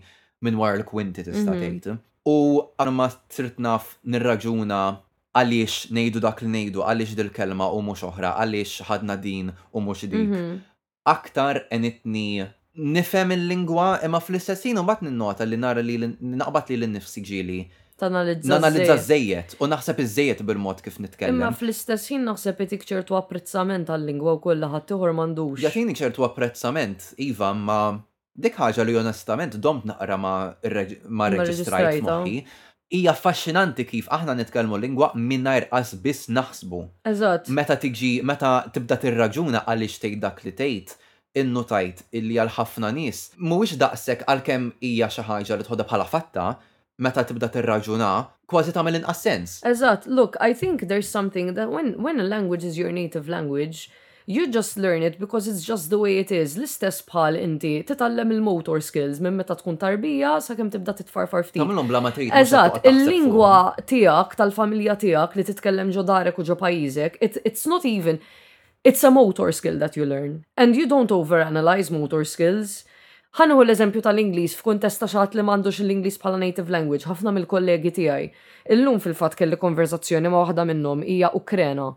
minn 0.47 0.57
wara 0.61 0.79
l-kwinti 0.81 1.25
tista' 1.27 1.53
tgħid. 1.53 1.99
U 2.33 2.39
ma 2.97 3.07
trid 3.29 3.61
naf 3.61 3.99
nirraġuna 4.05 4.79
għaliex 5.37 5.91
nejdu 5.93 6.23
dak 6.25 6.41
li 6.41 6.49
nejdu, 6.49 6.81
għaliex 6.81 7.17
dil-kelma 7.19 7.69
u 7.77 7.83
mhux 7.85 8.07
oħra, 8.09 8.33
għaliex 8.41 8.87
ħadna 8.89 9.19
din 9.21 9.53
u 9.73 9.81
mhux 9.85 10.09
dik. 10.09 10.33
Aktar 11.05 11.67
enitni 11.71 12.41
nifhem 12.77 13.37
il-lingwa 13.37 13.99
imma 14.09 14.23
fl-istessin 14.25 14.81
u 14.81 14.87
bat 14.89 15.05
ninnota 15.05 15.45
li 15.45 15.61
nara 15.61 15.85
li 15.85 15.99
naqbat 16.01 16.71
li 16.73 16.81
l-nifsi 16.81 17.21
ġili 17.29 17.61
Tanalizza. 17.99 18.49
Nanalizza 18.59 18.97
zzejiet. 18.99 19.55
U 19.63 19.69
naħseb 19.71 20.01
iż 20.03 20.15
żejjed 20.17 20.41
bil-mod 20.47 20.81
kif 20.83 20.97
nitkellem. 21.03 21.37
Imma 21.39 21.51
fl-istess 21.55 22.09
ħin 22.11 22.25
naħseb 22.27 22.63
itik 22.65 22.87
ċertu 22.89 23.15
apprezzament 23.21 23.93
għal-lingwa 23.95 24.35
u 24.35 24.41
kollha 24.43 24.71
ħadd 24.73 24.91
ieħor 24.97 25.13
m'għandux. 25.15 25.63
Jagħtini 25.63 25.95
ċertu 26.01 26.27
apprezzament, 26.27 27.05
iva, 27.23 27.53
ma 27.55 27.79
dik 28.35 28.59
ħaġa 28.59 28.87
li 28.89 28.97
onestament 28.99 29.59
domt 29.63 29.87
naqra 29.93 30.19
ma 30.19 30.35
reġistrajt 31.37 32.03
moħħi. 32.09 32.37
Hija 32.95 33.13
affaxxinanti 33.15 33.87
kif 33.89 34.11
aħna 34.13 34.35
nitkellmu 34.41 34.83
lingwa 34.83 35.13
mingħajr 35.15 35.71
qas 35.71 35.95
biss 36.05 36.29
naħsbu. 36.35 36.83
Eżatt. 37.13 37.53
Meta 37.55 37.79
tiġi 37.83 38.11
meta 38.27 38.57
tibda 38.75 38.99
tirraġuna 39.07 39.63
għaliex 39.71 40.03
tgħid 40.03 40.23
dak 40.27 40.43
li 40.49 40.53
tgħid, 40.59 40.99
innu 41.45 41.63
tajt 41.71 42.07
illi 42.15 42.37
għal 42.43 42.51
ħafna 42.59 42.91
nies 42.99 43.29
mhuwiex 43.41 43.79
daqshekk 43.87 44.29
għalkemm 44.35 44.73
hija 44.91 45.09
xi 45.15 45.27
ħaġa 45.31 45.59
li 45.63 45.67
tħodha 45.71 45.89
bħala 45.91 46.07
fatta, 46.11 46.47
meta 47.01 47.25
tibda 47.27 47.51
tirraġuna, 47.51 48.13
kważi 48.51 48.75
tagħmel 48.77 49.01
inqas 49.01 49.23
sens. 49.27 49.55
Eżatt, 49.67 50.07
look, 50.07 50.37
I 50.41 50.55
think 50.55 50.87
there's 50.89 51.09
something 51.11 51.55
that 51.55 51.71
when 51.71 51.95
when 52.01 52.21
a 52.21 52.27
language 52.29 52.65
is 52.65 52.79
your 52.79 52.93
native 52.93 53.29
language, 53.31 53.91
you 54.27 54.47
just 54.49 54.77
learn 54.77 55.03
it 55.03 55.19
because 55.19 55.49
it's 55.49 55.65
just 55.65 55.91
the 55.91 55.99
way 55.99 56.19
it 56.19 56.31
is. 56.33 56.55
L-istess 56.61 57.03
bħal 57.11 57.41
inti 57.41 57.75
titallem 57.89 58.31
il-motor 58.37 58.79
skills 58.87 59.19
minn 59.27 59.35
meta 59.41 59.57
tkun 59.59 59.77
tarbija 59.83 60.37
sakemm 60.47 60.71
tibda 60.75 60.95
titfarfar 61.01 61.45
ftit. 61.49 61.59
Tagħmilhom 61.63 61.91
bla 61.91 62.01
matrit. 62.07 62.31
Eżatt, 62.45 62.79
il-lingwa 62.87 63.75
tiegħek 63.83 64.39
tal-familja 64.41 64.95
tiegħek 65.05 65.37
li 65.41 65.49
titkellem 65.51 65.91
ġo 65.99 66.07
darek 66.15 66.39
u 66.39 66.47
ġo 66.47 66.57
pajjiżek, 66.63 67.19
it's 67.51 67.67
not 67.71 67.85
even 67.89 68.23
it's 68.85 69.03
a 69.03 69.11
motor 69.11 69.51
skill 69.51 69.79
that 69.83 69.97
you 69.97 70.07
learn. 70.07 70.43
And 70.57 70.77
you 70.77 70.87
don't 70.87 71.11
overanalyze 71.11 71.91
motor 71.91 72.23
skills 72.25 72.85
ħanuħu 73.35 73.63
l-eżempju 73.67 74.01
tal-Inglis 74.07 74.53
f'kuntest 74.61 75.01
ta' 75.03 75.09
xaħat 75.11 75.33
li 75.35 75.43
m'għandux 75.43 75.81
l-Inglis 75.83 76.19
bħala 76.23 76.39
native 76.43 76.71
language, 76.71 77.07
ħafna 77.11 77.33
mill-kollegi 77.35 77.91
tiegħi. 77.97 78.29
Illum 78.77 79.01
fil-fatt 79.03 79.35
kelli 79.41 79.59
konverzazzjoni 79.59 80.31
ma' 80.31 80.45
waħda 80.45 80.67
minnhom 80.71 81.03
hija 81.03 81.33
Ukrena. 81.35 81.89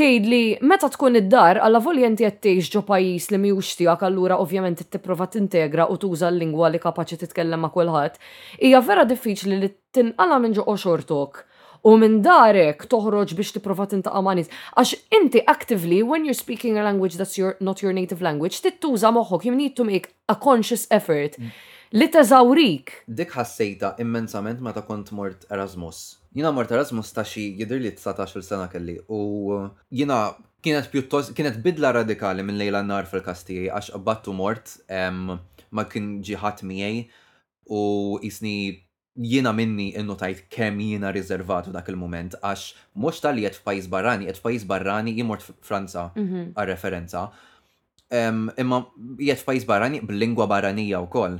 Tejd 0.00 0.28
li 0.30 0.38
meta 0.62 0.86
tkun 0.88 1.18
id-dar 1.18 1.58
għalla 1.60 1.80
voljenti 1.84 2.22
qed 2.24 2.40
tgħix 2.46 2.68
ġo 2.76 2.82
pajjiż 2.88 3.28
li 3.34 3.40
mhijux 3.42 3.72
tiegħek 3.80 4.04
allura 4.08 4.38
ovvjament 4.40 4.80
tipprova 4.86 5.26
tintegra 5.34 5.88
u 5.90 5.98
tuża 6.00 6.30
l-lingwa 6.30 6.70
li 6.72 6.80
kapaċi 6.80 7.18
titkellem 7.26 7.60
ma' 7.66 7.72
kulħadd, 7.74 8.16
hija 8.64 8.80
vera 8.86 9.04
diffiċli 9.10 9.58
li 9.64 9.72
tinqala 9.92 10.38
minn 10.44 10.54
ġo 10.56 10.62
xortok 10.78 11.44
u 11.88 11.96
minn 12.00 12.20
darek 12.24 12.84
toħroġ 12.92 13.34
biex 13.38 13.54
tipprova 13.56 13.86
tintaqa' 13.90 14.22
ma' 14.24 14.34
nies. 14.38 14.50
Għax 14.76 14.92
inti 15.18 15.42
actively 15.50 16.00
when 16.06 16.24
you're 16.28 16.36
speaking 16.38 16.76
a 16.78 16.84
language 16.84 17.16
that's 17.20 17.38
your, 17.40 17.56
not 17.64 17.82
your 17.84 17.92
native 17.96 18.22
language, 18.26 18.60
tittuża 18.64 19.12
moħħok, 19.16 19.46
you 19.48 19.54
need 19.56 19.76
to 19.78 19.84
make 19.88 20.12
a 20.28 20.36
conscious 20.36 20.86
effort 20.90 21.38
mm. 21.40 21.52
li 21.96 22.08
teżawrik. 22.12 22.96
Dik 23.08 23.34
ħassejta 23.36 23.94
immensament 24.04 24.60
meta 24.64 24.82
kont 24.86 25.14
mort 25.16 25.46
Erasmus. 25.50 26.02
Jina 26.36 26.52
mort 26.54 26.70
Erasmus 26.70 27.14
ta' 27.16 27.24
xi 27.26 27.48
jidher 27.58 27.80
li 27.82 27.94
19 27.96 28.42
sena 28.46 28.68
kelli 28.72 28.98
u 29.10 29.56
jina 29.90 30.28
kienet 30.62 30.90
kienet 31.34 31.56
bidla 31.64 31.94
radikali 31.96 32.44
minn 32.44 32.60
lejla 32.60 32.84
nar 32.84 33.08
fil-kastijaj 33.10 33.72
għax 33.72 33.94
abbattu 33.96 34.34
mort 34.36 34.76
ma 35.70 35.86
kien 35.88 36.12
ġiħat 36.26 36.62
miegħi 36.68 37.02
u 37.70 37.82
jisni 38.20 38.54
jiena 39.28 39.52
minni 39.60 39.88
innu 40.00 40.14
tajt 40.22 40.40
kem 40.56 40.78
jiena 40.86 41.12
rizervatu 41.16 41.72
dak 41.76 41.88
il-moment, 41.92 42.34
għax 42.42 42.64
mux 43.04 43.20
tal-li 43.24 43.44
f'pajis 43.58 43.88
barrani, 43.92 44.28
jett 44.30 44.40
f'pajis 44.40 44.64
barrani 44.72 45.12
jimort 45.18 45.44
Franza 45.66 46.08
mhm. 46.14 46.46
għal-referenza, 46.56 47.26
imma 48.64 48.78
jett 49.26 49.42
f'pajis 49.44 49.68
barrani 49.70 50.00
bil-lingwa 50.06 50.48
barranija 50.52 51.02
u 51.04 51.10
koll. 51.12 51.38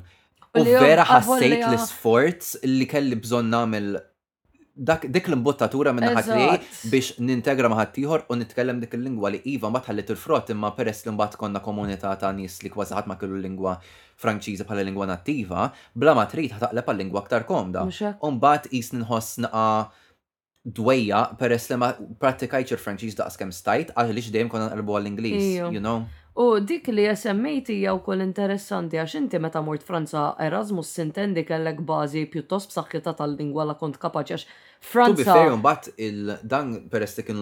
U 0.51 0.63
vera 0.67 1.05
ħassejt 1.07 1.67
l-sforz 1.71 2.55
li 2.69 2.87
kelli 2.91 3.17
bżon 3.23 3.49
namil 3.55 3.93
dak 4.91 5.05
dik 5.15 5.29
l-imbottatura 5.29 5.93
minna 5.95 6.11
ħatli 6.17 6.89
biex 6.91 7.17
nintegra 7.27 7.69
maħattijħor 7.71 8.25
u 8.33 8.39
nitkellem 8.41 8.81
dik 8.83 8.95
il-lingwa 8.99 9.31
li 9.35 9.41
iva 9.55 9.69
mbagħad 9.69 9.89
tħallit 9.89 10.13
il-frott 10.15 10.53
imma 10.55 10.71
peress 10.79 11.07
li 11.07 11.15
mbagħad 11.15 11.39
konna 11.43 11.63
komunità 11.63 12.15
ta' 12.23 12.33
nies 12.35 12.59
li 12.65 12.73
kważi 12.73 12.97
ħadd 12.97 13.11
ma 13.13 13.19
kellu 13.21 13.39
lingwa 13.45 13.77
Franċiżi 14.21 14.67
bħala 14.69 14.85
lingwa 14.85 15.07
nattiva, 15.09 15.65
bla 15.97 16.13
ma 16.19 16.27
trid 16.29 16.53
ħataqleb 16.59 16.89
għal 16.93 17.01
lingwa 17.05 17.23
aktar 17.25 17.47
komda. 17.49 17.87
Umbagħad 17.87 18.69
is 18.77 18.93
nħoss 19.01 19.39
naqa 19.47 19.65
dwejja 20.61 21.23
peress 21.41 21.71
li 21.73 21.77
ma 21.81 21.89
pratikajt 22.21 22.75
il-Franċiż 22.77 23.17
daqs 23.21 23.41
kemm 23.41 23.53
stajt 23.57 23.95
għaliex 23.97 24.33
dejjem 24.35 24.51
konna 24.53 24.67
nqalbu 24.69 24.97
għall-Ingliż, 24.99 25.45
you 25.73 25.81
know? 25.81 26.03
U 26.41 26.59
dik 26.63 26.91
li 26.93 27.07
semmejti 27.19 27.79
hija 27.81 27.95
wkoll 27.97 28.21
interessanti 28.25 29.01
għax 29.01 29.17
inti 29.23 29.41
meta 29.41 29.63
mort 29.65 29.83
Franza 29.85 30.29
Erasmus 30.41 30.93
sintendi 31.01 31.47
kellek 31.49 31.81
bażi 31.89 32.27
pjuttost 32.35 32.75
b'saħħitha 32.75 33.17
tal-lingwa 33.23 33.65
la 33.71 33.79
kont 33.81 33.97
kapaċi 34.01 34.37
għax 34.37 34.47
Franza. 34.83 35.09
To 35.09 35.17
be 35.17 35.25
fair, 35.25 35.57
bat 35.63 35.89
il-dan 36.09 36.89
peress 36.91 37.19
kien 37.21 37.41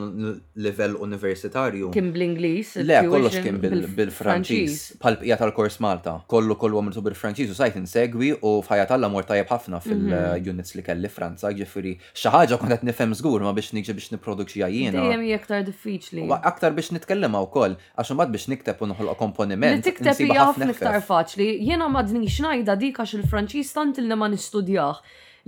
livell 0.59 0.97
universitarju. 1.05 1.93
Kien 1.95 2.09
bl-Ingliż. 2.13 2.73
Le, 2.83 2.97
kollox 3.13 3.37
kien 3.45 3.61
bil-Franċiż. 3.63 4.97
pal 5.01 5.21
tal-kors 5.23 5.77
Malta. 5.81 6.17
Kollu 6.29 6.57
kollu 6.59 6.81
għamiltu 6.81 7.05
bil 7.07 7.15
franċis 7.21 7.53
u 7.55 7.57
sajt 7.61 7.79
insegwi 7.79 8.33
u 8.35 8.57
f'ħajja 8.67 8.89
talla 8.91 9.11
mor 9.15 9.27
tajjeb 9.29 9.53
ħafna 9.55 9.79
mhm. 9.79 9.87
fil-units 10.19 10.75
li 10.81 10.85
kelli 10.89 11.13
Franza, 11.15 11.53
ġifieri 11.55 11.95
xi 12.11 12.35
ħaġa 12.35 12.59
kont 12.59 12.75
nifem 12.75 12.89
nifhem 12.91 13.15
żgur 13.23 13.47
ma 13.47 13.55
biex 13.61 13.71
niġi 13.79 13.95
biex 14.01 14.11
nipproduċija 14.17 14.73
jiena. 14.75 14.99
Dijem 15.07 15.25
hija 15.31 15.39
aktar 15.39 15.65
diffiċli. 15.71 16.27
Aktar 16.43 16.75
biex 16.75 16.91
nitkellem 16.99 17.39
wkoll 17.45 17.79
għax 17.95 18.15
imbagħad 18.17 18.35
biex 18.35 18.51
nikteb 18.57 18.83
u 18.83 18.91
noħolq 18.93 19.15
komponiment. 19.23 19.87
Tikteb 19.87 20.25
hija 20.27 20.49
ħafna 20.51 20.73
iktar 20.75 20.99
faċli. 21.15 21.53
Jiena 21.71 21.87
ma 21.89 22.03
dnix 22.03 22.43
ngħidha 22.43 22.75
dik 22.85 22.99
għax 23.05 23.17
il-Franċiż 23.23 23.75
tant 23.79 24.03
li 24.05 24.19
ma 24.27 24.35
nistudjah 24.35 25.01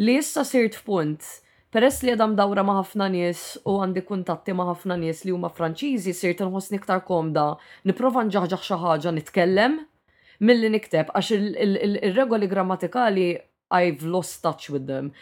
li 0.06 0.20
issa 0.22 0.46
sirt 0.46 0.84
punt. 0.86 1.38
Peress 1.70 2.00
li 2.02 2.10
għadam 2.10 2.32
dawra 2.34 2.64
ma' 2.66 2.74
ħafna 2.80 3.06
nies 3.14 3.40
u 3.70 3.76
għandi 3.78 4.00
kuntatti 4.08 4.50
ma' 4.58 4.64
ħafna 4.72 4.96
nies 4.98 5.20
li 5.22 5.30
huma 5.30 5.46
Franċiżi 5.54 6.10
sirt 6.18 6.40
nħoss 6.42 6.72
niktar 6.74 7.04
komda 7.06 7.44
niprofa 7.86 8.24
nġaħġaħ 8.26 8.64
xi 8.66 8.78
ħaġa 8.80 9.12
nitkellem 9.14 9.76
milli 10.50 10.70
nikteb 10.74 11.12
għax 11.14 11.28
il-regoli 11.36 12.50
grammatikali 12.50 13.28
I've 13.78 14.02
lost 14.02 14.42
touch 14.42 14.66
with 14.74 14.88
them. 14.90 15.12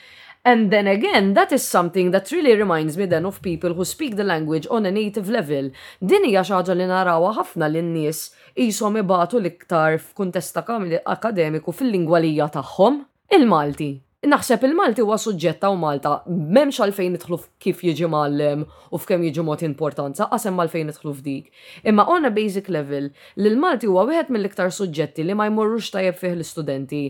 And 0.42 0.70
then 0.72 0.88
again, 0.88 1.34
that 1.36 1.52
is 1.52 1.68
something 1.68 2.14
that 2.16 2.32
really 2.32 2.56
reminds 2.56 2.96
me 2.96 3.04
then 3.04 3.28
of 3.28 3.42
people 3.42 3.74
who 3.76 3.84
speak 3.84 4.16
the 4.16 4.24
language 4.24 4.66
on 4.70 4.86
a 4.86 4.90
native 5.00 5.28
level. 5.28 5.68
Din 6.00 6.24
hija 6.30 6.46
xaġa 6.48 6.78
li 6.80 6.88
narawha 6.88 7.34
ħafna 7.42 7.68
lin 7.68 7.92
nies 7.92 8.24
qishom 8.56 8.96
ibatu 9.04 9.36
l-iktar 9.36 10.00
f'kuntest 10.00 10.56
akademiku 11.04 11.76
fil-lingwa 11.76 12.48
tagħhom, 12.56 13.02
il-Malti 13.36 13.92
naħseb 14.26 14.64
il-Malti 14.66 15.02
huwa 15.04 15.14
suġġett 15.14 15.62
u 15.70 15.76
Malta 15.78 16.10
m'hemmx 16.26 16.80
għalfejn 16.82 17.12
nidħlu 17.14 17.36
kif 17.62 17.84
jiġi 17.86 18.08
mallem 18.10 18.64
u 18.90 18.98
f'kemm 18.98 19.22
jiġi 19.28 19.44
mod 19.46 19.62
importanza, 19.62 20.26
qasem 20.32 20.58
għalfejn 20.58 20.88
nidħlu 20.90 21.12
f'dik. 21.20 21.52
Imma 21.86 22.02
on 22.10 22.26
a 22.26 22.30
basic 22.34 22.66
level, 22.74 23.06
l-Malti 23.38 23.86
huwa 23.86 24.02
wieħed 24.08 24.32
mill-iktar 24.34 24.72
suġġetti 24.74 25.22
li 25.28 25.36
ma 25.38 25.46
jmorrux 25.46 25.90
tajjeb 25.94 26.18
fih 26.18 26.32
l-istudenti. 26.34 27.04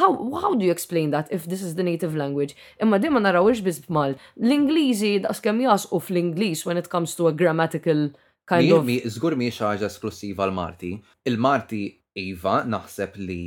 How, 0.00 0.12
how 0.42 0.52
do 0.54 0.64
you 0.64 0.70
explain 0.70 1.10
that 1.16 1.32
if 1.32 1.46
this 1.48 1.62
is 1.62 1.76
the 1.80 1.86
native 1.86 2.12
language? 2.14 2.52
Imma 2.82 3.00
dejma 3.00 3.24
narawx 3.24 3.64
biss 3.64 3.80
b'Malt. 3.86 4.20
L-Ingliżi 4.36 5.14
daqs 5.24 5.40
kemm 5.42 5.64
jasqu 5.64 5.96
fl-Ingliż 5.98 6.66
when 6.68 6.76
it 6.76 6.90
comes 6.92 7.16
to 7.16 7.26
a 7.26 7.32
grammatical 7.32 8.10
kind 8.52 8.68
of. 8.76 8.84
Żgur 9.08 9.32
mhijiex 9.40 9.64
ħaġa 9.64 9.88
esklusiva 9.88 10.44
l-Malti. 10.50 10.92
Il-Malti 11.24 11.82
Iva 12.20 12.60
naħseb 12.68 13.14
li 13.22 13.40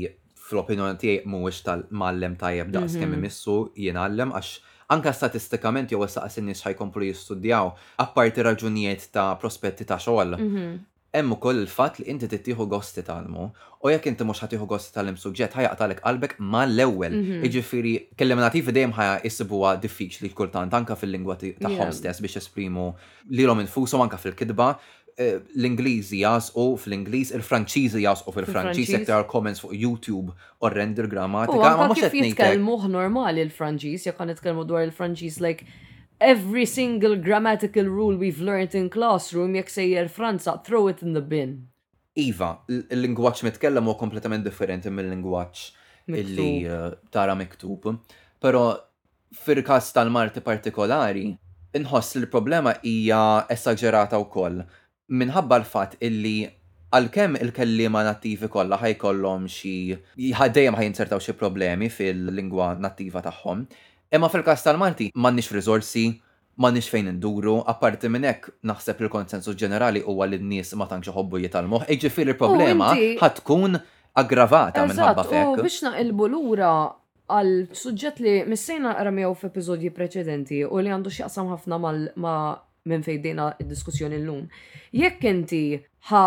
fl-opinjoni 0.53 0.99
tiegħi 1.01 1.29
mhuwiex 1.29 1.63
tal-mallem 1.67 2.37
tajjeb 2.41 2.71
daqs 2.75 2.97
kemm 3.01 3.11
mhm. 3.15 3.21
imissu 3.21 3.57
jingħallem 3.87 4.33
għax 4.37 4.55
anka 4.95 5.13
statistikament 5.17 5.93
jew 5.93 6.05
saqs 6.11 6.39
in-nies 6.41 6.65
ħajkomplu 6.67 7.09
jistudjaw 7.09 7.73
apparti 8.05 8.45
raġunijiet 8.47 9.09
ta' 9.15 9.31
prospetti 9.41 9.87
ta' 9.89 9.97
xogħol. 10.07 10.35
Mhm. 10.39 10.71
Hemm 11.13 11.35
ukoll 11.35 11.59
il-fatt 11.61 11.99
li 12.01 12.07
inti 12.09 12.25
tittieħu 12.25 12.65
gosti 12.71 13.03
tal-mu 13.05 13.43
u 13.85 13.91
jekk 13.91 14.09
inti 14.09 14.25
mhux 14.25 14.39
ħatieħu 14.47 14.65
gosti 14.71 14.95
tal-im 14.95 15.19
suġġett 15.21 15.57
ħajaqtalek 15.59 15.99
qalbek 16.01 16.33
mal-ewwel. 16.41 17.19
Mhm. 17.19 17.43
Jiġifieri 17.45 17.91
kelliminattiv 18.17 18.71
dejjem 18.73 18.95
ħajja 18.97 19.19
jsibuha 19.29 19.75
diffiċli 19.83 20.31
kultant 20.39 20.73
anka 20.73 20.97
fil-lingwa 20.97 21.37
tagħhom 21.43 21.93
stess 21.93 22.23
biex 22.25 22.41
esprimu 22.41 22.87
lilhom 23.29 23.61
infushom 23.61 24.01
anka 24.07 24.17
fil-kidba 24.17 24.71
Eh, 25.17 25.41
l-Ingliżi 25.59 26.17
jasqu 26.23 26.63
fl-Ingliż, 26.81 27.33
il-Franċiżi 27.37 27.99
jasqu 28.01 28.31
fil-Franċiż, 28.33 28.93
jekk 28.95 29.03
tara 29.09 29.25
comments 29.29 29.61
fuq 29.61 29.75
YouTube 29.77 30.31
render 30.73 31.05
grammatika. 31.11 31.73
Ma 31.77 31.85
mhux 31.91 32.01
qed 32.07 32.15
nitkellmu 32.29 32.79
normali 32.89 33.43
l-Franċiż, 33.45 34.07
jekk 34.09 34.23
nitkellmu 34.31 34.65
dwar 34.69 34.87
il-Franċiż 34.87 35.37
like 35.45 35.67
every 36.19 36.65
single 36.65 37.15
grammatical 37.21 37.85
rule 37.85 38.17
we've 38.17 38.41
learned 38.41 38.73
in 38.79 38.89
classroom 38.89 39.53
jekk 39.59 39.69
sejjer 39.69 40.09
Franza, 40.09 40.55
throw 40.65 40.87
it 40.89 41.03
in 41.05 41.13
the 41.13 41.21
bin. 41.21 41.59
Iva, 42.17 42.55
il-lingwaċ 42.81 43.45
mitkellem 43.51 43.85
huwa 43.91 43.99
kompletament 44.01 44.45
differenti 44.49 44.89
mill-lingwaċ 44.89 45.63
illi 46.09 46.51
eh, 46.65 46.89
tara 47.13 47.37
miktub. 47.37 47.85
Però 48.41 48.65
fir-każ 49.45 49.93
tal-Marti 49.95 50.41
partikolari, 50.45 51.27
inħoss 51.77 52.17
li 52.17 52.25
l-problema 52.25 52.79
hija 52.85 53.21
esagġerata 53.53 54.17
wkoll. 54.25 54.63
koll 54.63 54.65
minħabba 55.21 55.59
l-fat 55.61 55.97
illi 56.07 56.35
għal-kem 56.93 57.37
il-kellima 57.41 58.01
nattivi 58.05 58.49
kolla 58.53 58.77
ħajkollhom 58.81 59.47
xi 59.49 59.73
ħaddejjem 60.39 60.77
ħajinsertaw 60.79 61.21
xi 61.21 61.35
problemi 61.39 61.89
fil-lingwa 61.93 62.71
nattiva 62.85 63.21
tagħhom. 63.25 63.65
Imma 64.13 64.29
fil-każ 64.29 64.65
tal-Malti 64.67 65.07
m'għandniex 65.17 65.53
riżorsi, 65.57 66.03
m'għandniex 66.61 66.91
fejn 66.93 67.11
induru, 67.13 67.55
apparti 67.69 68.09
minn 68.13 68.27
hekk 68.29 68.51
naħseb 68.69 69.01
il 69.07 69.13
konsensu 69.15 69.55
ġenerali 69.57 70.03
huwa 70.05 70.27
għal 70.27 70.43
nies 70.49 70.73
ma 70.77 70.85
tantx 70.89 71.13
ħobbu 71.15 71.41
jitalmuh, 71.47 71.87
jiġifieri 71.89 72.33
il-problema 72.35 72.91
ħatkun 73.23 73.77
aggravata 74.23 74.85
minħabba 74.89 75.27
fek. 75.29 75.53
U 75.57 75.63
biex 75.65 75.81
naqilbu 75.87 76.29
lura 76.35 76.73
għal 77.33 77.73
suġġett 77.73 78.21
li 78.21 78.35
missejna 78.53 78.97
f 78.99 79.41
f'epizodji 79.41 79.89
preċedenti 79.97 80.61
u 80.67 80.77
li 80.77 80.93
għandu 80.93 81.09
x'jaqsam 81.13 81.49
ħafna 81.55 81.81
mal 81.81 82.05
ma' 82.21 82.37
minn 82.91 83.03
fejdina 83.05 83.51
id-diskussjoni 83.63 84.17
l-lum. 84.19 84.41
Jekk 84.99 85.23
inti 85.29 85.59
ha 86.09 86.23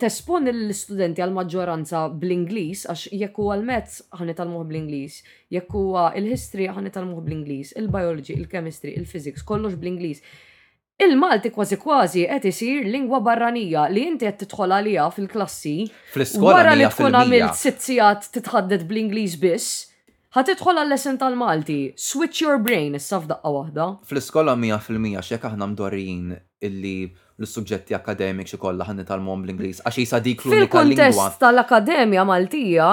tespon 0.00 0.48
l-studenti 0.48 1.20
għal-maġġoranza 1.20 2.06
bl-Inglis, 2.16 2.86
għax 2.88 3.10
jekk 3.20 3.40
huwa 3.42 3.58
l-mezz 3.58 4.06
ħan 4.16 4.32
italmuh 4.32 4.64
bl-Inglis, 4.70 5.18
jekk 5.52 5.74
huwa 5.76 6.06
l 6.16 6.30
history 6.32 6.70
ħan 6.72 6.88
italmuh 6.90 7.20
bl-Inglis, 7.26 7.74
il-biology, 7.80 8.38
il-chemistry, 8.38 8.94
il-physics, 9.00 9.44
kollox 9.44 9.76
bl-Inglis. 9.80 10.24
Il-Malti 11.00 11.48
kważi 11.52 11.76
kważi 11.80 12.26
qed 12.28 12.44
isir 12.50 12.82
lingwa 12.92 13.22
barranija 13.24 13.86
li 13.88 14.02
inti 14.08 14.28
qed 14.28 14.42
tidħol 14.42 14.74
għaliha 14.76 15.04
fil-klassi 15.14 15.76
fl 16.12 16.26
wara 16.44 16.74
mela 16.74 16.74
li 16.76 16.90
tkun 16.92 17.16
għamilt 17.16 17.56
sitzijat 17.56 18.28
titħaddet 18.34 18.84
bl-Ingliż 18.90 19.38
biss 19.40 19.70
ħatidħol 20.36 20.78
għall-lesson 20.80 21.16
tal-Malti, 21.20 21.78
switch 21.98 22.38
your 22.44 22.60
brain 22.66 22.94
is-safdaqqa 22.98 23.50
waħda. 23.56 23.86
Fl-iskola 24.12 24.54
100% 24.64 25.18
xek 25.26 25.48
aħna 25.50 25.66
mdorrin 25.72 26.36
illi 26.66 27.10
l-sujġetti 27.40 27.94
kolla 28.04 28.84
kollha 28.84 29.04
tal-mom 29.08 29.40
bl 29.46 29.54
inglis 29.54 29.78
għax 29.80 29.96
jisa 30.02 30.18
dik 30.20 30.42
l-unika 30.44 30.82
lingwa. 30.82 30.92
Fil-kuntest 31.08 31.36
tal-Akademja 31.40 32.24
Maltija, 32.28 32.88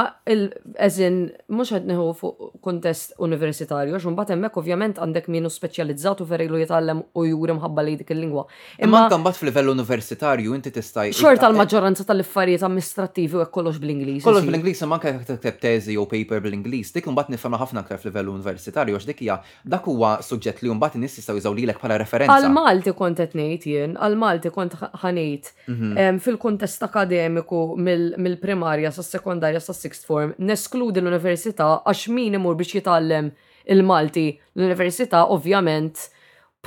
eżin 0.87 1.17
mhux 1.51 1.73
qed 1.75 1.89
fuq 2.21 2.53
kontest 2.63 3.17
universitarju, 3.27 3.97
għax 3.97 4.07
mbagħad 4.07 4.31
hemmhekk 4.37 4.59
ovvjament 4.61 5.01
għandek 5.03 5.27
minu 5.35 5.51
speċjalizzat 5.51 6.21
u 6.23 6.27
verej 6.29 6.47
lu 6.53 6.61
jitgħallem 6.61 7.01
u 7.19 7.25
juri 7.27 7.55
mħabba 7.57 7.85
li 7.89 7.95
dik 7.99 8.13
il-lingwa. 8.15 8.45
Imma 8.87 9.01
anke 9.09 9.17
mbagħad 9.19 9.39
fil 9.41 9.51
level 9.51 9.73
universitarju 9.73 10.55
inti 10.55 10.71
tista' 10.79 11.03
Xorta 11.11 11.43
tal-maġġoranza 11.49 12.07
tal-affarijiet 12.07 12.63
amministrativi 12.69 13.35
u 13.35 13.43
hekk 13.43 13.53
kollox 13.59 13.83
bl-Ingliż. 13.83 14.23
Kollox 14.23 14.47
jiġifieri. 14.47 14.55
bl 14.55 14.61
inglis 14.61 14.85
imma 14.87 15.01
anke 15.01 15.15
tekteb 15.33 15.59
teżi 15.59 15.99
jew 15.99 16.07
paper 16.15 16.39
bl 16.47 16.55
inglis 16.61 16.93
dik 16.95 17.11
imbagħad 17.11 17.35
nifhemha 17.35 17.59
ħafna 17.65 17.83
aktar 17.83 17.99
fil 17.99 18.13
level 18.15 18.31
universitarju 18.37 18.95
għax 18.95 19.09
dik 19.11 19.21
hija 19.27 19.41
dak 19.67 19.91
huwa 19.91 20.15
suġġett 20.23 20.63
li 20.63 20.71
mbagħad 20.79 21.01
in-nies 21.01 21.19
li 21.35 21.37
l 21.43 21.55
lilek 21.59 21.83
bħala 21.83 21.99
referenza. 22.05 22.39
Għal 22.39 22.55
Malti 22.61 22.95
kont 22.95 23.25
qed 23.25 23.35
ngħid 23.35 23.56
ħanejt 23.57 23.65
jien, 23.65 23.97
għal 23.97 24.17
Malti 24.17 24.49
kont 24.53 24.75
ħanejt 25.01 25.51
mhm. 25.67 26.19
fil-kuntest 26.23 26.83
akademiku 26.85 27.61
mill-primarja 27.77 28.91
sas 28.93 29.09
sekondarja 29.15 29.59
sas 29.61 29.81
sixth 29.83 30.05
form, 30.05 30.33
neskludi 30.37 31.01
l-università 31.01 31.71
għax 31.85 32.09
min 32.15 32.35
imur 32.39 32.55
biex 32.59 32.75
jitgħallem 32.79 33.31
il-Malti. 33.67 34.27
L-università 34.55 35.25
ovvjament 35.33 35.97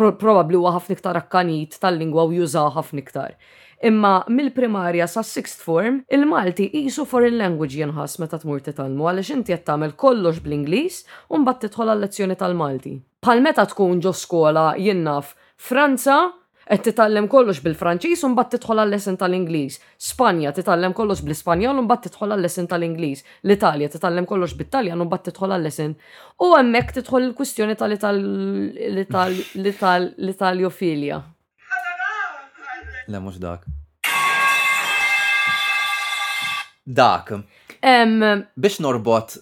probabli 0.01 0.57
huwa 0.59 0.74
ħafna 0.78 0.97
iktar 0.97 1.16
akkanit 1.18 1.78
tal-lingwa 1.82 2.26
u 2.30 2.36
juża 2.41 2.66
ħafna 2.76 3.03
iktar. 3.03 3.36
Imma 3.82 4.26
mill-primarja 4.28 5.07
sa' 5.09 5.22
sixth 5.24 5.62
form, 5.64 6.03
il-Malti 6.12 6.66
qisu 6.68 7.07
foreign 7.09 7.38
language 7.41 7.78
jenħas 7.80 8.18
meta 8.20 8.36
tmur 8.43 8.61
titalmu 8.66 9.07
għaliex 9.09 9.32
inti 9.38 9.55
qed 9.55 9.64
tagħmel 9.70 9.95
kollox 9.97 10.43
bl-Ingliż 10.45 10.99
u 11.32 11.41
mbagħad 11.41 11.62
tidħol 11.70 11.93
għal 11.95 12.05
lezzjoni 12.05 12.36
tal-Malti. 12.43 12.93
Pal 13.24 13.41
meta 13.45 13.64
tkun 13.68 14.03
ġo 14.05 14.12
skola 14.16 14.74
jinnaf 14.80 15.32
Franza, 15.61 16.18
qed 16.71 16.85
titgħallem 16.87 17.25
kollox 17.27 17.59
bil-Franċiż 17.64 18.21
u 18.23 18.29
mbagħad 18.31 18.53
tidħol 18.59 18.79
għall 18.85 18.93
lesson 18.95 19.16
tal-Ingliż. 19.18 19.79
Spanja 20.11 20.53
titgħallem 20.55 20.93
kollox 20.95 21.25
bl-Ispanjol 21.27 21.81
u 21.81 21.83
mbagħad 21.83 22.05
tidħol 22.12 22.35
għall 22.37 22.45
lesson 22.47 22.68
tal-Ingliż. 22.71 23.25
L-Italja 23.43 23.89
titgħallem 23.91 24.29
kollox 24.31 24.55
bit-Taljan 24.55 25.03
u 25.03 25.07
mbagħad 25.09 25.25
tidħol 25.27 25.55
għall 25.57 25.66
lesson 25.66 25.97
U 26.47 26.53
hemmhekk 26.55 26.95
tidħol 27.01 27.27
il-kwistjoni 27.27 27.75
tal-Italjofilja. 30.45 31.18
Le 33.11 33.18
mhux 33.27 33.41
dak. 33.43 33.66
Dak. 36.87 37.35
Biex 38.55 38.79
norbot 38.85 39.37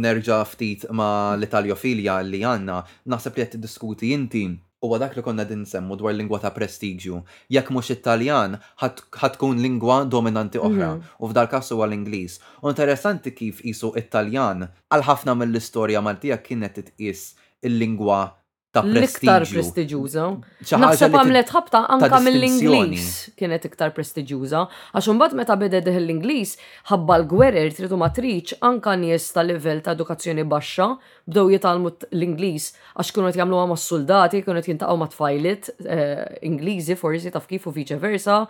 nerġa' 0.00 0.40
ftit 0.48 0.88
ma 0.96 1.34
l-Italjofilja 1.36 2.18
li 2.24 2.40
għandna, 2.46 2.80
naħseb 3.10 3.36
li 3.38 3.44
qed 3.44 3.56
tiddiskuti 3.58 4.14
inti 4.16 4.46
huwa 4.80 4.98
dak 4.98 5.16
li 5.16 5.22
konna 5.22 5.44
din 5.44 5.64
semmu 5.68 5.96
dwar 6.00 6.12
lingwa 6.16 6.40
ta' 6.40 6.52
prestiġju. 6.56 7.20
Jekk 7.52 7.70
mhux 7.76 7.90
Italjan, 7.92 8.56
ħatkun 8.80 9.60
lingwa 9.60 10.00
dominanti 10.08 10.60
oħra, 10.60 10.88
mhm. 10.88 11.14
u 11.20 11.28
f'dal 11.30 11.50
każ 11.52 11.70
huwa 11.76 11.88
l-Ingliż. 11.90 12.38
U 12.64 12.72
interessanti 12.72 13.34
kif 13.36 13.60
isu 13.72 13.92
Italjan 14.00 14.64
għal 14.88 15.04
ħafna 15.10 15.36
mill-istorja 15.42 16.00
Maltija 16.04 16.40
kienet 16.44 16.78
titqis 16.80 17.24
il-lingwa 17.68 18.20
ta' 18.74 18.84
L-iktar 18.86 19.42
prestiġjuża. 19.50 20.24
Naħseb 20.78 21.14
għamlet 21.18 21.48
ħabta 21.50 21.80
anka 21.96 22.20
mill-Ingliż 22.22 23.08
kienet 23.38 23.64
iktar 23.66 23.90
prestiġjuża, 23.96 24.60
għax 24.94 25.10
imbagħad 25.10 25.36
meta 25.40 25.56
beda 25.58 25.80
deħ 25.86 25.98
l-Ingliż 25.98 26.52
ħabba 26.92 27.16
l-gwerer 27.22 27.72
tritu 27.74 27.98
matriċ 28.00 28.60
anka 28.70 28.94
nies 29.02 29.26
ta' 29.34 29.42
livell 29.46 29.82
ta' 29.82 29.96
edukazzjoni 29.98 30.46
baxxa 30.54 30.86
bdew 31.30 31.50
jitalmu 31.56 31.90
l-Ingliż 32.14 32.68
għax 32.94 33.10
kienu 33.16 33.26
qed 33.32 33.42
jagħmluha 33.42 33.72
mas-soldati, 33.72 34.44
kienu 34.46 34.62
qed 34.62 34.70
jintaqgħu 34.76 35.00
ma' 35.02 35.10
tfajlit 35.16 35.70
eh, 35.82 36.24
Ingliżi 36.46 36.98
forsi 37.00 37.34
taf 37.34 37.50
kif 37.50 37.66
u 37.66 37.74
viċe 37.74 37.98
versa. 38.06 38.44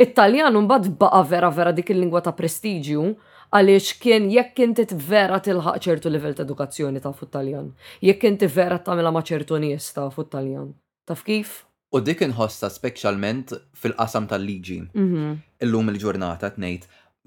It-Taljan 0.00 0.56
mbagħad 0.64 0.92
baqa' 1.00 1.24
vera 1.32 1.48
vera 1.52 1.72
dik 1.76 1.90
il-lingwa 1.94 2.20
ta' 2.24 2.32
prestiġju 2.36 3.08
għaliex 3.50 3.98
kien 4.02 4.28
jekk 4.30 4.60
inti 4.64 4.84
vera 5.08 5.40
tilħaq 5.42 5.80
ċertu 5.82 6.10
livell 6.12 6.36
ta' 6.38 6.44
edukazzjoni 6.46 7.00
ta' 7.02 7.12
futtaljon, 7.16 7.72
jekk 8.06 8.28
inti 8.30 8.46
vera 8.50 8.78
tagħmilha 8.78 9.12
ma' 9.14 9.24
ċertu 9.26 9.58
nies 9.62 9.88
ta' 9.96 10.08
futtaljon. 10.14 10.68
Taf 11.08 11.24
kif? 11.26 11.60
U 11.92 11.98
dik 12.00 12.20
inħossa 12.22 12.68
speċjalment 12.70 13.52
fil-qasam 13.74 14.28
tal-liġi. 14.30 14.76
Mhm. 14.94 15.32
Illum 15.66 15.90
il-ġurnata 15.90 16.52
tnejt 16.54 16.84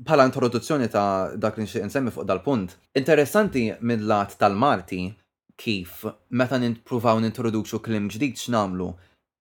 bħala 0.08 0.28
introduzzjoni 0.30 0.88
ta' 0.90 1.36
dak 1.36 1.58
li 1.60 1.66
nsemmi 1.68 2.12
fuq 2.16 2.26
dal-punt. 2.30 2.78
Interessanti 2.96 3.68
mill-lat 3.82 4.38
tal 4.40 4.56
marti 4.56 5.10
kif 5.60 6.06
meta 6.34 6.58
nintpruvaw 6.58 7.20
nintroduċu 7.26 7.82
klim 7.84 8.08
ġdid 8.10 8.38
x'namlu. 8.40 8.94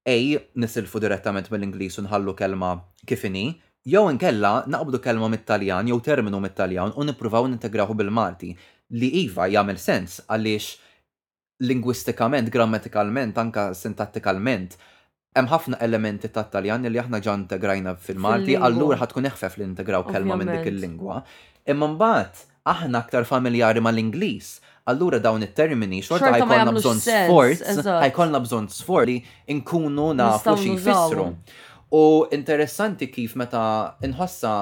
Ej, 0.05 0.41
nisilfu 0.59 0.99
direttament 0.99 1.47
mill-Inglis 1.55 1.97
u 1.99 2.03
nħallu 2.09 2.35
kelma 2.37 2.73
kifini, 3.07 3.53
Jow 3.85 4.09
inkella 4.11 4.63
naqbdu 4.71 5.01
kelma 5.03 5.27
mit-Taljan 5.29 5.89
jew 5.91 5.99
terminu 6.07 6.39
mit-Taljan 6.41 6.93
u 6.95 7.03
nippruvaw 7.07 7.49
nintegraħu 7.51 7.97
bil-Malti 7.99 8.53
li 9.01 9.09
iva 9.25 9.49
jagħmel 9.51 9.81
sens 9.83 10.21
għaliex 10.31 10.93
lingwistikament, 11.67 12.51
grammatikalment, 12.55 13.37
anka 13.43 13.65
sintattikalment 13.75 14.77
hemm 15.35 15.51
ħafna 15.51 15.81
elementi 15.83 16.31
tat 16.31 16.53
Taljan 16.55 16.87
li 16.87 17.01
aħna 17.03 17.19
ġan 17.27 17.43
integrajna 17.49 17.97
fil-Malti, 17.99 18.55
allura 18.59 19.01
ħatkun 19.03 19.27
eħfef 19.33 19.59
li 19.61 19.67
integraw 19.73 20.07
kelma 20.13 20.37
minn 20.39 20.53
dik 20.55 20.71
il-lingwa. 20.71 21.19
Imma 21.75 21.91
mbagħad 21.97 22.45
aħna 22.75 23.01
aktar 23.03 23.27
familjari 23.27 23.83
mal-Ingliż, 23.83 24.53
allura 24.95 25.19
dawn 25.19 25.43
it-termini 25.49 26.05
xorta 26.07 26.31
ħajkollna 26.37 26.77
bżonn 26.79 27.03
sforz, 27.03 27.65
ħajkollna 27.83 28.45
bżonn 28.47 28.71
sforz 28.77 29.09
li 29.11 29.19
nkunu 29.59 30.13
nafu 30.23 30.55
xi 30.63 30.75
jfissru. 30.79 31.29
U 31.93 32.27
interessanti 32.33 33.11
kif 33.13 33.35
meta 33.37 33.63
inħossa, 34.09 34.53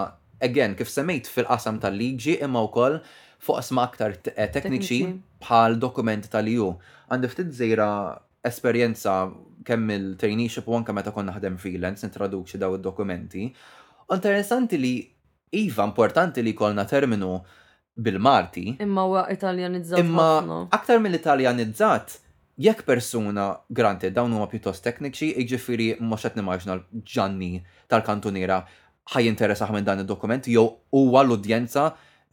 again, 0.42 0.72
kif 0.74 0.88
semmejt 0.90 1.28
fil-qasam 1.30 1.76
tal-liġi 1.82 2.40
imma 2.42 2.64
wkoll 2.66 2.96
fuq 3.40 3.60
asma 3.60 3.84
aktar 3.86 4.16
eh, 4.34 4.48
tekniċi 4.50 4.98
bħal 5.44 5.78
dokument 5.84 6.26
tal-ju. 6.32 6.72
Għandu 7.06 7.30
ftit 7.30 7.52
zejra 7.54 7.86
esperjenza 8.50 9.14
kemm 9.68 9.92
il-traineeship 9.94 10.66
u 10.66 10.74
anke 10.80 10.94
meta 10.96 11.14
konna 11.14 11.36
ħadem 11.36 11.58
freelance, 11.62 12.02
nitraduċi 12.08 12.58
daw 12.64 12.74
id-dokumenti. 12.78 13.46
Interessanti 14.10 14.80
li 14.82 14.94
iva 15.60 15.86
importanti 15.86 16.42
li 16.42 16.54
kolna 16.58 16.82
terminu 16.84 17.36
bil-Marti. 17.94 18.64
Imma 18.82 19.06
wa 19.06 19.22
italjanizzat. 19.30 20.02
Imma 20.02 20.32
aktar 20.74 20.98
mill 21.04 21.14
italjanizzat 21.20 22.18
jekk 22.60 22.84
persuna, 22.84 23.46
granti, 23.72 24.10
dawn 24.12 24.34
huma 24.36 24.48
pjuttost 24.52 24.84
tekniċi, 24.84 25.30
iġifiri 25.42 25.86
mhux 26.04 26.26
qed 26.26 26.36
nimmaġna 26.38 26.76
l-ġanni 26.76 27.52
tal-kantuniera 27.88 28.60
ħaj 29.14 29.26
interesaħ 29.30 29.72
minn 29.74 29.86
dan 29.86 30.02
id-dokument 30.02 30.44
jew 30.52 30.66
huwa 30.94 31.22
l-udjenza 31.24 31.86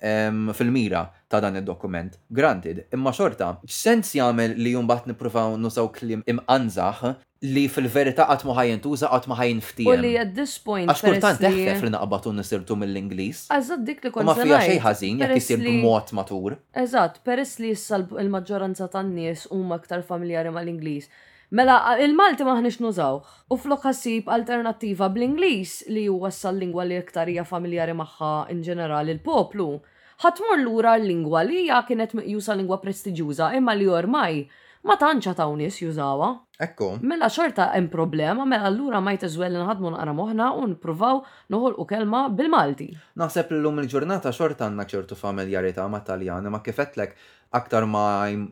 ehm, 0.03 0.51
fil-mira 0.57 1.05
ta' 1.31 1.39
dan 1.45 1.55
id-dokument. 1.61 2.19
Granted, 2.29 2.83
imma 2.93 3.15
xorta, 3.15 3.53
x'sens 3.69 4.11
jagħmel 4.19 4.57
li 4.59 4.75
jumbat 4.75 5.07
nippruvaw 5.07 5.55
nusaw 5.63 5.87
klim 5.95 6.25
imqanżaħ 6.27 7.01
li 7.41 7.67
fil-verità 7.69 8.25
qatt 8.25 8.43
ma 8.49 8.55
tuża 8.81 9.09
qatt 9.09 9.27
ma 9.29 9.35
ħajn 9.37 9.59
ftit. 9.61 9.85
U 9.87 9.93
li 9.93 10.15
at 10.17 10.33
this 10.33 10.57
point. 10.57 10.89
Għax 10.89 11.01
kultant 11.05 11.39
teħfef 11.43 11.83
li 11.85 11.91
naqbatu 11.93 12.31
nisirtu 12.33 12.75
mill 12.75 12.95
inglis 12.97 13.43
Għazad 13.51 13.83
dik 13.85 14.01
li 14.05 14.11
kontra. 14.11 14.33
Ma 14.33 14.41
fija 14.41 14.59
xejn 14.65 14.81
ħażin 14.81 15.21
jekk 15.21 15.37
isir 15.37 15.61
b'mod 15.61 16.13
matur. 16.17 16.57
Eżatt, 16.73 17.21
peress 17.25 17.59
li 17.61 17.73
issa 17.75 17.99
l-maġġoranza 18.01 18.89
tan-nies 18.89 19.45
huma 19.51 19.77
aktar 19.77 20.01
familjari 20.03 20.49
mal-Ingliż. 20.51 21.09
Mela, 21.55 21.77
il-Malti 22.03 22.43
maħnix 22.43 22.81
nużaw. 22.83 23.21
U 23.53 23.55
flok 23.55 23.85
ħassib 23.87 24.27
alternativa 24.33 25.07
bl-Inglis 25.09 25.83
li 25.93 26.01
huwa 26.09 26.25
wassal 26.31 26.57
lingwa 26.59 26.83
li 26.89 26.97
hija 27.37 27.45
familjari 27.47 27.93
maħħa 27.95 28.31
in 28.51 28.63
ġenerali 28.65 29.13
l-poplu. 29.13 29.77
ħatmur 30.23 30.57
l-ura 30.63 30.95
l-lingwa 30.97 31.43
li 31.45 31.59
hija 31.67 31.77
kienet 31.85 32.15
jusa 32.25 32.55
lingwa 32.57 32.79
prestiġjuża 32.81 33.51
imma 33.59 33.75
li 33.77 33.85
jormaj 33.85 34.41
ma 34.87 34.95
tanċa 34.97 35.33
ta' 35.35 35.45
unis 35.51 35.81
jużawa. 35.81 36.29
Ekku. 36.63 36.87
Mela 37.05 37.27
xorta 37.29 37.65
hemm 37.75 37.89
problema, 37.93 38.45
mela 38.47 38.69
allura 38.71 39.01
ma 39.03 39.13
jteżwel 39.13 39.57
nħadmu 39.59 39.91
naqra 39.97 40.13
moħna 40.17 40.47
u 40.61 40.67
nipruvaw 40.71 41.19
noħolqu 41.53 41.85
kelma 41.91 42.21
bil-Malti. 42.33 42.87
Naħseb 43.19 43.51
l 43.53 43.61
lum 43.65 43.81
il-ġurnata 43.83 44.31
xorta 44.33 44.65
għandna 44.69 44.85
ċertu 44.89 45.17
familjarità 45.19 45.85
ma' 45.91 45.99
Taljani 46.07 46.49
ma 46.53 46.61
kifetlek 46.65 47.17
aktar 47.59 47.85
ma 47.87 48.05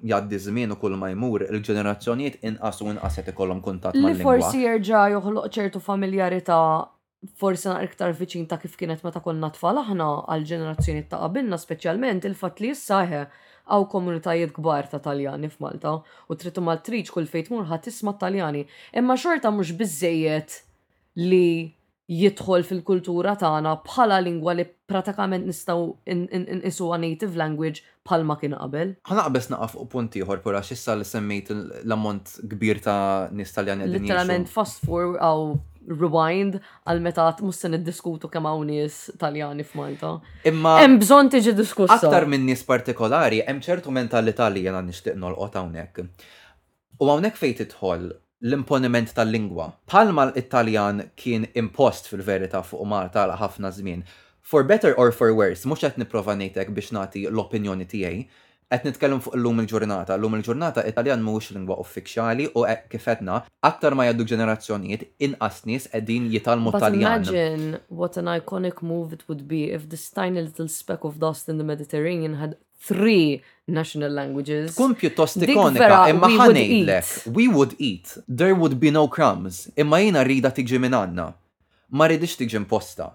jaddi 0.06 0.40
żmien 0.44 0.76
u 0.76 0.78
kull 0.80 0.98
ma 1.00 1.10
jmur 1.14 1.48
il-ġenerazzjonijiet 1.50 2.38
inqas 2.52 2.82
u 2.86 2.92
inqas 2.94 3.18
qed 3.22 3.32
ikollhom 3.34 3.64
kuntatt 3.66 3.98
mal-lingwa. 3.98 4.38
forsi 4.44 4.62
jerġa' 4.66 5.06
joħloq 5.16 5.50
ċertu 5.56 5.82
familjarità 5.88 6.60
forsi 7.42 7.72
na 7.72 7.80
iktar 7.82 8.14
viċin 8.14 8.46
ta' 8.48 8.62
kif 8.62 8.78
kienet 8.78 9.02
meta 9.08 9.20
konna 9.24 9.50
tfal 9.56 9.82
aħna 9.82 10.10
għal 10.30 10.46
ġenerazzjoni 10.52 11.08
ta' 11.10 11.20
qabilna 11.26 11.58
speċjalment 11.58 12.24
il-fatt 12.30 12.62
li 12.64 12.72
issa 12.76 13.02
għaw 13.68 13.86
komunitajiet 13.89 14.53
kbar 14.55 14.89
ta' 14.91 14.99
Taljani 15.03 15.49
f'Malta 15.51 15.97
u 16.30 16.36
trittu 16.38 16.61
mal 16.63 16.82
triċ 16.86 17.11
kull 17.13 17.30
fejt 17.30 17.51
mur 17.53 17.66
ħat 17.70 17.88
tisma 17.89 18.13
Taljani. 18.22 18.66
Imma 18.93 19.18
xorta 19.18 19.51
mhux 19.53 19.74
biżejjed 19.80 20.59
li 21.26 21.74
jidħol 22.13 22.61
fil-kultura 22.70 23.32
tagħna 23.41 23.72
bħala 23.82 24.20
lingwa 24.22 24.53
li 24.53 24.66
pratikament 24.86 25.47
nistgħu 25.49 25.86
in, 26.13 26.28
native 27.01 27.34
language 27.39 27.82
bħalma 28.05 28.36
kien 28.38 28.53
qabel. 28.53 28.93
Ħana 29.09 29.24
qabes 29.30 29.49
naqaf 29.49 29.74
fuq 29.74 29.89
punt 29.95 30.18
ieħor 30.22 30.43
pura 30.45 30.61
x'issa 30.61 30.99
li 30.99 31.05
semmejt 31.09 31.49
l-ammont 31.86 32.36
kbir 32.53 32.84
ta' 32.86 33.32
nies 33.34 33.53
Taljani 33.57 33.89
Literalment 33.89 34.51
fast 34.53 34.86
forward 34.86 35.18
għaw 35.18 35.55
rewind 35.88 36.58
għal 36.90 37.02
meta 37.06 37.26
mhux 37.42 37.60
se 37.62 37.70
niddiskutu 37.70 38.30
kemm 38.32 38.48
hawn 38.50 38.68
nies 38.70 38.98
Taljani 39.22 39.66
f'Malta. 39.68 40.16
Imma 40.50 40.78
hemm 40.82 40.98
bżonn 41.02 41.30
tiġi 41.34 41.54
diskussa. 41.58 41.98
Aktar 42.00 42.26
minn 42.30 42.46
nies 42.50 42.64
partikolari 42.66 43.44
hemm 43.46 43.62
ċertu 43.64 43.94
mentalità 43.94 44.50
li 44.50 44.66
jiena 44.66 44.82
nixtieq 44.86 45.16
nolqot 45.22 45.58
hawnhekk. 45.60 46.06
U 47.02 47.10
hawnhekk 47.10 47.38
fejn 47.40 47.58
tidħol 47.64 48.08
l-imponiment 48.46 49.14
tal-lingwa. 49.16 49.70
Palma 49.90 50.28
l-Italjan 50.30 51.06
kien 51.16 51.48
impost 51.56 52.10
fil-verità 52.12 52.64
fuq 52.64 52.86
Malta 52.90 53.24
għal 53.28 53.38
ħafna 53.42 53.72
żmien. 53.80 54.04
For 54.46 54.62
better 54.64 54.94
or 54.94 55.12
for 55.12 55.34
worse, 55.38 55.66
mhux 55.66 55.82
qed 55.86 56.02
nipprova 56.02 56.36
ngħidlek 56.38 56.74
biex 56.74 56.94
nagħti 56.94 57.28
l-opinjoni 57.32 57.88
tiegħi, 57.90 58.28
qed 58.70 58.86
nitkellem 58.89 59.20
fuq 59.22 59.36
l-lum 59.38 59.59
il-Ġurnata. 59.61 60.16
Lum 60.18 60.36
il-ġurnata. 60.38 60.82
lum 60.82 60.84
il-ġurnata 60.84 60.84
Italjan 60.89 61.22
mhuwiex 61.24 61.51
lingwa 61.55 61.76
uffiċjali 61.84 62.47
u 62.57 62.63
e, 62.66 62.76
kifetna 62.91 63.38
aktar 63.70 63.95
ma 63.97 64.07
jgħaddu 64.07 64.26
ġenerazzjonijiet 64.32 65.05
inqas 65.28 65.61
nies 65.70 65.88
qegħdin 65.91 66.30
jitalmu 66.34 66.74
Taljan. 66.76 67.22
Imagine 67.22 67.82
what 67.89 68.18
an 68.22 68.32
iconic 68.34 68.82
move 68.82 69.13
it 69.13 69.24
would 69.30 69.45
be 69.51 69.63
if 69.72 69.88
this 69.93 70.09
tiny 70.09 70.41
little 70.41 70.68
speck 70.68 71.03
of 71.05 71.20
dust 71.22 71.47
in 71.49 71.57
the 71.61 71.68
Mediterranean 71.68 72.36
had 72.41 72.57
three 72.89 73.43
national 73.68 74.11
languages. 74.13 74.74
Tkun 74.76 74.95
piuttost 74.97 75.45
ikonika, 75.45 76.07
imma 76.09 76.34
ħanejdlek. 76.41 77.32
We 77.38 77.47
would 77.47 77.76
eat. 77.78 78.18
There 78.28 78.55
would 78.57 78.80
be 78.82 78.91
no 78.91 79.07
crumbs. 79.07 79.68
Imma 79.78 80.01
jina 80.03 80.24
rida 80.26 80.51
tiġi 80.53 80.82
minn 80.84 80.97
għanna 81.03 81.32
ma 81.94 82.08
rridix 82.10 82.34
tiġi 82.40 82.58
imposta. 82.60 83.10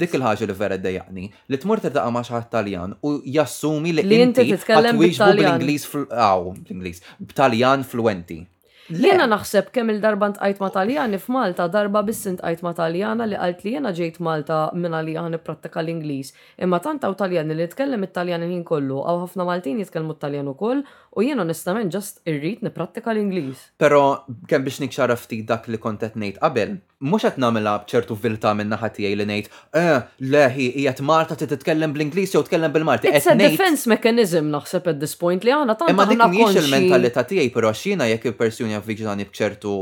Dik 0.00 0.14
il-ħaġa 0.18 0.48
li 0.50 0.56
vera 0.60 0.76
dejjaqni 0.86 1.24
li 1.50 1.60
tmur 1.62 1.80
tirtaqa' 1.82 2.12
ma' 2.12 2.24
xi 2.28 2.40
Taljan 2.52 2.94
u 3.06 3.12
jassumi 3.36 3.94
li 3.96 4.20
inti 4.20 4.44
tkellem 4.64 4.98
bil-Ingliż 5.00 5.88
aw, 6.10 6.54
ingliż 6.74 7.02
b'Taljan 7.32 7.86
fluenti. 7.92 8.42
Jena 8.90 9.26
naħseb 9.30 9.68
kemm 9.70 9.92
il-darba 9.94 10.32
ntqajt 10.32 10.58
ma' 10.58 10.70
Taljani 10.74 11.18
f'Malta, 11.22 11.68
darba 11.70 12.00
biss 12.02 12.26
ntqajt 12.32 12.64
ma' 12.66 12.72
Taljana 12.74 13.26
li 13.30 13.36
qalt 13.38 13.62
li 13.62 13.76
jena 13.76 13.92
ġejt 13.94 14.18
Malta 14.22 14.70
minna 14.74 14.98
li 15.00 15.14
għan 15.16 15.36
l-Ingliż. 15.38 16.32
Imma 16.58 16.80
tant 16.82 17.04
hawn 17.06 17.14
Taljani 17.14 17.54
li 17.54 17.68
tkellem 17.70 18.02
it-Taljan 18.08 18.42
ħin 18.42 18.64
kollu, 18.66 18.98
għaw 19.06 19.22
ħafna 19.28 19.46
Maltin 19.46 19.78
jitkellmu 19.78 20.16
t-Taljan 20.18 20.50
ukoll 20.50 20.82
u 21.18 21.22
jena 21.22 21.42
onestament 21.46 21.94
ġast 21.94 22.20
irrid 22.26 22.62
nipprattika 22.66 23.14
l-Ingliż. 23.14 23.68
Però 23.78 24.24
kemm 24.50 24.66
biex 24.66 24.82
nikxara 24.82 25.14
ftit 25.18 25.46
dak 25.48 25.70
li 25.70 25.78
kont 25.82 26.02
qed 26.02 26.18
ngħid 26.18 26.42
qabel, 26.42 26.74
mhux 27.06 27.28
qed 27.28 27.38
nagħmilha 27.42 27.76
b'ċertu 27.84 28.18
vilta 28.22 28.52
minn 28.58 28.74
naħa 28.74 28.90
tiegħi 28.94 29.14
li 29.20 29.26
ngħid 29.30 29.54
eh 29.78 29.96
leħi 30.34 30.68
hija 30.82 30.96
Malta 31.06 31.38
titkellem 31.38 31.94
bl-Ingliż 31.94 32.34
jew 32.34 32.42
tkellem 32.46 32.74
bil-Malti. 32.74 33.10
It's 33.14 33.30
a 33.30 33.34
defense 33.38 33.86
mechanism 33.90 34.50
naħseb 34.54 34.90
at 34.94 34.98
this 35.02 35.14
point 35.18 35.46
li 35.46 35.54
għana 35.54 35.78
tant 35.78 35.90
Imma 35.94 36.06
dik 36.10 36.22
mhijiex 36.26 36.58
il-mentalità 36.64 37.26
tiegħi 37.34 37.50
però 37.54 37.70
x'jiena 37.74 38.06
jekk 38.10 38.32
il-persuni 38.32 38.78
konflizzjoni 38.80 39.26
bċertu 39.30 39.74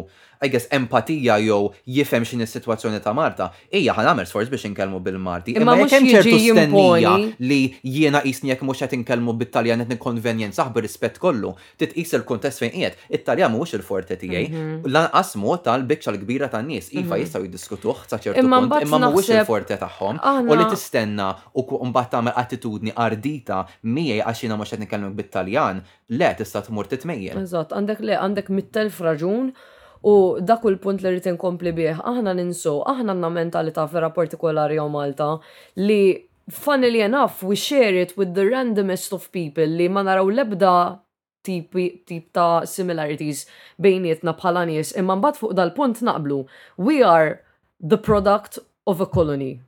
I 0.45 0.49
guess, 0.49 0.67
empatija 0.71 1.39
jew 1.43 1.69
jifhem 1.97 2.23
x'in 2.25 2.41
is-sitwazzjoni 2.45 3.01
ta' 3.03 3.13
Marta, 3.17 3.49
hija 3.75 3.95
ħanamel 3.97 4.27
sforz 4.31 4.51
biex 4.53 4.69
inkellmu 4.69 5.01
bil-Marti. 5.03 5.57
Imma 5.59 5.75
jekk 5.83 5.97
hemm 5.97 6.11
ċertu 6.13 6.37
stennija 6.45 7.13
li 7.43 7.59
jiena 7.83 8.21
qisni 8.23 8.53
jekk 8.53 8.63
mhux 8.69 8.85
qed 8.85 8.95
inkellmu 9.01 9.35
bit-Taljan 9.41 9.83
qed 9.83 9.95
nikkonvenjenza 9.97 10.69
aħ 10.69 10.79
rispett 10.85 11.19
kollu, 11.23 11.55
titqis 11.81 12.15
il-kuntest 12.21 12.63
fejn 12.63 12.75
qiegħed, 12.77 13.03
it-Taljan 13.19 13.55
mhux 13.57 13.75
il 13.79 13.83
forti 13.89 14.19
tiegħi, 14.21 14.45
mhm. 14.47 14.93
lanqas 14.95 15.35
mod 15.43 15.65
tal-biċċa 15.67 16.15
l-kbira 16.15 16.51
tan-nies 16.55 16.93
iva 16.95 17.17
mhm. 17.17 17.23
jistgħu 17.25 17.43
jiddiskutuh 17.49 18.05
sa 18.13 18.21
ċertu 18.21 18.45
punt, 18.45 18.85
imma 18.87 19.01
mhux 19.09 19.33
il 19.35 19.43
forti 19.49 19.79
tagħhom 19.83 20.21
u 20.23 20.53
li 20.59 20.69
tistenna 20.71 21.33
u 21.59 21.65
mbagħad 21.91 22.13
tagħmel 22.15 22.39
attitudni 22.45 22.95
ardita 22.95 23.65
miegħi 23.91 24.23
għax 24.23 24.45
jiena 24.47 24.61
mhux 24.61 24.77
qed 24.77 24.87
inkellmu 24.87 25.11
bit-Taljan, 25.19 25.83
le 26.15 26.31
tista' 26.39 26.63
tmur 26.69 26.87
titmejjel. 26.95 27.43
Eżatt, 27.43 27.75
għandek 27.77 28.07
le 28.07 28.17
għandek 28.23 28.53
mit-telf 28.55 29.03
raġun. 29.05 29.51
U 30.05 30.39
dak 30.41 30.63
punt 30.83 31.03
li 31.03 31.11
rritin 31.11 31.35
inkompli 31.35 31.73
bieħ, 31.75 32.03
aħna 32.07 32.35
ninsu, 32.39 32.77
aħna 32.87 33.13
għanna 33.13 33.31
mentalità 33.35 33.87
vera 33.91 34.11
partikolari 34.15 34.79
u 34.79 34.85
Malta 34.91 35.31
li 35.77 36.25
funnily 36.51 37.03
enough 37.03 37.43
we 37.43 37.57
share 37.57 37.95
it 38.03 38.17
with 38.17 38.33
the 38.35 38.45
randomest 38.49 39.13
of 39.13 39.29
people 39.33 39.67
li 39.67 39.89
ma 39.89 40.03
naraw 40.03 40.31
lebda 40.31 40.75
tipi, 41.45 41.91
tip 42.09 42.31
ta' 42.33 42.65
similarities 42.65 43.43
bejnietna 43.77 44.33
bħala 44.39 44.65
nies 44.71 44.95
imma 45.01 45.17
mbagħad 45.19 45.43
fuq 45.43 45.55
dal-punt 45.59 46.03
naqblu. 46.07 46.45
We 46.79 47.03
are 47.03 47.41
the 47.81 47.99
product 47.99 48.59
of 48.87 49.01
a 49.03 49.07
colony. 49.07 49.59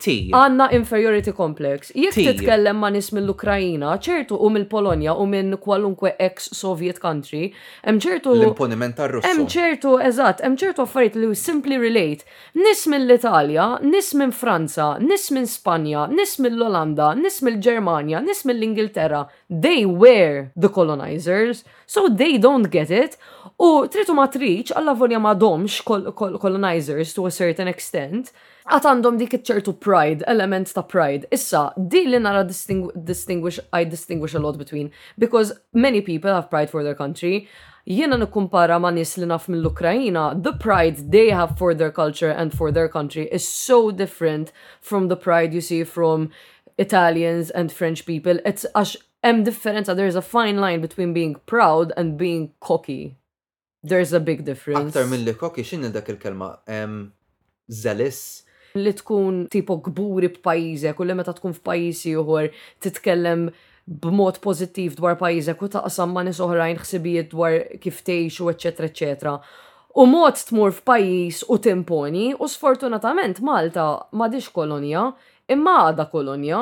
Għanna 0.00 0.68
inferiority 0.74 1.32
complex. 1.36 1.90
Jek 1.94 2.14
titkellem 2.16 2.78
ma' 2.80 2.88
nis 2.94 3.10
mill-Ukrajina, 3.12 3.92
ċertu 4.02 4.38
u 4.40 4.48
mill-Polonja 4.54 5.12
u 5.20 5.26
minn 5.28 5.56
kwalunkwe 5.60 6.14
ex-Soviet 6.26 7.00
country, 7.02 7.50
hemm 7.84 7.98
ċertu. 8.00 8.32
L-imponiment 8.38 8.96
tar-Russu. 8.96 9.28
Hemm 9.28 9.44
ċertu, 9.52 9.98
eżatt, 10.08 10.40
hemm 10.44 10.56
ċertu 10.60 10.84
affarijiet 10.86 11.18
li 11.20 11.28
simply 11.36 11.78
relate. 11.82 12.24
Nis 12.56 12.86
mill-Italja, 12.88 13.68
nis 13.92 14.12
minn 14.16 14.32
Franza, 14.32 14.94
nis 15.04 15.28
minn 15.36 15.46
Spanja, 15.50 16.06
nis 16.12 16.38
mill-Olanda, 16.40 17.12
nis 17.20 17.42
mill-Ġermanja, 17.44 18.22
nis 18.24 18.40
mill-Ingilterra. 18.48 19.26
They 19.50 19.84
were 19.84 20.48
the 20.56 20.68
colonizers, 20.72 21.64
so 21.86 22.08
they 22.08 22.38
don't 22.40 22.70
get 22.72 22.90
it. 22.94 23.18
U 23.60 23.84
tritu 23.92 24.14
matriċ, 24.16 24.72
alla 24.80 24.94
volja 24.96 25.20
ma 25.20 25.34
domx 25.36 25.82
colonizers 25.84 27.12
to 27.12 27.26
a 27.28 27.32
certain 27.34 27.68
extent, 27.68 28.30
Għat 28.68 28.84
għandhom 28.88 29.16
dik 29.20 29.34
ċertu 29.40 29.72
pride, 29.80 30.24
element 30.28 30.68
ta' 30.74 30.82
pride. 30.84 31.26
Issa, 31.32 31.70
di 31.76 32.02
li 32.06 32.18
nara 32.20 32.42
distingu 32.44 32.90
distinguish, 32.94 33.58
I 33.72 33.84
distinguish 33.84 34.34
a 34.34 34.38
lot 34.38 34.58
between, 34.58 34.90
because 35.16 35.52
many 35.72 36.00
people 36.00 36.32
have 36.34 36.50
pride 36.50 36.68
for 36.70 36.82
their 36.84 36.94
country. 36.94 37.48
Jiena 37.88 38.18
nikkumpara 38.20 38.76
ma' 38.80 38.90
nis 38.92 39.16
li 39.16 39.24
naf 39.26 39.48
mill-Ukrajina, 39.48 40.34
the 40.42 40.52
pride 40.52 41.08
they 41.10 41.30
have 41.30 41.56
for 41.56 41.72
their 41.74 41.90
culture 41.90 42.28
and 42.30 42.52
for 42.52 42.70
their 42.70 42.88
country 42.88 43.26
is 43.32 43.46
so 43.48 43.90
different 43.90 44.52
from 44.80 45.08
the 45.08 45.16
pride 45.16 45.54
you 45.54 45.60
see 45.62 45.82
from 45.84 46.28
Italians 46.78 47.48
and 47.50 47.72
French 47.72 48.04
people. 48.04 48.38
It's 48.44 48.66
għax 48.74 48.96
em 49.24 49.42
differenza, 49.44 49.94
there 49.96 50.06
is 50.06 50.16
a 50.16 50.22
fine 50.22 50.60
line 50.60 50.80
between 50.82 51.14
being 51.14 51.36
proud 51.46 51.92
and 51.96 52.18
being 52.18 52.52
cocky. 52.60 53.16
There's 53.82 54.12
a 54.12 54.20
big 54.20 54.44
difference. 54.44 54.92
Aktar 54.94 55.08
mill-li 55.08 55.32
cocky, 55.34 55.62
xinna 55.64 55.90
dak 55.90 56.12
il-kelma? 56.12 56.58
Zealous, 57.72 58.42
li 58.78 58.92
tkun 58.94 59.46
tipo 59.50 59.76
gburi 59.82 60.28
b'pajjiżek 60.36 61.00
u 61.00 61.06
li 61.06 61.14
meta 61.18 61.32
tkun 61.34 61.54
f'pajjiż 61.56 62.02
ieħor 62.14 62.48
titkellem 62.84 63.46
b'mod 64.04 64.38
pożittiv 64.44 64.94
dwar 65.00 65.16
pajjiżek 65.18 65.62
u 65.64 65.68
taqsam 65.74 66.12
ma' 66.14 66.22
nies 66.28 66.38
oħrajn 66.44 66.78
ħsibijiet 66.82 67.32
dwar 67.32 67.58
kif 67.82 68.02
tgħixu 68.06 68.50
eċetera 68.54 68.90
eċetera. 68.90 69.34
U 69.98 70.04
mod 70.06 70.38
tmur 70.46 70.70
f'pajjiż 70.76 71.40
u 71.50 71.58
timponi 71.58 72.28
u 72.38 72.48
sfortunatament 72.50 73.40
Malta 73.42 73.88
m'għadix 74.14 74.52
kolonja, 74.54 75.08
imma 75.50 75.78
għada 75.88 76.06
kolonja, 76.12 76.60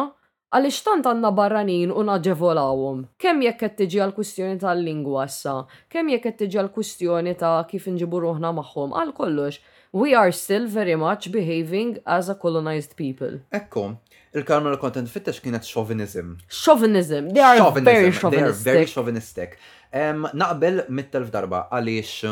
għalix 0.48 0.78
tant 0.86 1.04
għanna 1.10 1.28
barranin 1.36 1.90
u 1.92 2.00
naġevolawum. 2.08 3.02
Kem 3.20 3.42
jekk 3.44 3.66
qed 3.66 3.74
tiġi 3.82 4.00
għal 4.00 4.14
kustjoni 4.16 4.56
tal-lingwa 4.62 5.26
sa, 5.28 5.60
kem 5.92 6.08
jekk 6.14 6.38
tiġi 6.40 6.62
għal-kwistjoni 6.62 7.36
ta' 7.40 7.58
kif 7.68 7.90
nġiburuħna 7.92 8.48
ruħna 8.48 8.54
magħhom, 8.62 8.96
għal 9.02 9.12
kollox 9.20 9.60
we 9.92 10.14
are 10.14 10.32
still 10.32 10.66
very 10.66 10.94
much 10.96 11.30
behaving 11.32 11.98
as 12.06 12.28
a 12.28 12.34
colonized 12.34 12.94
people. 12.96 13.30
Ekko, 13.52 13.98
il-kalma 14.34 14.70
content 14.76 14.80
kontent 15.08 15.08
fittex 15.08 15.40
kienet 15.40 15.64
chauvinism. 15.64 16.36
Chauvinism, 16.48 17.30
they 17.30 17.40
are 17.40 17.56
chauvinism. 17.56 17.84
very 18.02 18.10
chauvinistic. 18.12 18.58
They 18.64 18.70
are 18.70 18.74
very 18.74 18.86
chauvinistic. 18.86 19.58
Um, 19.92 20.20
naqbel 20.34 20.84
mit-telf 20.92 21.30
darba 21.32 21.62
għaliex 21.72 22.28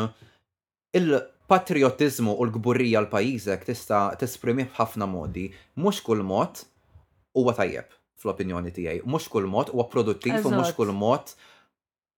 il-patriotizmu 0.97 2.35
u 2.37 2.45
l-gburija 2.47 3.01
l-pajizek 3.05 3.65
tista' 3.67 4.07
t-esprimi 4.17 4.67
b'ħafna 4.69 5.07
modi. 5.09 5.49
Mhux 5.81 6.01
kull 6.05 6.21
mod 6.25 6.61
huwa 7.37 7.57
tajjeb 7.57 7.89
fl-opinjoni 8.21 8.71
tiegħi. 8.73 9.01
Mhux 9.05 9.29
kull 9.33 9.49
mod 9.49 9.73
huwa 9.73 9.87
produttiv 9.89 10.45
u 10.45 10.53
mhux 10.53 10.75
kull 10.77 10.93
mod 10.93 11.33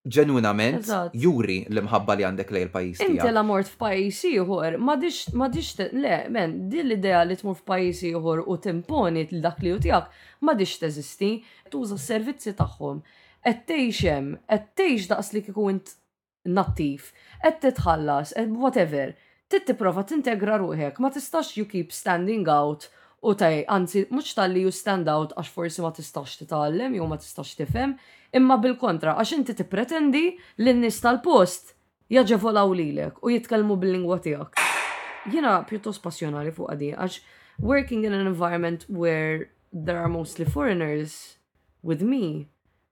ġenwinament 0.08 0.88
juri 1.12 1.66
li 1.68 1.82
mħabba 1.84 2.16
li 2.16 2.24
għandek 2.26 2.52
lej 2.56 2.64
il-pajis. 2.66 3.00
Inti 3.04 3.32
la 3.36 3.41
mort 3.43 3.68
f'pajjiż 3.68 4.20
ieħor, 4.30 4.76
ma 4.80 4.95
dix 4.95 5.74
le, 5.93 6.14
men, 6.32 6.54
din 6.72 6.88
l-idea 6.88 7.24
li 7.28 7.36
tmur 7.39 7.58
f'pajjiż 7.60 8.04
ieħor 8.14 8.45
u 8.47 8.56
timponi 8.64 9.26
l-dak 9.28 9.60
li 9.66 9.74
u 9.76 9.80
tijak, 9.84 10.08
ma 10.47 10.56
dix 10.56 10.78
teżisti, 10.80 11.32
tuża 11.74 11.97
s-servizzi 12.00 12.56
tagħhom. 12.62 13.02
Qed 13.43 13.72
hemm 13.76 14.32
qed 14.47 14.66
tgħix 14.80 15.10
daqs 15.12 15.34
li 15.36 15.43
nattiv, 15.47 15.91
nattif, 16.56 17.12
qed 17.43 17.60
titħallas, 17.68 18.34
whatever. 18.56 19.16
Tit 19.50 19.66
tipprova 19.68 20.04
tintegra 20.06 20.60
ruħek, 20.62 21.00
ma 21.02 21.10
tistax 21.12 21.56
you 21.58 21.66
keep 21.68 21.91
standing 21.91 22.47
out 22.47 22.88
u 23.20 23.34
taj, 23.36 23.66
anzi, 23.68 24.06
mhux 24.14 24.36
tal-li 24.38 24.64
you 24.64 24.72
stand 24.72 25.10
out 25.12 25.34
għax 25.36 25.52
forsi 25.52 25.84
ma 25.84 25.89
tistax 25.91 26.38
titgħallem 26.39 26.95
jew 26.95 27.08
ma 27.10 27.18
tistax 27.20 27.58
tifhem, 27.60 27.97
imma 28.36 28.57
bil-kontra, 28.61 29.15
għax 29.19 29.32
inti 29.38 29.55
tippretendi 29.57 30.23
li 30.61 30.71
n-nis 30.73 30.99
tal-post 31.01 31.73
jaġevolaw 32.13 32.73
lilek 32.77 33.17
u 33.25 33.32
jitkellmu 33.34 33.77
bil-lingwa 33.82 34.19
tiegħek. 34.25 34.65
Jiena 35.34 35.57
pjuttost 35.69 36.01
passjonali 36.03 36.53
fuq 36.55 36.69
għadi, 36.73 36.91
għax 36.95 37.63
working 37.65 38.05
in 38.07 38.15
an 38.15 38.25
environment 38.27 38.86
where 38.88 39.49
there 39.73 39.97
are 39.99 40.09
mostly 40.09 40.45
foreigners 40.45 41.38
with 41.84 42.01
me, 42.01 42.47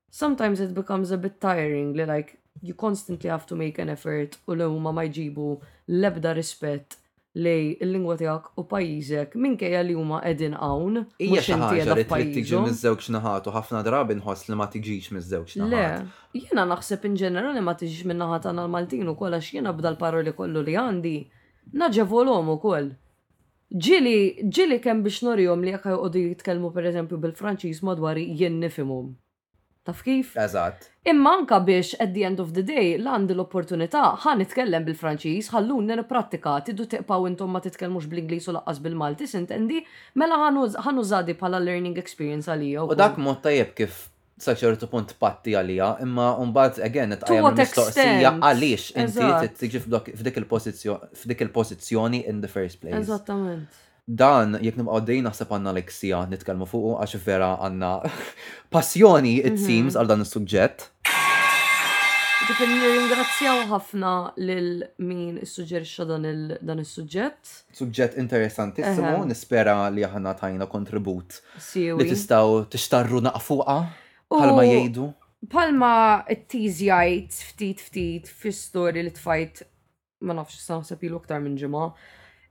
sometimes 0.09 0.59
it 0.59 0.73
becomes 0.73 1.11
a 1.11 1.17
bit 1.17 1.39
tiring 1.41 1.93
li 1.97 2.05
like 2.05 2.37
you 2.61 2.73
constantly 2.73 3.29
have 3.29 3.45
to 3.45 3.55
make 3.55 3.77
an 3.77 3.89
effort 3.89 4.37
u 4.47 4.53
l-huma 4.55 4.93
ma 4.93 5.05
jġibu 5.05 5.59
lebda 5.87 6.33
rispett 6.37 6.97
lej 7.43 7.65
il-lingwa 7.83 8.15
tiegħek 8.19 8.57
u 8.57 8.63
pajjiżek 8.71 9.35
minkejja 9.45 9.81
li 9.85 9.95
huma 9.99 10.19
qegħdin 10.23 10.55
għawn. 10.57 10.97
Ija 11.27 11.43
xaħġa 11.45 11.97
li 11.99 12.05
trid 12.11 12.31
tiġi 12.37 12.61
miż-żewġ 12.65 13.09
naħat 13.17 13.49
u 13.51 13.55
ħafna 13.55 13.81
drabi 13.87 14.17
nħoss 14.19 14.49
li 14.49 14.57
ma 14.59 14.67
tiġix 14.73 15.11
miż-żewġ 15.17 15.55
naħat. 15.61 16.05
Le, 16.05 16.39
jiena 16.41 16.65
naħseb 16.71 17.09
in 17.11 17.19
ġenerali 17.21 17.63
ma 17.67 17.75
tiġix 17.79 18.09
minn 18.09 18.21
naħat 18.23 18.49
għana 18.51 18.65
l-Maltin 18.65 19.13
ukoll 19.13 19.37
għax 19.39 19.51
jiena 19.59 19.75
b'dal 19.77 19.99
paroli 20.01 20.33
kollu 20.39 20.63
li 20.67 20.77
għandi 20.81 21.15
naġevolhom 21.83 22.53
ukoll. 22.57 22.91
Ġili, 23.67 24.17
ġili 24.47 24.81
kemm 24.83 25.03
biex 25.03 25.21
norijom 25.27 25.63
li 25.65 25.75
jekk 25.75 25.91
jqogħdu 25.91 26.25
jitkellmu 26.31 26.73
pereżempju 26.77 27.21
bil-Franċiż 27.25 27.83
madwar 27.89 28.17
jen 28.17 28.61
nifimum. 28.63 29.13
Taf 29.87 30.01
kif? 30.03 30.33
Eżatt. 30.45 30.89
Imma 31.07 31.31
anka 31.37 31.59
biex 31.59 31.93
at 31.99 32.13
the 32.13 32.23
end 32.29 32.41
of 32.43 32.49
the 32.57 32.63
day 32.71 32.89
l-għandi 32.97 33.35
l-opportunità 33.37 34.01
ħan 34.23 34.41
itkellem 34.43 34.87
bil-Franċiż, 34.89 35.47
ħallun 35.53 35.93
pratika 36.09 36.57
tiddu 36.67 36.87
tiqpaw 36.93 37.27
intom 37.29 37.53
ma 37.55 37.61
titkellmux 37.63 38.09
bl 38.11 38.19
inglis 38.23 38.49
u 38.51 38.55
laqqas 38.57 38.81
bil-Malti, 38.83 39.29
sintendi, 39.31 39.79
mela 40.19 40.41
ħan 40.43 40.99
użadi 41.05 41.37
bħala 41.39 41.61
learning 41.63 41.95
experience 42.03 42.51
għalija. 42.51 42.83
U 42.83 42.99
dak 42.99 43.15
mod 43.23 43.39
tajjeb 43.47 43.71
kif 43.79 44.01
saċertu 44.43 44.91
punt 44.91 45.15
patti 45.23 45.55
għalija, 45.55 45.93
imma 46.03 46.29
unbad, 46.43 46.83
again, 46.83 47.15
għajem 47.15 47.47
mistoqsija 47.63 48.35
għalix 48.43 48.89
inti 48.99 49.33
t-tiġi 49.55 49.85
f'dik 50.19 50.45
il-pozizjoni 51.47 52.25
in 52.33 52.43
the 52.43 52.51
first 52.59 52.83
place. 52.83 52.99
Eżattament 53.05 53.85
dan 54.07 54.55
jek 54.63 54.77
nimqoddej 54.79 55.19
naħseb 55.25 55.49
għandna 55.51 55.73
leksija 55.75 56.21
nitkellmu 56.31 56.65
fuq 56.71 56.93
għax 57.03 57.19
vera 57.27 57.49
għandna 57.59 57.91
passjoni 58.73 59.33
it 59.43 59.57
mhm. 59.57 59.65
seems 59.67 59.99
għal 59.99 60.09
dan 60.13 60.23
is-suġġett. 60.23 60.87
Ġifin 62.47 62.71
nirringrazzjaw 62.79 63.63
ħafna 63.67 64.11
lil 64.39 64.79
min 65.03 65.41
suġġerixxa 65.43 66.05
dan 66.07 66.83
is-suġġett. 66.83 67.53
Suġġett 67.75 68.19
interessantissimu, 68.21 69.25
nispera 69.27 69.75
li 69.91 70.05
aħna 70.05 70.35
tajna 70.39 70.67
kontribut 70.71 71.41
li 71.75 72.07
tistgħu 72.13 72.61
tixtarru 72.71 73.19
naqfuqa 73.27 73.77
bħalma 74.31 74.67
jgħidu. 74.69 75.07
Palma 75.51 75.91
t-tiż 76.29 77.43
ftit 77.51 77.81
ftit 77.83 78.29
fi 78.31 78.53
storji 78.55 79.03
li 79.03 79.11
tfajt 79.13 79.65
ma 80.25 80.33
nafx 80.37 80.61
sa' 80.63 80.79
sepilu 80.93 81.19
aktar 81.19 81.43
minn 81.43 81.59
ġimgħa 81.59 81.91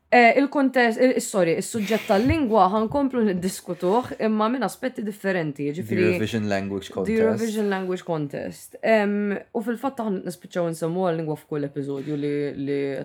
Eh, 0.09 0.37
il-kontest, 0.39 1.01
sorry, 1.27 1.57
il 1.59 1.65
sujġet 1.67 2.05
tal-lingwa 2.07 2.69
ħankomplu 2.71 3.25
niddiskutuh 3.27 4.13
imma 4.29 4.47
minn 4.53 4.63
aspetti 4.63 5.03
differenti, 5.03 5.65
Eurovision 5.67 6.47
Language 6.47 6.93
Contest. 6.95 7.17
Eurovision 7.25 7.69
Language 7.73 8.05
Contest. 8.07 8.79
U 8.79 9.63
fil-fatt 9.67 9.99
ħan 10.07 10.21
nispiċaw 10.29 10.69
nsemmu 10.71 11.09
għal-lingwa 11.09 11.37
f'kull 11.41 11.67
episodju 11.67 12.21
li. 12.23 12.31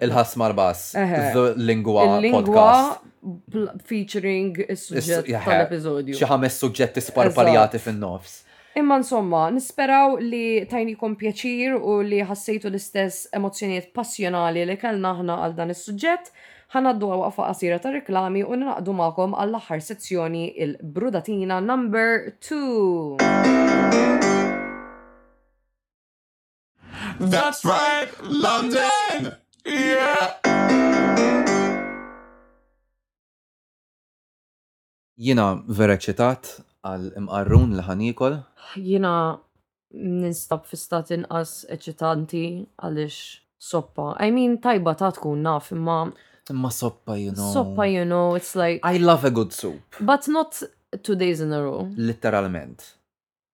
Il-ħasmar 0.06 0.54
bass. 0.54 0.91
Lingwa. 1.58 2.06
podcast. 2.38 3.10
featuring 3.89 4.54
il 4.70 4.78
sujġet 4.78 5.26
tal-episodju. 5.34 6.20
ħames 6.22 6.62
suġġetti 6.62 7.02
sparpaljati 7.08 7.82
fin-nofs. 7.82 8.39
Imma 8.78 9.02
insomma, 9.02 9.47
nisperaw 9.49 10.20
li 10.22 10.62
tajnikom 10.70 11.18
pjaċir 11.20 11.80
u 11.82 11.97
li 12.06 12.22
ħassejtu 12.24 12.70
l-istess 12.70 13.26
emozjonijiet 13.36 13.89
passjonali 13.93 14.68
li 14.70 14.78
kellna 14.80 15.16
aħna 15.18 15.41
għal 15.47 15.58
dan 15.58 15.74
is-suġġett 15.74 16.30
ħanaddu 16.72 17.07
waqfa 17.11 17.45
qasira 17.49 17.78
ta' 17.84 17.89
reklami 17.93 18.45
u 18.47 18.55
naqdu 18.59 18.93
maqom 18.95 19.34
għall-aħħar 19.36 19.82
sezzjoni 19.88 20.43
il-Brudatina 20.65 21.57
number 21.59 22.32
2. 22.47 23.19
That's 27.34 27.65
right, 27.67 28.07
London! 28.24 29.34
Yeah! 29.67 30.39
Jina 35.22 35.49
vera 35.67 35.99
ċitat 36.01 36.55
għal 36.88 37.11
imqarrun 37.19 37.76
li 37.78 37.84
ħanikol. 37.91 38.39
Jina 38.80 39.13
ninstab 39.91 40.63
fi 40.72 40.80
stat 40.80 41.11
inqas 41.19 41.59
eċitanti 41.76 42.45
għalix 42.80 43.19
soppa. 43.61 44.13
I 44.24 44.32
mean, 44.32 44.55
tajba 44.63 44.95
ta' 45.03 45.11
tkun 45.19 45.43
naf, 45.45 45.69
imma 45.76 45.99
Ma' 46.49 46.69
soppa, 46.69 47.15
you 47.17 47.31
know. 47.33 47.51
Soppa, 47.53 47.85
you 47.91 48.03
know, 48.03 48.35
it's 48.35 48.55
like. 48.55 48.79
I 48.83 48.97
love 48.97 49.25
a 49.25 49.31
good 49.31 49.51
soup. 49.53 49.81
But 49.99 50.27
not 50.27 50.59
two 51.03 51.15
days 51.15 51.39
in 51.39 51.51
a 51.53 51.61
row. 51.61 51.87
Literalment. 51.95 52.97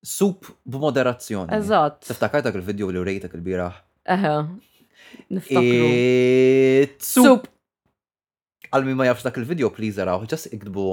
Soup 0.03 0.45
b'moderazzjoni. 0.65 1.51
Eżatt. 1.55 2.05
Tiftakar 2.07 2.53
il-video 2.55 2.89
li 2.91 2.99
urejtak 3.01 3.33
il-biraħ. 3.35 3.75
Eħe. 4.15 4.33
Niftakru. 5.35 5.93
Soup. 7.03 7.47
Għalmi 8.71 8.95
ma 8.99 9.07
jafx 9.09 9.23
dak 9.27 9.37
il-video, 9.41 9.69
please 9.73 9.99
araw, 9.99 10.21
ġas 10.27 10.47
iktbu 10.55 10.87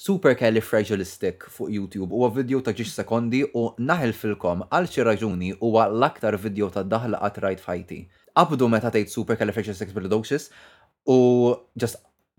Super 0.00 0.32
Kelly 0.36 0.62
Fragilistic 0.64 1.44
fuq 1.52 1.68
YouTube 1.72 2.08
huwa 2.16 2.30
video 2.32 2.62
ta' 2.64 2.72
ġiex 2.76 2.94
sekondi 3.02 3.42
u 3.56 3.66
naħil 3.84 4.14
filkom 4.16 4.62
għal 4.72 4.86
xi 4.88 5.04
raġuni 5.04 5.50
huwa 5.60 5.90
l-aktar 5.92 6.38
video 6.40 6.70
ta' 6.72 6.84
daħla 6.88 7.20
għat 7.26 7.40
rajt 7.44 7.60
fajti. 7.64 7.98
Abdu 8.40 8.68
meta 8.72 8.88
tgħid 8.94 9.12
Super 9.12 9.36
Kelly 9.40 9.52
Fragilistic 9.56 9.92
bil 9.96 10.08
u 11.08 11.54
just 11.80 11.96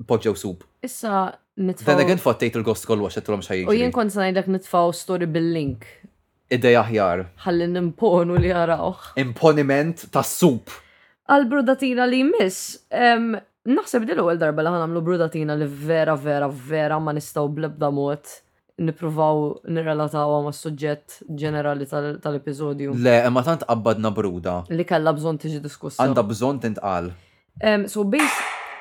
poġġew 0.08 0.36
sup. 0.38 0.64
Issa 0.86 1.32
nitfaw. 1.62 1.86
Then 1.86 2.00
again 2.06 2.22
fottejt 2.22 2.56
il-gost 2.60 2.86
kollu 2.90 3.08
għax 3.08 3.20
għettulom 3.22 3.44
xajin. 3.46 3.70
U 3.70 3.74
jien 3.76 3.92
kont 3.94 4.14
najdak 4.16 4.48
nitfaw 4.50 4.92
story 4.96 5.28
bil-link. 5.30 5.86
Ideja 6.52 6.84
aħjar. 6.84 7.26
Ħallin 7.46 7.78
imponu 7.80 8.38
li 8.42 8.52
għarawħ. 8.52 9.14
Imponiment 9.24 10.08
ta' 10.12 10.26
sup. 10.28 10.72
Għal 11.32 11.46
brudatina 11.48 12.06
li 12.10 12.26
jmiss, 12.26 12.74
naħseb 13.72 14.08
li 14.10 14.18
għal 14.18 14.42
darba 14.42 14.66
li 14.66 14.74
ħanamlu 14.74 15.02
brudatina 15.06 15.56
li 15.58 15.68
vera 15.70 16.16
vera 16.20 16.50
vera 16.52 17.00
ma 17.00 17.14
nistgħu 17.16 17.46
blebda 17.56 17.92
mod 17.94 18.36
nipruvaw 18.82 19.42
nirrelatawa 19.70 20.40
ma' 20.48 20.52
suġġett 20.56 21.22
ġenerali 21.38 21.86
tal-episodju. 21.88 22.96
Le, 22.98 23.16
ma 23.32 23.44
tant 23.46 23.62
qabbadna 23.68 24.10
bruda. 24.16 24.58
Li 24.74 24.86
kalla 24.90 25.14
bżon 25.14 25.38
tiġi 25.46 25.60
diskussa. 25.64 26.02
Għanda 26.04 26.26
bżon 26.34 26.60
tintqal. 26.66 27.12
Um, 27.60 27.88
so 27.88 28.04
bas 28.04 28.32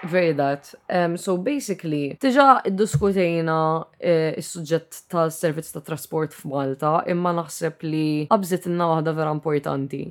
very 0.05 0.33
that. 0.33 0.75
Um, 0.89 1.17
so 1.19 1.37
basically, 1.37 2.17
tiġa 2.23 2.63
id-diskutejna 2.71 3.59
uh, 3.59 3.87
eh, 4.01 4.33
il-sujġett 4.41 5.03
tal 5.13 5.33
servizz 5.35 5.75
ta' 5.75 5.83
trasport 5.85 6.33
f'Malta, 6.37 7.01
imma 7.11 7.35
naħseb 7.37 7.85
li 7.85 8.05
inna 8.31 8.91
waħda 8.95 9.15
vera 9.19 9.35
importanti. 9.37 10.05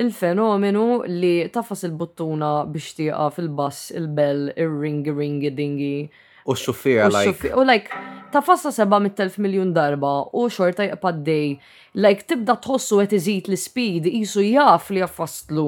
Il-fenomenu 0.00 0.84
li 1.08 1.36
tafas 1.52 1.82
il-buttuna 1.88 2.50
biex 2.68 2.94
tieqa 2.98 3.30
fil-bass, 3.34 3.90
il-bell, 3.96 4.50
il 4.56 4.68
ring 4.80 5.08
ringi, 5.16 5.50
dingi. 5.54 6.08
U 6.44 6.52
x-xuffira, 6.54 7.08
like. 7.10 7.52
U 7.56 7.64
like, 7.64 7.88
tafassa 8.32 8.70
seba 8.72 9.00
mit-telf 9.00 9.38
miljon 9.44 9.72
darba 9.76 10.18
u 10.36 10.46
xorta 10.52 10.84
jqpad 10.92 11.24
dej. 11.26 11.56
Like, 11.96 12.26
tibda 12.28 12.58
tħossu 12.64 13.00
għet 13.02 13.16
iżid 13.18 13.48
l-speed, 13.52 14.06
jisu 14.12 14.44
jaf 14.52 14.88
li 14.92 15.00
jaffastlu 15.02 15.66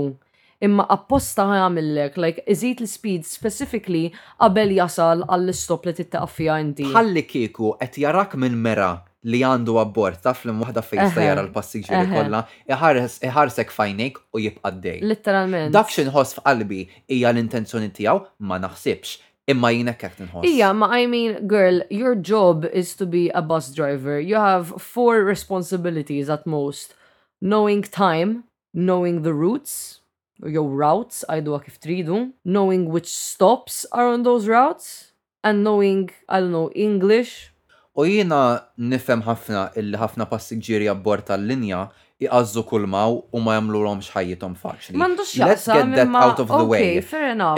imma 0.63 0.85
apposta 0.95 1.43
għamillek, 1.51 2.15
like, 2.23 2.43
iżit 2.51 2.81
l-speed 2.85 3.27
specifically 3.27 4.11
qabel 4.41 4.71
jasal 4.77 5.25
għall-istop 5.27 5.89
li 5.89 5.95
t-taqfija 5.99 6.59
inti. 6.63 6.87
Għalli 6.93 7.25
kieku, 7.31 7.73
qed 7.81 7.99
jarak 8.05 8.37
minn 8.39 8.59
mera 8.63 8.93
li 9.27 9.41
għandu 9.47 9.77
abbord, 9.83 10.21
taf 10.23 10.45
li 10.47 10.55
muħda 10.57 10.83
fejsta 10.87 11.23
jara 11.27 11.45
l 11.45 11.51
li 11.51 12.05
kollha, 12.13 12.45
iħarsek 12.75 13.75
fajnik 13.75 14.19
u 14.35 14.43
jibqa' 14.43 14.73
dej. 14.83 15.01
Literalment. 15.07 15.75
Dakxin 15.75 16.09
xinħoss 16.09 16.39
f'qalbi 16.39 16.85
hija 17.15 17.31
l-intenzjoni 17.35 17.91
tiegħu 17.99 18.25
ma 18.49 18.59
naħsibx. 18.63 19.19
Imma 19.51 19.73
jina 19.75 19.97
kek 19.99 20.21
nħoss. 20.23 20.47
Ija, 20.47 20.69
ma 20.75 20.87
I 20.95 21.09
mean, 21.11 21.41
girl, 21.51 21.81
your 21.91 22.15
job 22.15 22.63
is 22.73 22.95
to 22.99 23.05
be 23.07 23.27
a 23.35 23.43
bus 23.43 23.73
driver. 23.75 24.21
You 24.21 24.37
have 24.39 24.79
four 24.81 25.25
responsibilities 25.27 26.31
at 26.31 26.47
most. 26.47 26.95
Knowing 27.41 27.83
time, 27.83 28.45
knowing 28.73 29.23
the 29.23 29.35
routes, 29.35 30.02
jew 30.51 30.67
routes 30.83 31.23
għajduha 31.31 31.63
kif 31.67 31.77
tridu, 31.81 32.33
knowing 32.43 32.89
which 32.91 33.11
stops 33.13 33.85
are 33.93 34.09
on 34.09 34.23
those 34.25 34.49
routes 34.49 35.13
and 35.43 35.63
knowing, 35.63 36.11
I 36.29 36.41
don't 36.41 36.53
know, 36.55 36.71
English. 36.75 37.51
U 37.95 38.07
jiena 38.09 38.71
nifhem 38.79 39.23
ħafna 39.27 39.71
illi 39.77 39.99
ħafna 40.01 40.27
passiġġieri 40.31 40.89
abbord 40.93 41.27
tal-linja 41.29 41.87
jgħazzu 42.27 42.63
kull 42.71 42.87
maw 42.91 43.15
u 43.35 43.41
ma 43.43 43.57
jamlu 43.57 43.81
l-om 43.83 44.03
xħajjitom 44.05 44.55
faċli. 44.61 44.97
Mandux 45.01 45.33
Let's 45.41 45.67
get 45.71 45.91
that 45.95 46.15
out 46.19 46.43
of 46.45 46.51
the 46.53 46.65
way. 46.69 46.99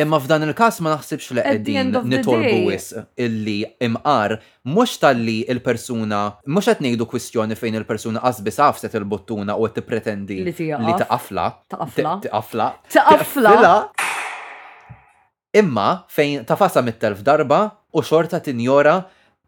Imma 0.03 0.21
f'dan 0.23 0.47
il-kas 0.47 0.81
ma 0.85 0.95
naħsibx 0.95 1.37
li 1.39 1.45
għeddin 1.47 1.93
nitolbu 2.13 2.61
wis 2.71 2.91
illi 3.21 3.59
imqar 3.87 4.39
mux 4.75 4.95
tal-li 5.03 5.41
il-persuna, 5.55 6.23
mux 6.49 6.71
għet 6.73 6.85
nejdu 6.87 7.09
kwistjoni 7.11 7.59
fejn 7.59 7.81
il-persuna 7.83 8.23
għazbi 8.29 8.55
għafset 8.55 8.97
il-bottuna 9.01 9.59
u 9.61 9.67
għet 9.69 9.83
pretendi 9.89 10.41
li 10.47 10.55
taqafla. 10.57 11.49
Taqafla. 11.75 12.15
Taqafla. 12.29 12.71
Taqafla. 12.99 13.75
Imma 15.61 15.89
fejn 16.11 16.45
tafasa 16.49 16.83
mit-telf 16.83 17.21
darba 17.27 17.67
u 17.95 18.03
xorta 18.03 18.41
tinjora 18.43 18.97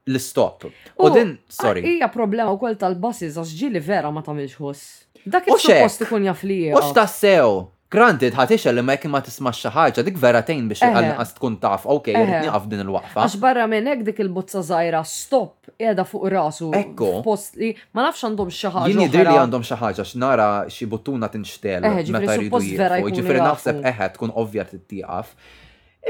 l-stop. 0.07 0.69
U 1.03 1.09
din, 1.11 1.33
sorry. 1.51 1.83
Ija 1.97 2.07
problema 2.14 2.53
u 2.55 2.61
kol 2.62 2.77
tal 2.79 2.95
bassi 3.03 3.27
għax 3.27 3.57
ġili 3.59 3.81
vera 3.83 4.12
ma 4.14 4.23
tamilx 4.23 4.55
ħoss. 4.62 4.95
Dak 5.27 5.47
il-suppost 5.51 6.05
ikun 6.07 6.29
jaf 6.29 6.45
li. 6.47 6.61
Ux 6.79 6.93
tassew. 6.95 7.64
Granted, 7.91 8.35
ħatix 8.35 8.66
li 8.74 8.83
ma 8.83 8.95
jekk 8.97 9.09
ma 9.11 9.20
tisma'x 9.24 9.59
xi 9.62 9.70
ħaġa, 9.74 10.03
dik 10.07 10.16
vera 10.22 10.41
tejn 10.47 10.64
biex 10.70 10.83
għal-nqas 10.87 11.31
tkun 11.37 11.55
taf, 11.62 11.85
ok, 11.95 12.11
jgħidni 12.18 12.51
għaf 12.51 12.64
din 12.72 12.83
il-waqfa. 12.83 13.22
Għax 13.24 13.37
barra 13.43 13.66
minn 13.70 13.91
hekk 13.93 14.07
dik 14.09 14.20
il-bozza 14.24 14.62
zaħira, 14.66 15.03
stop, 15.07 15.70
qiegħda 15.83 16.05
fuq 16.09 16.24
rasu. 16.35 16.68
Ekko. 16.79 17.12
Post 17.27 17.61
li 17.62 17.70
ma 17.97 18.07
nafx 18.09 18.27
għandhom 18.27 18.51
ħaġa. 18.55 18.85
Jien 18.91 19.05
jidri 19.07 19.24
li 19.29 19.37
għandhom 19.43 19.66
xi 19.68 19.79
ħaġa 19.83 20.07
x'nara 20.11 20.49
xi 20.79 20.91
buttuna 20.95 21.31
tinxtel. 21.35 21.87
Meta 22.16 22.35
jridu 22.41 22.59
fuq 22.59 23.14
ġifri 23.20 23.41
naħseb 23.47 23.87
eħe 23.93 24.11
tkun 24.18 24.35
ovvja 24.43 24.66
tittieqaf. 24.72 25.37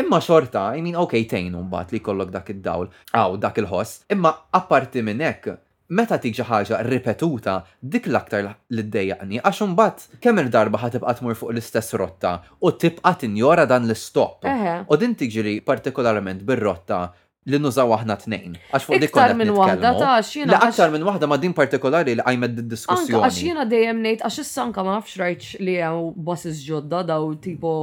Imma 0.01 0.21
xorta, 0.21 0.69
I 0.77 0.93
okej, 0.93 1.25
tgħin 1.29 1.55
mbagħad 1.71 1.93
li 1.97 2.03
kollok 2.05 2.33
dak 2.35 2.51
id-dawl, 2.53 2.91
għaw 3.17 3.39
dak 3.41 3.63
il-ħoss, 3.63 4.01
imma 4.13 4.33
apparti 4.57 5.01
minn 5.05 5.25
hekk 5.25 5.57
meta 5.89 6.19
tiġi 6.19 6.43
ħaġa 6.47 6.81
ripetuta 6.89 7.61
dik 7.81 8.09
l-aktar 8.11 8.49
li 8.75 8.83
ddejjaqni 8.91 9.39
għax 9.39 9.61
imbagħad 9.69 10.19
kemm 10.23 10.43
il-darba 10.43 10.81
ħatibqa' 10.83 11.15
tmur 11.21 11.37
fuq 11.39 11.53
l-istess 11.55 11.95
rotta 12.01 12.33
u 12.61 12.73
tibqa' 12.73 13.13
tinjora 13.23 13.67
dan 13.67 13.87
l-istopp. 13.87 14.49
U 14.91 14.99
din 14.99 15.15
tiġri 15.15 15.61
partikolarment 15.67 16.43
bir-rotta 16.43 17.13
li 17.47 17.61
nużaw 17.63 17.93
aħna 17.99 18.17
tnejn. 18.25 18.57
Għax 18.75 18.89
fuq 18.89 18.99
dik 19.05 19.15
Aktar 19.15 19.37
minn 19.39 19.55
waħda 19.55 19.93
ta' 20.01 20.17
xina. 20.27 20.59
Aktar 20.67 20.91
minn 20.91 21.07
waħda 21.07 21.31
ma' 21.31 21.39
din 21.39 21.55
partikolari 21.55 22.19
li 22.19 22.27
għajmed 22.27 22.61
diskussjoni. 22.67 23.23
Għax 23.23 23.41
jiena 23.47 23.69
dejjem 23.71 24.03
ngħid 24.03 24.27
għax 24.27 24.43
issanka 24.43 24.83
ma' 24.83 24.99
nafx 24.99 25.23
rajċ 25.23 25.63
li 25.63 25.79
għaw 25.87 26.11
bosses 26.19 26.65
ġodda 26.67 27.05
daw 27.13 27.31
tipo 27.39 27.77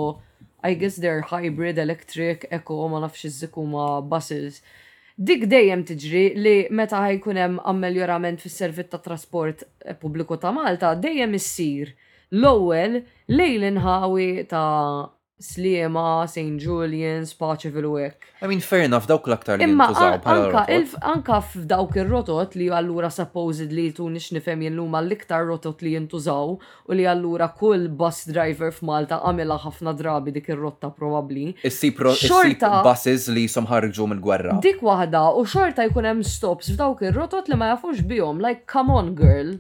I 0.64 0.76
guess 0.80 0.96
they're 0.96 1.24
hybrid, 1.28 1.76
electric, 1.78 2.46
eco, 2.50 2.86
ma 2.88 3.02
nafx 3.04 3.26
iż-ziku 3.28 3.66
buses 4.12 4.62
dik 5.20 5.46
dejjem 5.46 5.84
tiġri 5.86 6.26
li 6.44 6.54
meta 6.74 7.00
ħajkun 7.04 7.38
hemm 7.42 7.60
ammeljorament 7.70 8.42
fis-servizz 8.42 8.90
ta' 8.94 9.02
trasport 9.06 9.62
eh, 9.86 9.94
pubbliku 9.94 10.38
ta' 10.42 10.52
Malta 10.56 10.96
dejjem 10.96 11.34
issir 11.38 11.94
l-ewwel 12.34 13.02
lejl 13.30 13.68
inħawi 13.70 14.32
ta' 14.50 15.14
Sliema, 15.44 16.24
St. 16.28 16.56
Julian's, 16.62 17.34
Paċevil 17.36 17.88
u 17.90 17.94
I 18.00 18.48
mean, 18.48 18.62
fair 18.64 18.84
enough, 18.88 19.08
dawk 19.10 19.28
l-aktar 19.28 19.60
li 19.60 19.66
jintużaw. 19.66 20.22
anka, 20.24 20.78
anka 21.12 21.40
f'dawk 21.44 21.98
ir-rotot 22.00 22.56
li 22.60 22.70
allura 22.74 23.10
supposedly 23.12 23.90
tu 23.96 24.08
nix 24.12 24.30
nifhem 24.36 24.64
jilluma 24.64 25.02
l-iktar 25.04 25.46
rotot 25.50 25.84
li 25.84 25.94
jintużaw 25.98 26.56
u 26.56 26.96
li 26.96 27.08
allura 27.08 27.50
kull 27.60 27.90
bus 27.90 28.24
driver 28.32 28.72
f'Malta 28.72 29.20
għamilha 29.28 29.60
ħafna 29.66 29.96
drabi 30.00 30.32
dik 30.38 30.50
ir-rotta 30.56 30.94
probabbli. 30.96 31.50
Issib 31.68 32.00
buses 32.04 33.28
li 33.36 33.46
somħarġu 33.52 34.10
mill-gwerra. 34.14 34.58
Dik 34.64 34.80
waħda 34.82 35.26
u 35.40 35.44
xorta 35.48 35.90
jkun 35.90 36.08
hemm 36.14 36.24
stops 36.24 36.72
f'dawk 36.72 37.04
ir-rotot 37.10 37.52
li 37.52 37.60
ma 37.60 37.74
jafux 37.74 38.02
bihom, 38.08 38.40
like 38.40 38.64
come 38.66 38.90
on 38.96 39.12
girl. 39.20 39.58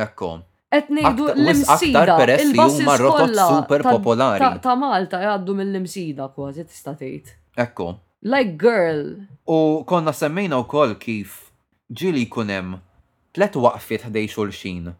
Ekkom 0.00 0.48
qed 0.72 0.90
ngħidu 0.94 1.24
l-imsida. 1.34 2.16
peress 2.16 2.44
li 2.46 2.86
rotot 3.02 3.34
super 3.40 3.84
popolari. 3.86 4.50
Ta' 4.62 4.76
Malta 4.78 5.18
jgħaddu 5.24 5.56
mill-imsida 5.60 6.28
kważi 6.34 6.66
tista' 6.68 6.94
tgħid. 7.00 7.34
Ekku. 7.64 7.88
Like 8.32 8.54
girl. 8.60 9.02
U 9.50 9.82
konna 9.88 10.12
semmejna 10.14 10.58
wkoll 10.62 10.94
kif 11.02 11.38
ġili 11.90 12.26
kunem 12.30 12.76
tlet 13.34 13.56
waqfiet 13.56 14.06
ħdej 14.08 14.28
xulxin. 14.34 14.92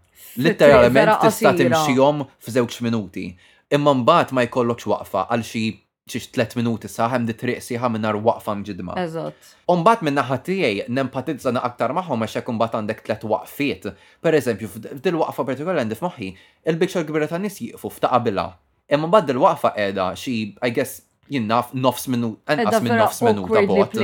Literalment 0.42 1.18
tista' 1.22 1.54
timxihom 1.58 2.24
f'żewġ 2.26 2.82
minuti. 2.88 3.28
Imma 3.70 3.94
mbagħad 4.02 4.34
ma 4.34 4.46
jkollokx 4.48 4.90
waqfa 4.94 5.28
għal 5.30 5.46
xi 5.46 5.64
xiex 6.10 6.28
tlet 6.34 6.54
minuti 6.58 6.88
saħem 6.90 7.26
di 7.28 7.34
triq 7.38 7.62
siħa 7.64 7.90
minnar 7.94 8.18
waqfa 8.24 8.54
mġidma. 8.60 8.96
Eżat. 9.04 9.50
Umbat 9.72 10.02
minna 10.06 10.24
ħatijaj 10.26 10.86
nempatizza 10.96 11.52
na 11.54 11.62
aktar 11.66 11.94
maħom 11.96 12.20
ma 12.22 12.28
xek 12.30 12.50
umbat 12.52 12.74
għandek 12.80 13.02
3 13.06 13.28
waqfiet. 13.32 13.86
Per 14.24 14.38
eżempju, 14.40 14.70
f'dil 14.74 15.20
waqfa 15.22 15.46
partikolar 15.50 15.80
għandif 15.84 16.02
moħi, 16.04 16.30
il 16.70 16.80
bikxar 16.80 17.06
Gbira 17.08 17.30
ta' 17.30 17.40
nis 17.44 17.60
jiqfu 17.62 17.92
f'taqabila. 17.96 18.48
Imma 18.96 19.10
bad 19.16 19.30
il-waqfa 19.34 19.74
edha 19.86 20.08
xi, 20.18 20.36
I 20.66 20.72
guess, 20.74 21.00
jinnaf 21.30 21.70
nofs 21.78 22.08
minut, 22.10 22.40
enqas 22.50 22.82
minn 22.82 22.96
nofs 22.98 23.22
minuta 23.22 23.62
bot. 23.70 23.98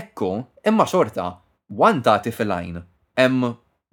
Ekku, 0.00 0.32
imma 0.66 0.88
xorta, 0.90 1.28
one 1.78 2.02
tati 2.06 2.32
fil-lajn. 2.34 2.82
Em 3.20 3.44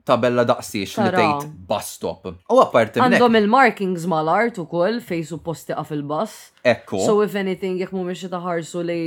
tabella 0.08 0.46
daqsiex 0.48 0.94
li 1.04 1.08
tgħid 1.12 1.50
bus 1.70 1.90
stop. 1.98 2.30
U 2.54 2.60
apparti 2.64 3.02
minn 3.02 3.12
Għandhom 3.18 3.38
il-markings 3.42 4.08
mal-art 4.12 4.60
ukoll 4.64 5.02
fejn 5.04 5.26
supposti 5.34 5.76
qaf 5.76 5.92
il-bus. 5.98 6.38
Ekku. 6.74 7.02
So 7.04 7.20
if 7.26 7.36
anything 7.36 7.78
jekk 7.82 7.94
mhumiex 7.96 8.24
taħarsu 8.32 8.86
li 8.88 9.00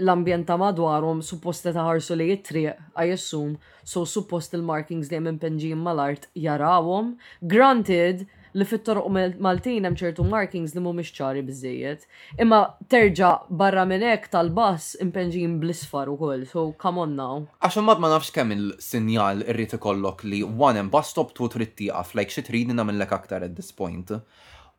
l-ambjent 0.00 0.48
ta' 0.48 0.56
madwarhom 0.60 1.20
supposti 1.26 1.74
taħarsu 1.76 2.16
li 2.18 2.30
jitriq, 2.32 2.92
I 2.96 3.10
assume, 3.18 3.58
so 3.84 4.06
suppost 4.08 4.56
il-markings 4.56 5.10
dejjem 5.12 5.34
impenġin 5.36 5.82
mal-art 5.84 6.30
jarawhom. 6.44 7.12
Granted, 7.54 8.24
li 8.56 8.66
fit-torq 8.68 9.06
Maltin 9.42 9.84
hemm 9.86 9.96
ċertu 9.98 10.24
markings 10.28 10.74
li 10.76 10.82
mhumiex 10.84 11.12
ċari 11.16 11.42
biżejjed. 11.46 12.04
Imma 12.44 12.60
terġa' 12.92 13.32
barra 13.60 13.84
minn 13.88 14.04
hekk 14.04 14.28
tal-bass 14.34 14.92
impenġin 15.04 15.58
bl-isfar 15.62 16.10
ukoll, 16.12 16.44
so 16.48 16.70
come 16.82 17.00
on 17.04 17.14
now. 17.16 17.46
Għax 17.62 17.78
ma 17.86 17.94
nafx 18.12 18.32
kemm 18.36 18.54
il-sinjal 18.56 19.44
irrid 19.48 19.76
ikollok 19.78 20.24
li 20.28 20.42
one 20.44 20.78
hemm 20.80 20.90
bus 20.92 21.12
stop 21.14 21.32
tu 21.36 21.48
trid 21.48 21.72
tieqaf, 21.78 22.14
like 22.18 22.32
xi 22.34 22.42
trid 22.44 22.72
nagħmellek 22.72 23.14
aktar 23.18 23.46
at 23.48 23.56
this 23.56 23.72
point. 23.72 24.12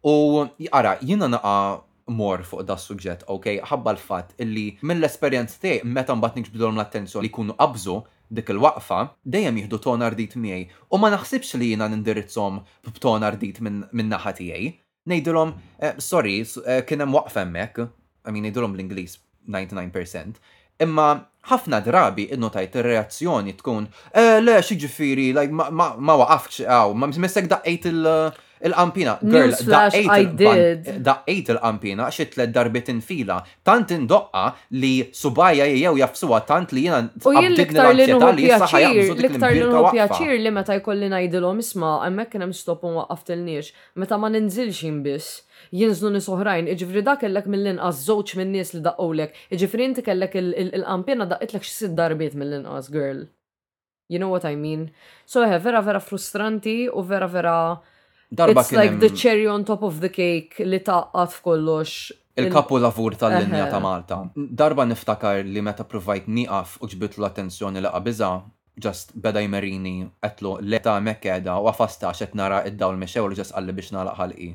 U 0.06 0.14
ara, 0.72 0.98
jiena 1.02 1.30
naqa' 1.32 1.84
mor 2.14 2.44
fuq 2.46 2.66
da 2.68 2.76
suġġett, 2.78 3.26
ok, 3.32 3.62
ħabba 3.72 3.94
l-fat 3.96 4.34
illi 4.44 4.74
mill-esperienz 4.84 5.56
te 5.64 5.80
meta 5.88 6.14
mbagħad 6.20 6.42
nikbidhom 6.44 6.76
l-attenzjoni 6.76 7.26
li 7.26 7.32
jkunu 7.32 7.56
qabżu, 7.58 8.02
dik 8.34 8.50
il-waqfa 8.54 9.00
dejjem 9.34 9.60
jieħdu 9.62 9.80
ton 9.84 10.04
ardit 10.06 10.34
miej. 10.42 10.70
u 10.90 10.98
ma 10.98 11.10
naħsibx 11.14 11.58
li 11.60 11.70
jiena 11.74 11.88
nindirizzhom 11.90 12.62
b'ton 12.90 13.24
ardit 13.28 13.60
minn 13.64 14.10
naħa 14.12 14.34
tiegħi. 14.40 14.72
Ngħidulhom, 15.10 15.54
eh, 15.84 15.94
sorry, 16.00 16.36
eh, 16.66 16.82
kien 16.88 17.02
hemm 17.04 17.14
waqfa 17.16 17.42
hemmhekk, 17.44 17.88
I 18.26 18.32
mean 18.32 18.46
ngħidulhom 18.48 18.74
l-Ingliż 18.78 19.18
99%, 19.50 20.40
imma 20.84 21.10
ħafna 21.50 21.82
drabi 21.84 22.30
innotajt 22.34 22.78
ir-reazzjoni 22.80 23.56
tkun 23.60 23.88
eh, 24.16 24.40
le 24.42 24.58
xiġifieri, 24.64 25.30
like 25.36 25.52
ma 25.54 26.16
waqafx 26.24 26.64
għaw, 26.64 26.94
ma 26.96 27.10
missek 27.14 27.50
daqqejt 27.52 27.86
il- 27.92 28.10
Il-qampina, 28.64 29.18
girl, 29.28 29.52
daqqejt 29.68 31.50
il-qampina 31.52 32.06
xi 32.16 32.26
tlet 32.32 32.54
darbit 32.56 32.88
infila, 32.94 33.42
tant 33.68 33.92
indoqqa 33.92 34.44
li 34.80 34.92
subajja 35.12 35.66
jew 35.82 35.92
jafsuwa 36.00 36.40
tant 36.48 36.72
li 36.72 36.86
jiena 36.86 37.10
U 37.28 37.34
jien 37.36 37.50
l-iktar 37.58 37.92
li 37.92 38.06
nħu 38.08 38.30
pjaċir, 38.40 39.02
l 39.10 39.20
li 39.20 39.34
nħu 39.36 39.84
pjaċir 39.92 40.34
li 40.46 40.54
meta 40.56 40.78
jkolli 40.80 41.10
ngħidilhom 41.12 41.60
isma' 41.66 41.98
hemmhekk 42.06 42.32
kien 42.38 42.46
hemm 42.48 42.56
stop 42.56 42.88
u 42.88 42.94
nix 43.44 43.74
meta 44.00 44.16
ma 44.18 44.32
ninżilx 44.32 44.80
jinbiss 44.88 45.44
jinżnu 45.76 46.14
nisoħrajn, 46.16 46.72
oħrajn, 46.72 46.72
iġifri 46.78 47.04
da 47.04 47.18
kellek 47.20 47.46
mill-inqas 47.52 48.00
żewġ 48.08 48.34
min-nies 48.40 48.72
li 48.78 48.82
daqqolek, 48.88 49.32
iġifri 49.58 49.84
inti 49.90 50.02
kellek 50.08 50.36
il-qampina 50.40 51.28
daqqitlek 51.34 51.66
x'sid 51.68 51.98
darbiet 52.00 52.32
mill-inqas 52.40 52.88
girl. 52.96 53.26
You 54.08 54.20
know 54.20 54.32
what 54.32 54.46
I 54.48 54.56
mean? 54.56 54.92
So 55.28 55.42
vera 55.44 55.82
vera 55.82 56.00
frustranti 56.00 56.88
u 56.92 57.04
vera 57.04 57.28
vera 57.28 57.60
darba 58.34 58.62
It's 58.62 58.72
like 58.72 58.98
the 59.00 59.10
cherry 59.10 59.46
on 59.48 59.64
top 59.64 59.82
of 59.90 59.96
the 60.04 60.10
cake 60.16 60.54
li 60.74 60.80
taqqat 60.90 61.32
f'kollox 61.38 61.94
il-kapu 62.42 62.80
lavur 62.86 63.14
tal-linja 63.22 63.66
ta' 63.76 63.80
Malta. 63.84 64.18
Darba 64.62 64.84
niftakar 64.94 65.38
li 65.56 65.62
meta 65.70 65.86
provajt 65.94 66.28
niqaf 66.40 66.76
u 66.84 66.90
ġbitlu 66.94 67.22
l-attenzjoni 67.24 67.84
li 67.86 67.92
qabiża, 67.96 68.32
ġast 68.84 69.14
beda 69.26 69.44
jmerini, 69.46 69.96
għetlu 70.26 70.56
leta 70.74 70.96
mekkeda 71.08 71.60
u 71.62 71.70
għafasta 71.70 72.16
xet 72.20 72.34
nara 72.40 72.64
id-dawl 72.72 72.98
meċew 73.04 73.30
li 73.32 73.40
ġast 73.42 73.54
għalli 73.60 73.78
biex 73.80 73.94
nalaq 74.00 74.20
ħalqi 74.24 74.50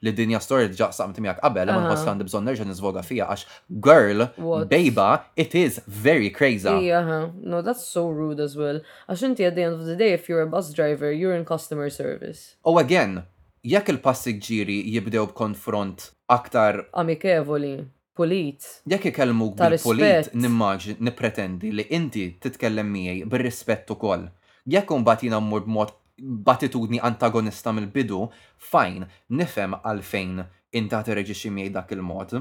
li 0.00 0.12
dinja 0.16 0.40
storja 0.40 0.68
ġaq 0.76 0.94
saqmt 0.96 1.18
miak 1.22 1.40
qabel, 1.42 1.68
ma 1.72 1.82
nħoss 1.84 2.06
għandi 2.08 2.26
bżonn 2.28 2.46
nerġa' 2.48 2.66
niżvoga 2.70 3.02
fija 3.04 3.26
għax 3.28 3.42
girl, 3.84 4.22
bejba, 4.70 5.08
it 5.36 5.52
is 5.54 5.80
very 5.86 6.30
crazy. 6.32 6.72
Yeah, 6.88 7.28
no, 7.42 7.60
that's 7.62 7.84
so 7.84 8.06
rude 8.08 8.40
as 8.40 8.56
well. 8.56 8.80
Għax 9.08 9.26
inti 9.28 9.48
at 9.48 9.58
the 9.58 9.66
end 9.68 9.76
of 9.80 9.84
the 9.88 9.96
day, 10.00 10.14
if 10.16 10.28
you're 10.30 10.44
a 10.46 10.48
bus 10.48 10.72
driver, 10.72 11.12
you're 11.12 11.36
in 11.36 11.44
customer 11.44 11.90
service. 11.92 12.54
Oh, 12.64 12.78
again, 12.80 13.22
jekk 13.64 13.92
il-passiġġieri 13.92 14.80
jibdew 14.96 15.28
b'konfront 15.34 16.08
aktar 16.32 16.80
amikevoli, 17.04 17.74
polit. 18.16 18.72
Jekk 18.90 19.10
ikellmu 19.12 19.52
bil-polit, 19.60 20.32
nimmaġ, 20.32 20.94
nipretendi 21.04 21.74
li 21.76 21.84
inti 21.96 22.30
titkellem 22.40 22.88
miegħi 22.96 23.28
bir-rispett 23.32 23.92
ukoll. 23.92 24.30
Jekk 24.70 24.96
imbagħad 24.96 25.26
jiena 25.26 25.38
mmur 25.44 25.64
b'mod 25.68 25.92
batitudni 26.20 27.00
antagonista 27.02 27.72
mill-bidu, 27.72 28.28
fajn, 28.70 29.04
nifem 29.36 29.74
għalfejn 29.80 30.44
inta 30.78 31.00
t-reġiċi 31.04 31.50
miej 31.54 31.70
dak 31.74 31.92
il-mod. 31.96 32.38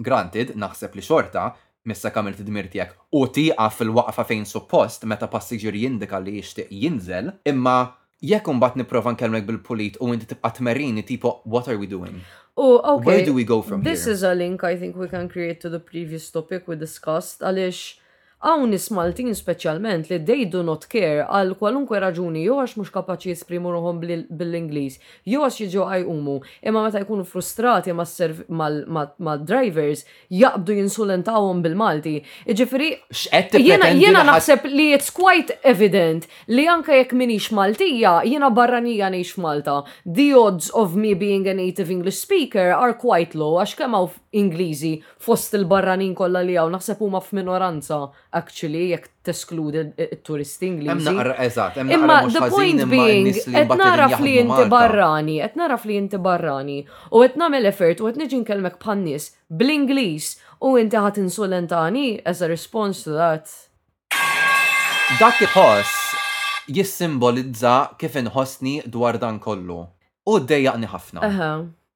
Granted, 0.00 0.54
naħseb 0.56 0.94
li 0.96 1.04
xorta, 1.04 1.50
missa 1.84 2.10
kamil 2.12 2.34
t-dmir 2.38 2.68
u 3.14 3.26
tiqa 3.28 3.66
fil-waqfa 3.72 4.24
fejn 4.24 4.44
suppost 4.46 5.04
meta 5.06 5.28
passiġir 5.28 5.74
jindika 5.82 6.18
li 6.20 6.38
jishtiq 6.38 6.68
jinżel, 6.72 7.32
imma 7.44 7.76
jekk 8.20 8.48
bat 8.60 8.76
niprofa 8.80 9.12
nkellmek 9.12 9.46
bil-pulit 9.48 9.96
u 10.00 10.12
inti 10.14 10.26
tibqa 10.32 10.50
t-merini, 10.56 11.04
tipo 11.04 11.42
what 11.44 11.68
are 11.68 11.76
we 11.76 11.86
doing? 11.86 12.20
Oh, 12.56 12.80
okay. 12.96 13.06
Where 13.06 13.24
do 13.24 13.32
we 13.34 13.44
go 13.44 13.62
from 13.62 13.82
This 13.82 14.04
here? 14.04 14.12
is 14.14 14.22
a 14.22 14.34
link 14.34 14.64
I 14.64 14.76
think 14.76 14.96
we 14.96 15.08
can 15.08 15.28
create 15.28 15.60
to 15.62 15.70
the 15.70 15.80
previous 15.80 16.30
topic 16.30 16.66
we 16.68 16.76
discussed 16.76 17.40
għaliex 17.40 17.99
Għaw 18.40 18.72
maltin 18.96 19.34
specialment 19.36 20.08
li 20.08 20.16
they 20.24 20.46
do 20.48 20.62
not 20.64 20.86
care 20.88 21.26
għal 21.28 21.50
kwalunkwe 21.60 21.98
raġuni 22.00 22.40
jew 22.46 22.56
għax 22.62 22.76
mux 22.80 22.88
kapaċi 22.94 23.32
jesprimu 23.34 23.68
ruħom 23.68 23.98
bil-Inglis, 24.00 24.94
jew 25.28 25.40
għax 25.44 25.58
jiġu 25.66 25.82
għajqumu, 25.84 26.36
imma 26.70 26.82
meta 26.86 26.98
jkunu 27.02 27.24
frustrati 27.28 27.92
mal-drivers 27.92 30.06
jaqbdu 30.32 30.72
jinsulentawhom 30.78 31.60
bil-Malti. 31.66 32.14
Iġifiri, 32.48 32.88
jena 33.60 34.24
naħseb 34.24 34.64
li 34.72 34.88
it's 34.96 35.12
quite 35.12 35.58
evident 35.62 36.24
li 36.48 36.64
anka 36.64 36.96
jekk 36.96 37.12
minix 37.20 37.50
Maltija, 37.52 38.22
jena 38.24 38.48
barranija 38.50 39.12
nix 39.12 39.34
Malta. 39.36 39.82
The 40.08 40.30
odds 40.32 40.72
of 40.72 40.96
me 40.96 41.12
being 41.12 41.44
a 41.46 41.52
native 41.52 41.92
English 41.92 42.16
speaker 42.24 42.72
are 42.72 42.94
quite 42.96 43.36
low, 43.36 43.60
għax 43.60 43.76
kemm 43.82 44.00
Ingliżi 44.30 45.00
fost 45.18 45.50
il-barranin 45.58 46.12
kollha 46.14 46.38
li 46.46 46.54
għaw, 46.54 46.68
naħseb 46.70 47.00
huma 47.02 47.18
f'minoranza 47.18 47.96
actually 48.32 48.90
jekk 48.90 49.06
teskludi 49.22 49.78
il 49.96 50.18
turisti 50.22 50.66
Ingliżi. 50.66 51.08
Eżatt, 51.38 51.76
imma 51.76 52.22
the 52.30 52.50
point 52.50 52.84
being, 52.90 53.34
qed 53.54 53.68
naraf 53.78 54.20
li 54.20 54.36
inti 54.40 54.66
barrani, 54.68 55.40
qed 55.40 55.56
naraf 55.56 55.84
li 55.84 55.96
jinti 55.98 56.18
barrani, 56.18 56.76
u 57.10 57.22
qed 57.24 57.38
nagħmel 57.40 57.68
effort 57.70 58.00
u 58.02 58.10
qed 58.10 58.20
niġi 58.22 58.40
nkellmek 58.44 58.78
pannis 58.82 59.10
nies 59.10 59.28
bl-Ingliż 59.60 60.30
u 60.70 60.74
inti 60.78 61.00
ħat 61.06 61.18
insulentani 61.24 62.06
as 62.24 62.42
a 62.42 62.48
response 62.52 63.02
to 63.06 63.16
that. 63.18 63.50
Dak 65.20 65.42
iħoss 65.42 66.70
jissimbolizza 66.70 67.76
kif 67.98 68.14
inħossni 68.22 68.80
dwar 68.86 69.18
dan 69.18 69.40
kollu. 69.42 69.82
U 70.30 70.38
dejjaqni 70.38 70.86
ħafna. 70.92 71.26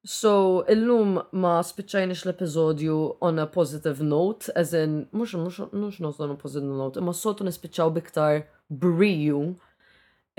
So, 0.05 0.65
illum 0.69 1.17
ma 1.41 1.57
spiċċajniex 1.65 2.27
l-episodju 2.29 2.95
on 3.25 3.39
a 3.41 3.47
positive 3.49 4.05
note, 4.05 4.53
as 4.55 4.75
in, 4.77 5.07
mux, 5.17 5.33
mux, 5.41 5.63
mux 5.73 5.97
not 6.05 6.19
on 6.21 6.35
a 6.35 6.35
positive 6.37 6.77
note, 6.81 6.99
imma 7.01 7.15
sotu 7.17 7.45
nispiċċaw 7.47 7.93
biktar 7.97 8.43
briju. 8.69 9.47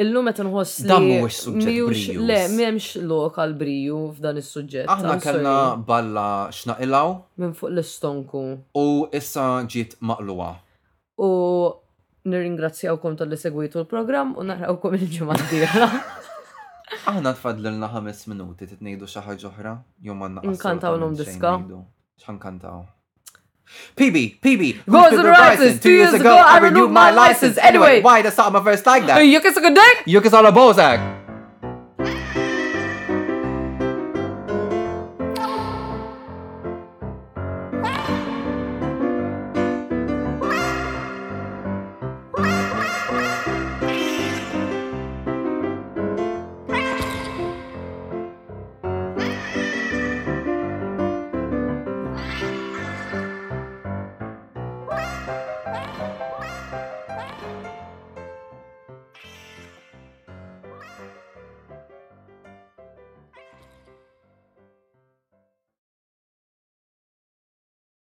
Illum 0.06 0.30
qed 0.30 0.42
nħoss 0.46 0.84
li. 0.84 0.92
Dammu 0.92 1.16
mhuwiex 1.16 1.40
suġġet 1.48 2.22
Le, 2.30 2.38
m'hemmx 2.54 2.92
lokal 3.10 3.56
briju 3.58 4.04
f'dan 4.20 4.38
is-suġġett. 4.44 4.92
Aħna 4.98 5.16
kellna 5.24 5.56
balla 5.88 6.28
x'naqilgħu. 6.54 7.16
Minn 7.42 7.58
fuq 7.58 7.72
l-istonku. 7.74 8.44
U 8.78 8.86
issa 9.18 9.48
ġiet 9.66 9.98
maqluwa. 10.06 10.52
U 11.18 11.32
nir-ingrazzjawkom 12.30 13.18
tal-li 13.18 13.38
segwitu 13.42 13.82
l-programm 13.82 14.38
u 14.38 14.46
narawkom 14.46 14.94
il-ġimgħa 15.00 16.22
Aħna 17.06 17.32
tfadlilna 17.38 17.90
ħames 17.94 18.24
minuti 18.32 18.68
titnejdu 18.72 19.08
xi 19.10 19.22
ħaġa 19.28 19.50
oħra 19.52 19.74
jew 20.06 20.16
ma 20.18 20.30
naqas. 20.36 20.58
Nkantaw 20.58 20.98
lhom 21.02 21.16
diska. 21.20 21.54
X'ankantaw? 22.22 22.82
PB, 23.98 24.20
PB, 24.46 24.68
Goes 24.86 25.14
and 25.18 25.28
Rises, 25.28 25.80
two 25.82 25.90
years 25.94 26.14
ago 26.14 26.36
I 26.38 26.58
renewed 26.62 26.92
my 26.94 27.10
license 27.12 27.58
anyway. 27.58 28.02
Why 28.02 28.22
the 28.22 28.30
start 28.32 28.54
of 28.54 28.54
my 28.64 28.72
first 28.72 28.86
like 28.86 29.06
that? 29.08 29.20
You 29.22 29.40
kiss 29.42 29.58
a 29.58 29.62
good 29.62 29.74
dick? 29.78 30.04
You 30.06 30.22
kiss 30.22 30.34
all 30.34 30.46
a 30.46 30.52
Bozak. 30.52 31.25